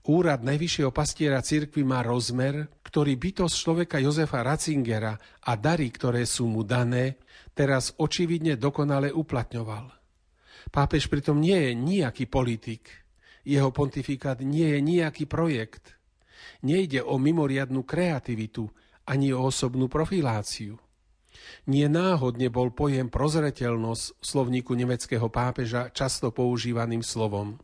Úrad 0.04 0.44
najvyššieho 0.44 0.92
pastiera 0.92 1.40
cirkvi 1.40 1.88
má 1.88 2.04
rozmer, 2.04 2.68
ktorý 2.84 3.16
bytosť 3.16 3.56
človeka 3.56 3.98
Jozefa 4.04 4.44
Ratzingera 4.44 5.16
a 5.48 5.52
dary, 5.56 5.88
ktoré 5.96 6.28
sú 6.28 6.52
mu 6.52 6.68
dané, 6.68 7.24
teraz 7.56 7.96
očividne 7.96 8.60
dokonale 8.60 9.16
uplatňoval– 9.16 9.86
Pápež 10.72 11.12
pritom 11.12 11.42
nie 11.42 11.58
je 11.70 11.72
nejaký 11.76 12.30
politik. 12.30 12.88
Jeho 13.44 13.76
pontifikát 13.76 14.40
nie 14.40 14.78
je 14.78 14.80
nejaký 14.80 15.28
projekt. 15.28 16.00
Nejde 16.64 17.04
o 17.04 17.20
mimoriadnú 17.20 17.84
kreativitu 17.84 18.72
ani 19.04 19.36
o 19.36 19.44
osobnú 19.44 19.92
profiláciu. 19.92 20.80
Nie 21.68 21.92
náhodne 21.92 22.48
bol 22.48 22.72
pojem 22.72 23.12
prozreteľnosť 23.12 24.04
v 24.16 24.24
slovníku 24.24 24.72
nemeckého 24.78 25.28
pápeža 25.28 25.92
často 25.92 26.32
používaným 26.32 27.04
slovom. 27.04 27.60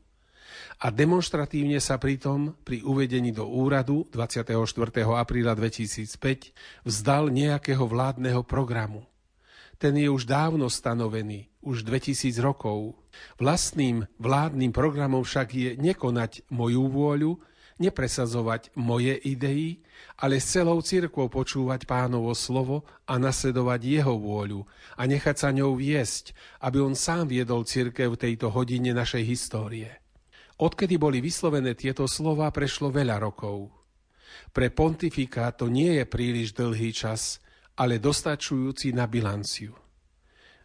A 0.79 0.95
demonstratívne 0.95 1.83
sa 1.83 1.99
pritom 1.99 2.55
pri 2.63 2.79
uvedení 2.87 3.35
do 3.35 3.43
úradu 3.43 4.07
24. 4.15 4.55
apríla 5.11 5.51
2005 5.51 6.55
vzdal 6.87 7.27
nejakého 7.27 7.83
vládneho 7.83 8.47
programu. 8.47 9.03
Ten 9.75 9.99
je 9.99 10.07
už 10.07 10.23
dávno 10.23 10.71
stanovený, 10.71 11.51
už 11.59 11.83
2000 11.83 12.31
rokov. 12.39 12.95
Vlastným 13.35 14.07
vládnym 14.23 14.71
programom 14.71 15.27
však 15.27 15.47
je 15.51 15.69
nekonať 15.75 16.47
moju 16.47 16.87
vôľu, 16.87 17.31
nepresazovať 17.79 18.71
moje 18.79 19.19
idei, 19.19 19.83
ale 20.15 20.39
s 20.39 20.55
celou 20.55 20.79
cirkvou 20.79 21.27
počúvať 21.27 21.87
pánovo 21.87 22.31
slovo 22.31 22.87
a 23.03 23.19
nasledovať 23.19 23.79
jeho 23.83 24.15
vôľu 24.15 24.63
a 24.95 25.03
nechať 25.03 25.35
sa 25.35 25.51
ňou 25.51 25.75
viesť, 25.75 26.31
aby 26.63 26.79
on 26.79 26.95
sám 26.95 27.27
viedol 27.31 27.67
cirkev 27.67 28.15
tejto 28.15 28.47
hodine 28.47 28.95
našej 28.95 29.23
histórie. 29.27 30.08
Odkedy 30.59 30.99
boli 30.99 31.23
vyslovené 31.23 31.71
tieto 31.71 32.03
slova, 32.03 32.51
prešlo 32.51 32.91
veľa 32.91 33.15
rokov. 33.23 33.71
Pre 34.51 34.67
pontifika 34.75 35.47
to 35.55 35.71
nie 35.71 35.95
je 35.99 36.05
príliš 36.05 36.51
dlhý 36.51 36.91
čas, 36.91 37.39
ale 37.79 37.95
dostačujúci 37.95 38.91
na 38.91 39.07
bilanciu. 39.07 39.71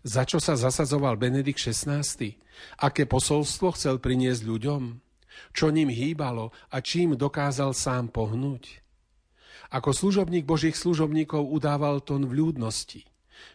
Za 0.03 0.26
čo 0.26 0.42
sa 0.42 0.59
zasadzoval 0.59 1.14
Benedikt 1.16 1.62
XVI? 1.62 2.03
Aké 2.82 3.07
posolstvo 3.07 3.72
chcel 3.78 4.03
priniesť 4.03 4.42
ľuďom? 4.42 4.82
Čo 5.55 5.70
ním 5.70 5.88
hýbalo 5.88 6.51
a 6.74 6.82
čím 6.82 7.14
dokázal 7.14 7.70
sám 7.72 8.11
pohnúť? 8.11 8.82
Ako 9.70 9.95
služobník 9.95 10.42
Božích 10.42 10.74
služobníkov 10.74 11.47
udával 11.49 12.03
tón 12.03 12.26
v 12.26 12.42
ľudnosti. 12.42 13.07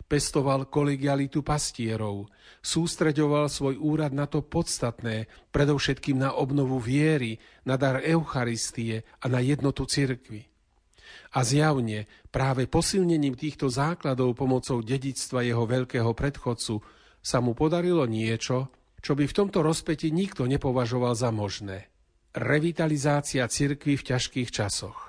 Pestoval 0.10 0.66
kolegialitu 0.74 1.46
pastierov, 1.46 2.34
sústreďoval 2.66 3.46
svoj 3.46 3.78
úrad 3.78 4.10
na 4.10 4.26
to 4.26 4.42
podstatné, 4.42 5.30
predovšetkým 5.54 6.18
na 6.18 6.34
obnovu 6.34 6.82
viery, 6.82 7.38
na 7.62 7.78
dar 7.78 8.02
Eucharistie 8.02 9.06
a 9.22 9.30
na 9.30 9.38
jednotu 9.38 9.86
cirkvy. 9.86 10.50
A 11.38 11.46
zjavne 11.46 12.10
práve 12.34 12.66
posilnením 12.66 13.38
týchto 13.38 13.70
základov 13.70 14.34
pomocou 14.34 14.82
dedictva 14.82 15.46
jeho 15.46 15.70
veľkého 15.70 16.10
predchodcu 16.18 16.82
sa 17.22 17.38
mu 17.38 17.54
podarilo 17.54 18.10
niečo, 18.10 18.74
čo 19.06 19.14
by 19.14 19.30
v 19.30 19.38
tomto 19.38 19.62
rozpeti 19.62 20.10
nikto 20.10 20.50
nepovažoval 20.50 21.14
za 21.14 21.30
možné. 21.30 21.86
Revitalizácia 22.34 23.46
cirkvy 23.46 23.94
v 23.94 24.08
ťažkých 24.10 24.50
časoch. 24.50 25.09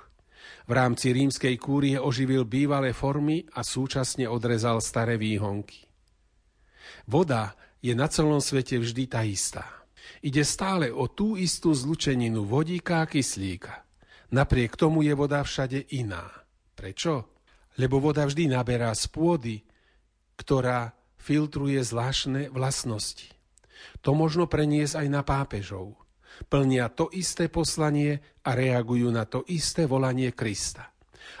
V 0.71 0.79
rámci 0.79 1.11
rímskej 1.11 1.59
kúrie 1.59 1.99
oživil 1.99 2.47
bývalé 2.47 2.95
formy 2.95 3.43
a 3.51 3.59
súčasne 3.59 4.23
odrezal 4.23 4.79
staré 4.79 5.19
výhonky. 5.19 5.83
Voda 7.03 7.59
je 7.83 7.91
na 7.91 8.07
celom 8.07 8.39
svete 8.39 8.79
vždy 8.79 9.03
tá 9.11 9.19
istá. 9.27 9.67
Ide 10.23 10.47
stále 10.47 10.87
o 10.87 11.11
tú 11.11 11.35
istú 11.35 11.75
zlučeninu 11.75 12.47
vodíka 12.47 13.03
a 13.03 13.09
kyslíka. 13.11 13.83
Napriek 14.31 14.79
tomu 14.79 15.03
je 15.03 15.11
voda 15.11 15.43
všade 15.43 15.91
iná. 15.91 16.31
Prečo? 16.71 17.35
Lebo 17.75 17.99
voda 17.99 18.23
vždy 18.23 18.55
naberá 18.55 18.95
z 18.95 19.11
pôdy, 19.11 19.67
ktorá 20.39 20.95
filtruje 21.19 21.83
zvláštne 21.83 22.47
vlastnosti. 22.47 23.27
To 24.07 24.15
možno 24.15 24.47
preniesť 24.47 25.03
aj 25.03 25.07
na 25.11 25.19
pápežov. 25.19 26.00
Plnia 26.47 26.89
to 26.93 27.09
isté 27.13 27.47
poslanie 27.51 28.21
a 28.41 28.57
reagujú 28.57 29.09
na 29.13 29.29
to 29.29 29.45
isté 29.49 29.85
volanie 29.85 30.33
Krista. 30.33 30.89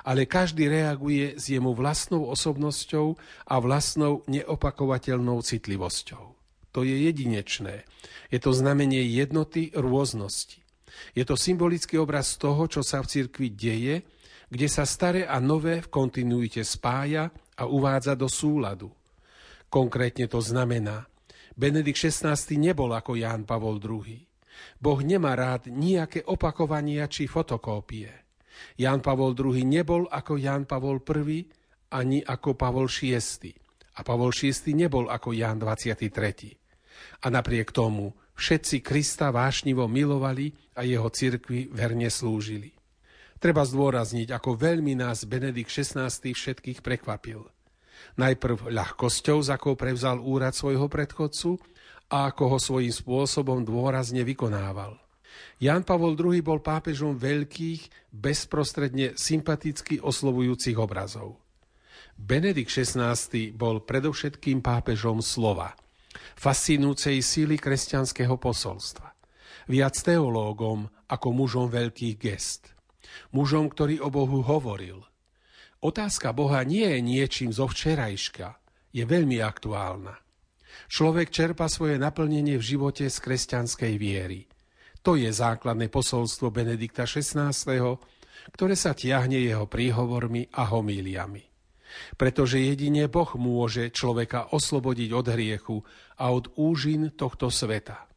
Ale 0.05 0.29
každý 0.29 0.69
reaguje 0.69 1.37
s 1.37 1.49
jemu 1.49 1.73
vlastnou 1.73 2.29
osobnosťou 2.29 3.17
a 3.49 3.55
vlastnou 3.57 4.21
neopakovateľnou 4.29 5.41
citlivosťou. 5.41 6.23
To 6.71 6.79
je 6.87 6.95
jedinečné. 7.11 7.83
Je 8.31 8.39
to 8.39 8.55
znamenie 8.55 9.03
jednoty 9.03 9.73
rôznosti. 9.75 10.63
Je 11.11 11.27
to 11.27 11.35
symbolický 11.35 11.99
obraz 11.99 12.39
toho, 12.39 12.67
čo 12.71 12.81
sa 12.85 13.03
v 13.03 13.09
cirkvi 13.11 13.47
deje, 13.51 13.95
kde 14.51 14.67
sa 14.67 14.83
staré 14.83 15.27
a 15.27 15.39
nové 15.39 15.83
v 15.83 15.91
kontinuite 15.91 16.63
spája 16.63 17.31
a 17.55 17.63
uvádza 17.67 18.15
do 18.15 18.27
súladu. 18.27 18.91
Konkrétne 19.71 20.27
to 20.27 20.43
znamená, 20.43 21.07
Benedikt 21.55 21.99
XVI 21.99 22.35
nebol 22.59 22.91
ako 22.91 23.15
Ján 23.15 23.47
Pavol 23.47 23.79
II. 23.79 24.30
Boh 24.77 24.99
nemá 25.01 25.33
rád 25.37 25.69
nejaké 25.69 26.25
opakovania 26.25 27.07
či 27.07 27.25
fotokópie. 27.29 28.09
Ján 28.77 29.01
Pavol 29.01 29.33
II 29.33 29.63
nebol 29.65 30.05
ako 30.09 30.37
Ján 30.37 30.69
Pavol 30.69 31.01
I 31.01 31.39
ani 31.91 32.19
ako 32.21 32.53
Pavol 32.53 32.87
VI. 32.87 33.17
A 33.97 34.05
Pavol 34.05 34.31
VI 34.31 34.71
nebol 34.73 35.09
ako 35.09 35.33
Ján 35.33 35.59
23. 35.59 37.25
A 37.25 37.27
napriek 37.27 37.73
tomu 37.73 38.13
Všetci 38.41 38.81
Krista 38.81 39.29
vášnivo 39.29 39.85
milovali 39.85 40.49
a 40.73 40.81
jeho 40.81 41.13
cirkvi 41.13 41.69
verne 41.69 42.09
slúžili. 42.09 42.73
Treba 43.37 43.61
zdôrazniť, 43.61 44.33
ako 44.33 44.57
veľmi 44.57 44.97
nás 44.97 45.29
Benedikt 45.29 45.69
XVI 45.69 46.09
všetkých 46.09 46.81
prekvapil. 46.81 47.45
Najprv 48.17 48.73
ľahkosťou, 48.73 49.45
za 49.45 49.61
akou 49.61 49.77
prevzal 49.77 50.17
úrad 50.17 50.57
svojho 50.57 50.89
predchodcu 50.89 51.61
a 52.11 52.27
ako 52.27 52.43
ho 52.51 52.57
svojím 52.59 52.91
spôsobom 52.91 53.63
dôrazne 53.63 54.27
vykonával. 54.27 54.99
Jan 55.63 55.87
Pavol 55.87 56.19
II 56.19 56.43
bol 56.43 56.59
pápežom 56.59 57.15
veľkých, 57.15 58.11
bezprostredne 58.11 59.15
sympaticky 59.15 60.03
oslovujúcich 60.03 60.75
obrazov. 60.75 61.39
Benedikt 62.19 62.69
XVI 62.69 63.15
bol 63.55 63.79
predovšetkým 63.87 64.59
pápežom 64.59 65.23
slova– 65.23 65.71
fascinúcej 66.35 67.21
síly 67.23 67.55
kresťanského 67.61 68.35
posolstva. 68.35 69.13
Viac 69.69 69.95
teológom 70.01 70.89
ako 71.07 71.27
mužom 71.31 71.67
veľkých 71.71 72.15
gest. 72.17 72.73
Mužom, 73.31 73.69
ktorý 73.71 74.01
o 74.03 74.09
Bohu 74.09 74.43
hovoril. 74.43 75.03
Otázka 75.81 76.33
Boha 76.33 76.61
nie 76.65 76.85
je 76.85 76.99
niečím 77.01 77.49
zo 77.53 77.65
včerajška, 77.69 78.57
je 78.91 79.03
veľmi 79.05 79.41
aktuálna. 79.41 80.17
Človek 80.87 81.29
čerpa 81.29 81.69
svoje 81.69 81.99
naplnenie 82.01 82.57
v 82.57 82.63
živote 82.63 83.05
z 83.11 83.17
kresťanskej 83.19 83.93
viery. 83.99 84.47
To 85.01 85.17
je 85.17 85.29
základné 85.29 85.89
posolstvo 85.89 86.53
Benedikta 86.53 87.09
XVI, 87.09 87.53
ktoré 88.53 88.73
sa 88.77 88.93
tiahne 88.93 89.37
jeho 89.37 89.65
príhovormi 89.65 90.49
a 90.55 90.65
homíliami 90.69 91.51
pretože 92.15 92.59
jedine 92.59 93.11
Boh 93.11 93.27
môže 93.35 93.91
človeka 93.91 94.55
oslobodiť 94.55 95.09
od 95.11 95.25
hriechu 95.27 95.77
a 96.19 96.31
od 96.31 96.51
úžin 96.55 97.11
tohto 97.13 97.51
sveta. 97.51 98.07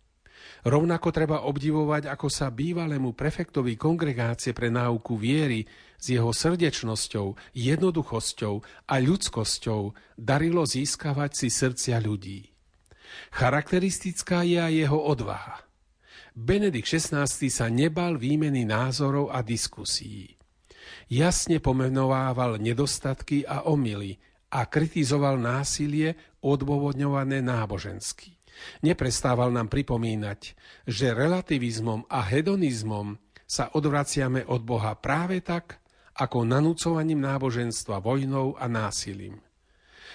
Rovnako 0.64 1.12
treba 1.12 1.44
obdivovať, 1.44 2.08
ako 2.08 2.32
sa 2.32 2.48
bývalému 2.48 3.12
prefektovi 3.12 3.76
kongregácie 3.76 4.56
pre 4.56 4.72
náuku 4.72 5.12
viery 5.20 5.68
s 6.00 6.08
jeho 6.08 6.32
srdečnosťou, 6.32 7.52
jednoduchosťou 7.52 8.54
a 8.88 8.94
ľudskosťou 8.96 9.82
darilo 10.16 10.64
získavať 10.64 11.30
si 11.36 11.48
srdcia 11.52 12.00
ľudí. 12.00 12.53
Charakteristická 13.34 14.42
je 14.46 14.58
aj 14.60 14.72
jeho 14.74 14.98
odvaha. 14.98 15.62
Benedikt 16.34 16.90
XVI 16.90 17.30
sa 17.30 17.66
nebal 17.70 18.18
výmeny 18.18 18.66
názorov 18.66 19.30
a 19.30 19.42
diskusí 19.42 20.34
jasne 21.08 21.60
pomenovával 21.60 22.60
nedostatky 22.60 23.44
a 23.44 23.66
omily 23.68 24.16
a 24.54 24.66
kritizoval 24.70 25.36
násilie 25.40 26.14
odôvodňované 26.44 27.42
nábožensky. 27.42 28.38
Neprestával 28.86 29.50
nám 29.50 29.66
pripomínať, 29.66 30.54
že 30.86 31.10
relativizmom 31.10 32.06
a 32.06 32.22
hedonizmom 32.22 33.18
sa 33.44 33.74
odvraciame 33.74 34.46
od 34.46 34.62
Boha 34.62 34.94
práve 34.94 35.42
tak, 35.42 35.82
ako 36.14 36.46
nanúcovaním 36.46 37.18
náboženstva 37.18 37.98
vojnou 37.98 38.54
a 38.54 38.70
násilím. 38.70 39.42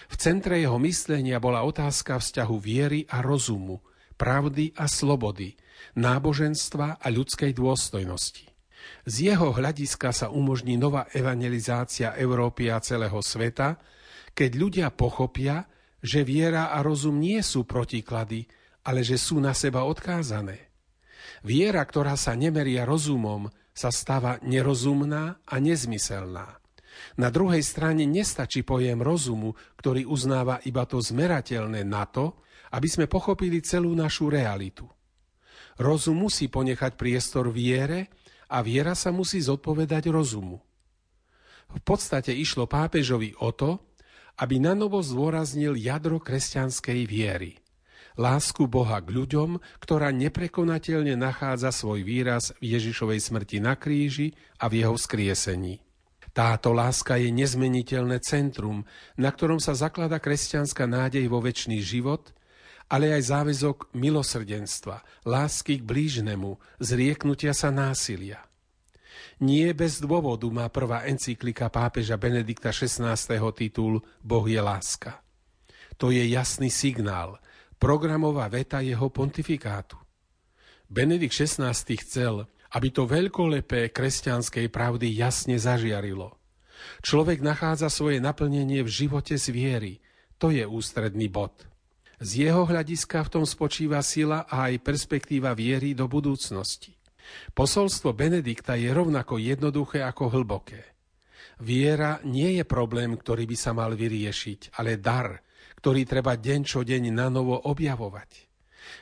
V 0.09 0.15
centre 0.17 0.57
jeho 0.57 0.81
myslenia 0.81 1.37
bola 1.37 1.61
otázka 1.61 2.17
vzťahu 2.17 2.55
viery 2.57 3.05
a 3.05 3.21
rozumu, 3.21 3.79
pravdy 4.17 4.73
a 4.75 4.89
slobody, 4.89 5.53
náboženstva 5.95 6.97
a 6.97 7.07
ľudskej 7.13 7.53
dôstojnosti. 7.53 8.49
Z 9.05 9.15
jeho 9.21 9.53
hľadiska 9.53 10.09
sa 10.11 10.27
umožní 10.33 10.75
nová 10.75 11.07
evangelizácia 11.13 12.17
Európy 12.17 12.73
a 12.73 12.81
celého 12.81 13.21
sveta, 13.21 13.77
keď 14.33 14.51
ľudia 14.57 14.87
pochopia, 14.91 15.69
že 15.99 16.23
viera 16.23 16.71
a 16.73 16.79
rozum 16.81 17.19
nie 17.19 17.39
sú 17.43 17.67
protiklady, 17.67 18.47
ale 18.87 19.03
že 19.03 19.19
sú 19.19 19.37
na 19.37 19.51
seba 19.51 19.83
odkázané. 19.83 20.71
Viera, 21.43 21.83
ktorá 21.83 22.15
sa 22.15 22.35
nemeria 22.35 22.87
rozumom, 22.87 23.51
sa 23.75 23.91
stáva 23.91 24.39
nerozumná 24.43 25.39
a 25.47 25.55
nezmyselná. 25.59 26.58
Na 27.17 27.29
druhej 27.33 27.61
strane 27.63 28.07
nestačí 28.07 28.63
pojem 28.63 28.99
rozumu, 28.99 29.55
ktorý 29.79 30.07
uznáva 30.07 30.59
iba 30.65 30.83
to 30.87 30.99
zmerateľné 30.99 31.83
na 31.87 32.05
to, 32.05 32.39
aby 32.75 32.87
sme 32.87 33.05
pochopili 33.09 33.61
celú 33.65 33.93
našu 33.97 34.29
realitu. 34.29 34.85
Rozum 35.79 36.27
musí 36.27 36.51
ponechať 36.51 36.99
priestor 36.99 37.49
viere 37.49 38.11
a 38.51 38.59
viera 38.59 38.93
sa 38.93 39.09
musí 39.15 39.39
zodpovedať 39.39 40.11
rozumu. 40.11 40.59
V 41.69 41.79
podstate 41.85 42.33
išlo 42.33 42.65
pápežovi 42.65 43.37
o 43.39 43.53
to, 43.53 43.77
aby 44.39 44.57
nanovo 44.57 45.03
zdôraznil 45.03 45.75
jadro 45.75 46.17
kresťanskej 46.17 46.99
viery. 47.05 47.59
Lásku 48.19 48.67
Boha 48.67 48.99
k 48.99 49.15
ľuďom, 49.15 49.63
ktorá 49.79 50.11
neprekonateľne 50.11 51.15
nachádza 51.15 51.71
svoj 51.71 52.03
výraz 52.03 52.51
v 52.59 52.75
Ježišovej 52.75 53.19
smrti 53.23 53.57
na 53.63 53.79
kríži 53.79 54.35
a 54.59 54.67
v 54.67 54.83
jeho 54.83 54.95
skriesení. 54.99 55.79
Táto 56.29 56.71
láska 56.71 57.17
je 57.17 57.33
nezmeniteľné 57.33 58.21
centrum, 58.21 58.85
na 59.17 59.29
ktorom 59.33 59.57
sa 59.57 59.73
zaklada 59.73 60.21
kresťanská 60.21 60.85
nádej 60.85 61.25
vo 61.25 61.41
väčší 61.41 61.81
život, 61.81 62.31
ale 62.89 63.13
aj 63.13 63.29
záväzok 63.29 63.93
milosrdenstva, 63.93 65.05
lásky 65.25 65.81
k 65.81 65.83
blížnemu, 65.85 66.57
zrieknutia 66.81 67.53
sa 67.53 67.69
násilia. 67.69 68.41
Nie 69.39 69.71
bez 69.71 70.03
dôvodu 70.03 70.49
má 70.51 70.67
prvá 70.67 71.07
encyklika 71.07 71.71
pápeža 71.71 72.19
Benedikta 72.19 72.75
XVI. 72.75 73.15
titul 73.55 74.03
Boh 74.19 74.45
je 74.49 74.59
láska. 74.59 75.21
To 75.95 76.11
je 76.11 76.23
jasný 76.27 76.67
signál, 76.67 77.39
programová 77.79 78.51
veta 78.51 78.83
jeho 78.83 79.07
pontifikátu. 79.07 79.95
Benedikt 80.89 81.31
XVI. 81.31 81.71
chcel, 82.01 82.49
aby 82.75 82.87
to 82.93 83.09
veľkolepé 83.09 83.89
kresťanskej 83.89 84.69
pravdy 84.69 85.09
jasne 85.15 85.57
zažiarilo. 85.57 86.37
Človek 87.01 87.43
nachádza 87.43 87.91
svoje 87.91 88.23
naplnenie 88.23 88.85
v 88.85 88.89
živote 88.89 89.35
z 89.35 89.51
viery. 89.51 89.93
To 90.39 90.53
je 90.53 90.63
ústredný 90.63 91.27
bod. 91.27 91.67
Z 92.19 92.47
jeho 92.47 92.67
hľadiska 92.67 93.23
v 93.27 93.31
tom 93.31 93.45
spočíva 93.47 94.03
sila 94.03 94.43
a 94.47 94.71
aj 94.71 94.83
perspektíva 94.83 95.55
viery 95.55 95.95
do 95.95 96.07
budúcnosti. 96.11 96.95
Posolstvo 97.55 98.11
Benedikta 98.11 98.75
je 98.75 98.91
rovnako 98.91 99.39
jednoduché 99.39 100.03
ako 100.03 100.39
hlboké. 100.39 100.83
Viera 101.59 102.19
nie 102.23 102.59
je 102.59 102.63
problém, 102.63 103.15
ktorý 103.15 103.43
by 103.43 103.57
sa 103.59 103.71
mal 103.75 103.95
vyriešiť, 103.95 104.79
ale 104.79 104.99
dar, 104.99 105.43
ktorý 105.79 106.03
treba 106.07 106.35
deň 106.35 106.59
čo 106.63 106.83
deň 106.83 107.11
na 107.11 107.27
novo 107.31 107.55
objavovať. 107.55 108.47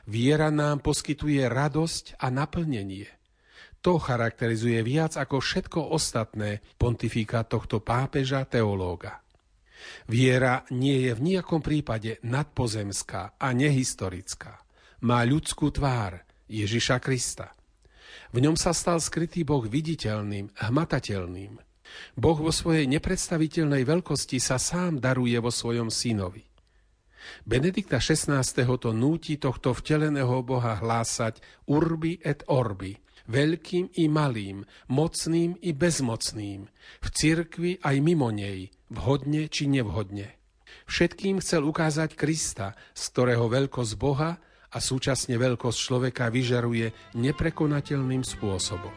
Viera 0.09 0.49
nám 0.53 0.81
poskytuje 0.85 1.45
radosť 1.45 2.21
a 2.21 2.29
naplnenie. 2.29 3.16
To 3.85 4.01
charakterizuje 4.01 4.81
viac 4.81 5.15
ako 5.15 5.39
všetko 5.39 5.79
ostatné 5.93 6.59
pontifika 6.75 7.45
tohto 7.45 7.79
pápeža 7.79 8.43
teológa. 8.49 9.21
Viera 10.09 10.65
nie 10.73 11.07
je 11.07 11.11
v 11.13 11.21
nejakom 11.33 11.61
prípade 11.61 12.17
nadpozemská 12.25 13.37
a 13.37 13.47
nehistorická. 13.53 14.59
Má 15.05 15.21
ľudskú 15.23 15.69
tvár 15.69 16.25
Ježiša 16.49 16.97
Krista. 16.97 17.53
V 18.33 18.43
ňom 18.43 18.57
sa 18.59 18.73
stal 18.75 18.99
skrytý 18.99 19.47
Boh 19.47 19.63
viditeľným, 19.63 20.51
hmatateľným. 20.57 21.53
Boh 22.19 22.37
vo 22.37 22.51
svojej 22.51 22.83
nepredstaviteľnej 22.91 23.87
veľkosti 23.87 24.41
sa 24.43 24.59
sám 24.59 24.99
daruje 24.99 25.39
vo 25.39 25.53
svojom 25.53 25.87
synovi. 25.87 26.43
Benedikta 27.43 27.99
XVI. 27.99 28.43
to 28.79 28.91
núti 28.95 29.35
tohto 29.39 29.75
vteleného 29.75 30.43
Boha 30.43 30.79
hlásať 30.79 31.39
urbi 31.67 32.19
et 32.23 32.43
orbi, 32.47 32.95
veľkým 33.27 33.93
i 33.99 34.07
malým, 34.07 34.63
mocným 34.91 35.59
i 35.61 35.71
bezmocným, 35.71 36.67
v 37.03 37.07
cirkvi 37.11 37.71
aj 37.83 37.95
mimo 37.99 38.31
nej, 38.31 38.71
vhodne 38.89 39.51
či 39.51 39.67
nevhodne. 39.67 40.35
Všetkým 40.87 41.43
chcel 41.43 41.67
ukázať 41.67 42.15
Krista, 42.15 42.75
z 42.95 43.03
ktorého 43.11 43.51
veľkosť 43.51 43.93
Boha 43.99 44.39
a 44.71 44.77
súčasne 44.79 45.35
veľkosť 45.35 45.77
človeka 45.79 46.31
vyžaruje 46.31 47.15
neprekonateľným 47.19 48.23
spôsobom. 48.23 48.91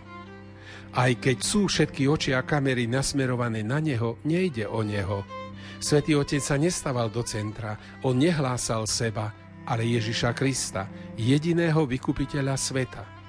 Aj 0.90 1.12
keď 1.14 1.38
sú 1.38 1.70
všetky 1.70 2.10
oči 2.10 2.34
a 2.34 2.42
kamery 2.42 2.90
nasmerované 2.90 3.62
na 3.62 3.78
neho, 3.78 4.18
nejde 4.26 4.66
o 4.66 4.82
neho. 4.82 5.22
Svetý 5.78 6.18
Otec 6.18 6.42
sa 6.42 6.58
nestával 6.58 7.14
do 7.14 7.22
centra, 7.22 7.78
on 8.02 8.18
nehlásal 8.18 8.90
seba, 8.90 9.30
ale 9.70 9.86
Ježiša 9.86 10.34
Krista, 10.34 10.90
jediného 11.14 11.86
vykupiteľa 11.86 12.58
sveta. 12.58 13.19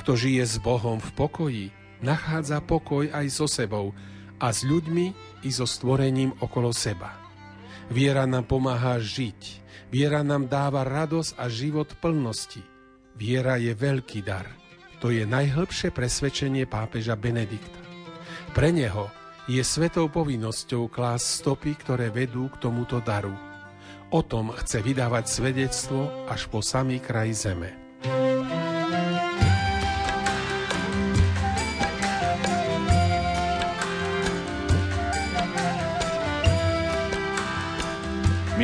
Kto 0.00 0.18
žije 0.18 0.44
s 0.46 0.56
Bohom 0.58 0.98
v 0.98 1.10
pokoji, 1.14 1.66
nachádza 2.02 2.64
pokoj 2.64 3.10
aj 3.12 3.26
so 3.30 3.46
sebou 3.46 3.94
a 4.40 4.50
s 4.50 4.66
ľuďmi 4.66 5.06
i 5.46 5.50
so 5.52 5.68
stvorením 5.68 6.34
okolo 6.42 6.74
seba. 6.74 7.14
Viera 7.92 8.24
nám 8.24 8.48
pomáha 8.48 8.96
žiť, 8.96 9.64
Viera 9.94 10.26
nám 10.26 10.50
dáva 10.50 10.82
radosť 10.82 11.38
a 11.38 11.46
život 11.46 11.86
plnosti. 12.02 12.58
Viera 13.14 13.62
je 13.62 13.70
veľký 13.70 14.26
dar. 14.26 14.50
To 14.98 15.14
je 15.14 15.22
najhlbšie 15.22 15.94
presvedčenie 15.94 16.66
pápeža 16.66 17.14
Benedikta. 17.14 17.78
Pre 18.50 18.74
neho 18.74 19.06
je 19.46 19.62
svetou 19.62 20.10
povinnosťou 20.10 20.90
klás 20.90 21.22
stopy, 21.22 21.78
ktoré 21.78 22.10
vedú 22.10 22.50
k 22.50 22.58
tomuto 22.58 22.98
daru. 22.98 23.38
O 24.10 24.18
tom 24.26 24.50
chce 24.50 24.82
vydávať 24.82 25.30
svedectvo 25.30 26.26
až 26.26 26.50
po 26.50 26.58
samý 26.58 26.98
kraj 26.98 27.30
zeme. 27.30 27.70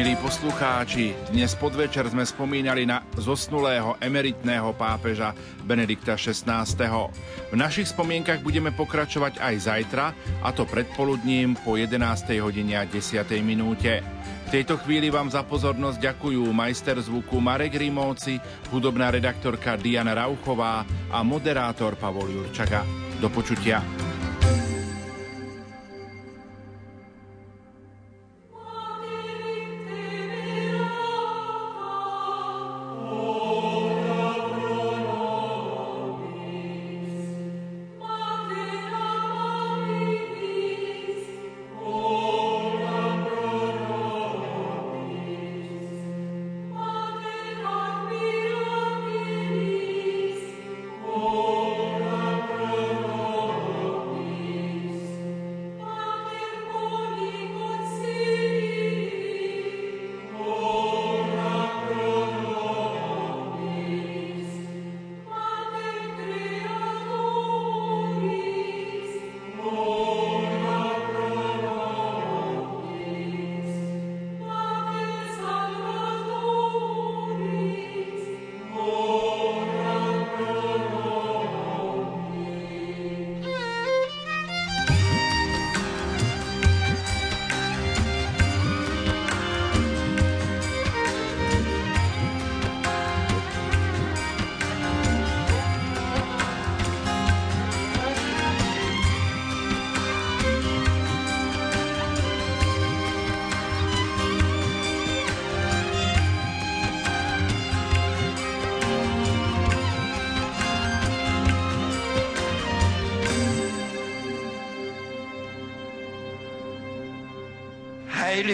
Milí 0.01 0.16
poslucháči, 0.16 1.12
dnes 1.28 1.53
podvečer 1.61 2.09
sme 2.09 2.24
spomínali 2.24 2.88
na 2.88 3.05
zosnulého 3.20 4.01
emeritného 4.01 4.72
pápeža 4.72 5.36
Benedikta 5.68 6.16
XVI. 6.16 6.64
V 7.53 7.55
našich 7.61 7.92
spomienkach 7.92 8.40
budeme 8.40 8.72
pokračovať 8.72 9.36
aj 9.36 9.55
zajtra, 9.61 10.16
a 10.40 10.57
to 10.57 10.64
predpoludním 10.64 11.53
po 11.53 11.76
11. 11.76 12.01
hodine 12.40 12.80
a 12.80 12.88
10. 12.88 13.28
minúte. 13.44 14.01
V 14.48 14.57
tejto 14.57 14.80
chvíli 14.80 15.12
vám 15.12 15.28
za 15.28 15.44
pozornosť 15.44 16.01
ďakujú 16.01 16.48
majster 16.48 16.96
zvuku 16.96 17.36
Marek 17.36 17.76
Rimovci, 17.76 18.40
hudobná 18.72 19.12
redaktorka 19.12 19.76
Diana 19.76 20.16
Rauchová 20.16 20.80
a 21.12 21.20
moderátor 21.20 22.01
Pavol 22.01 22.40
Jurčaga. 22.40 22.88
Do 23.20 23.28
počutia. 23.28 23.84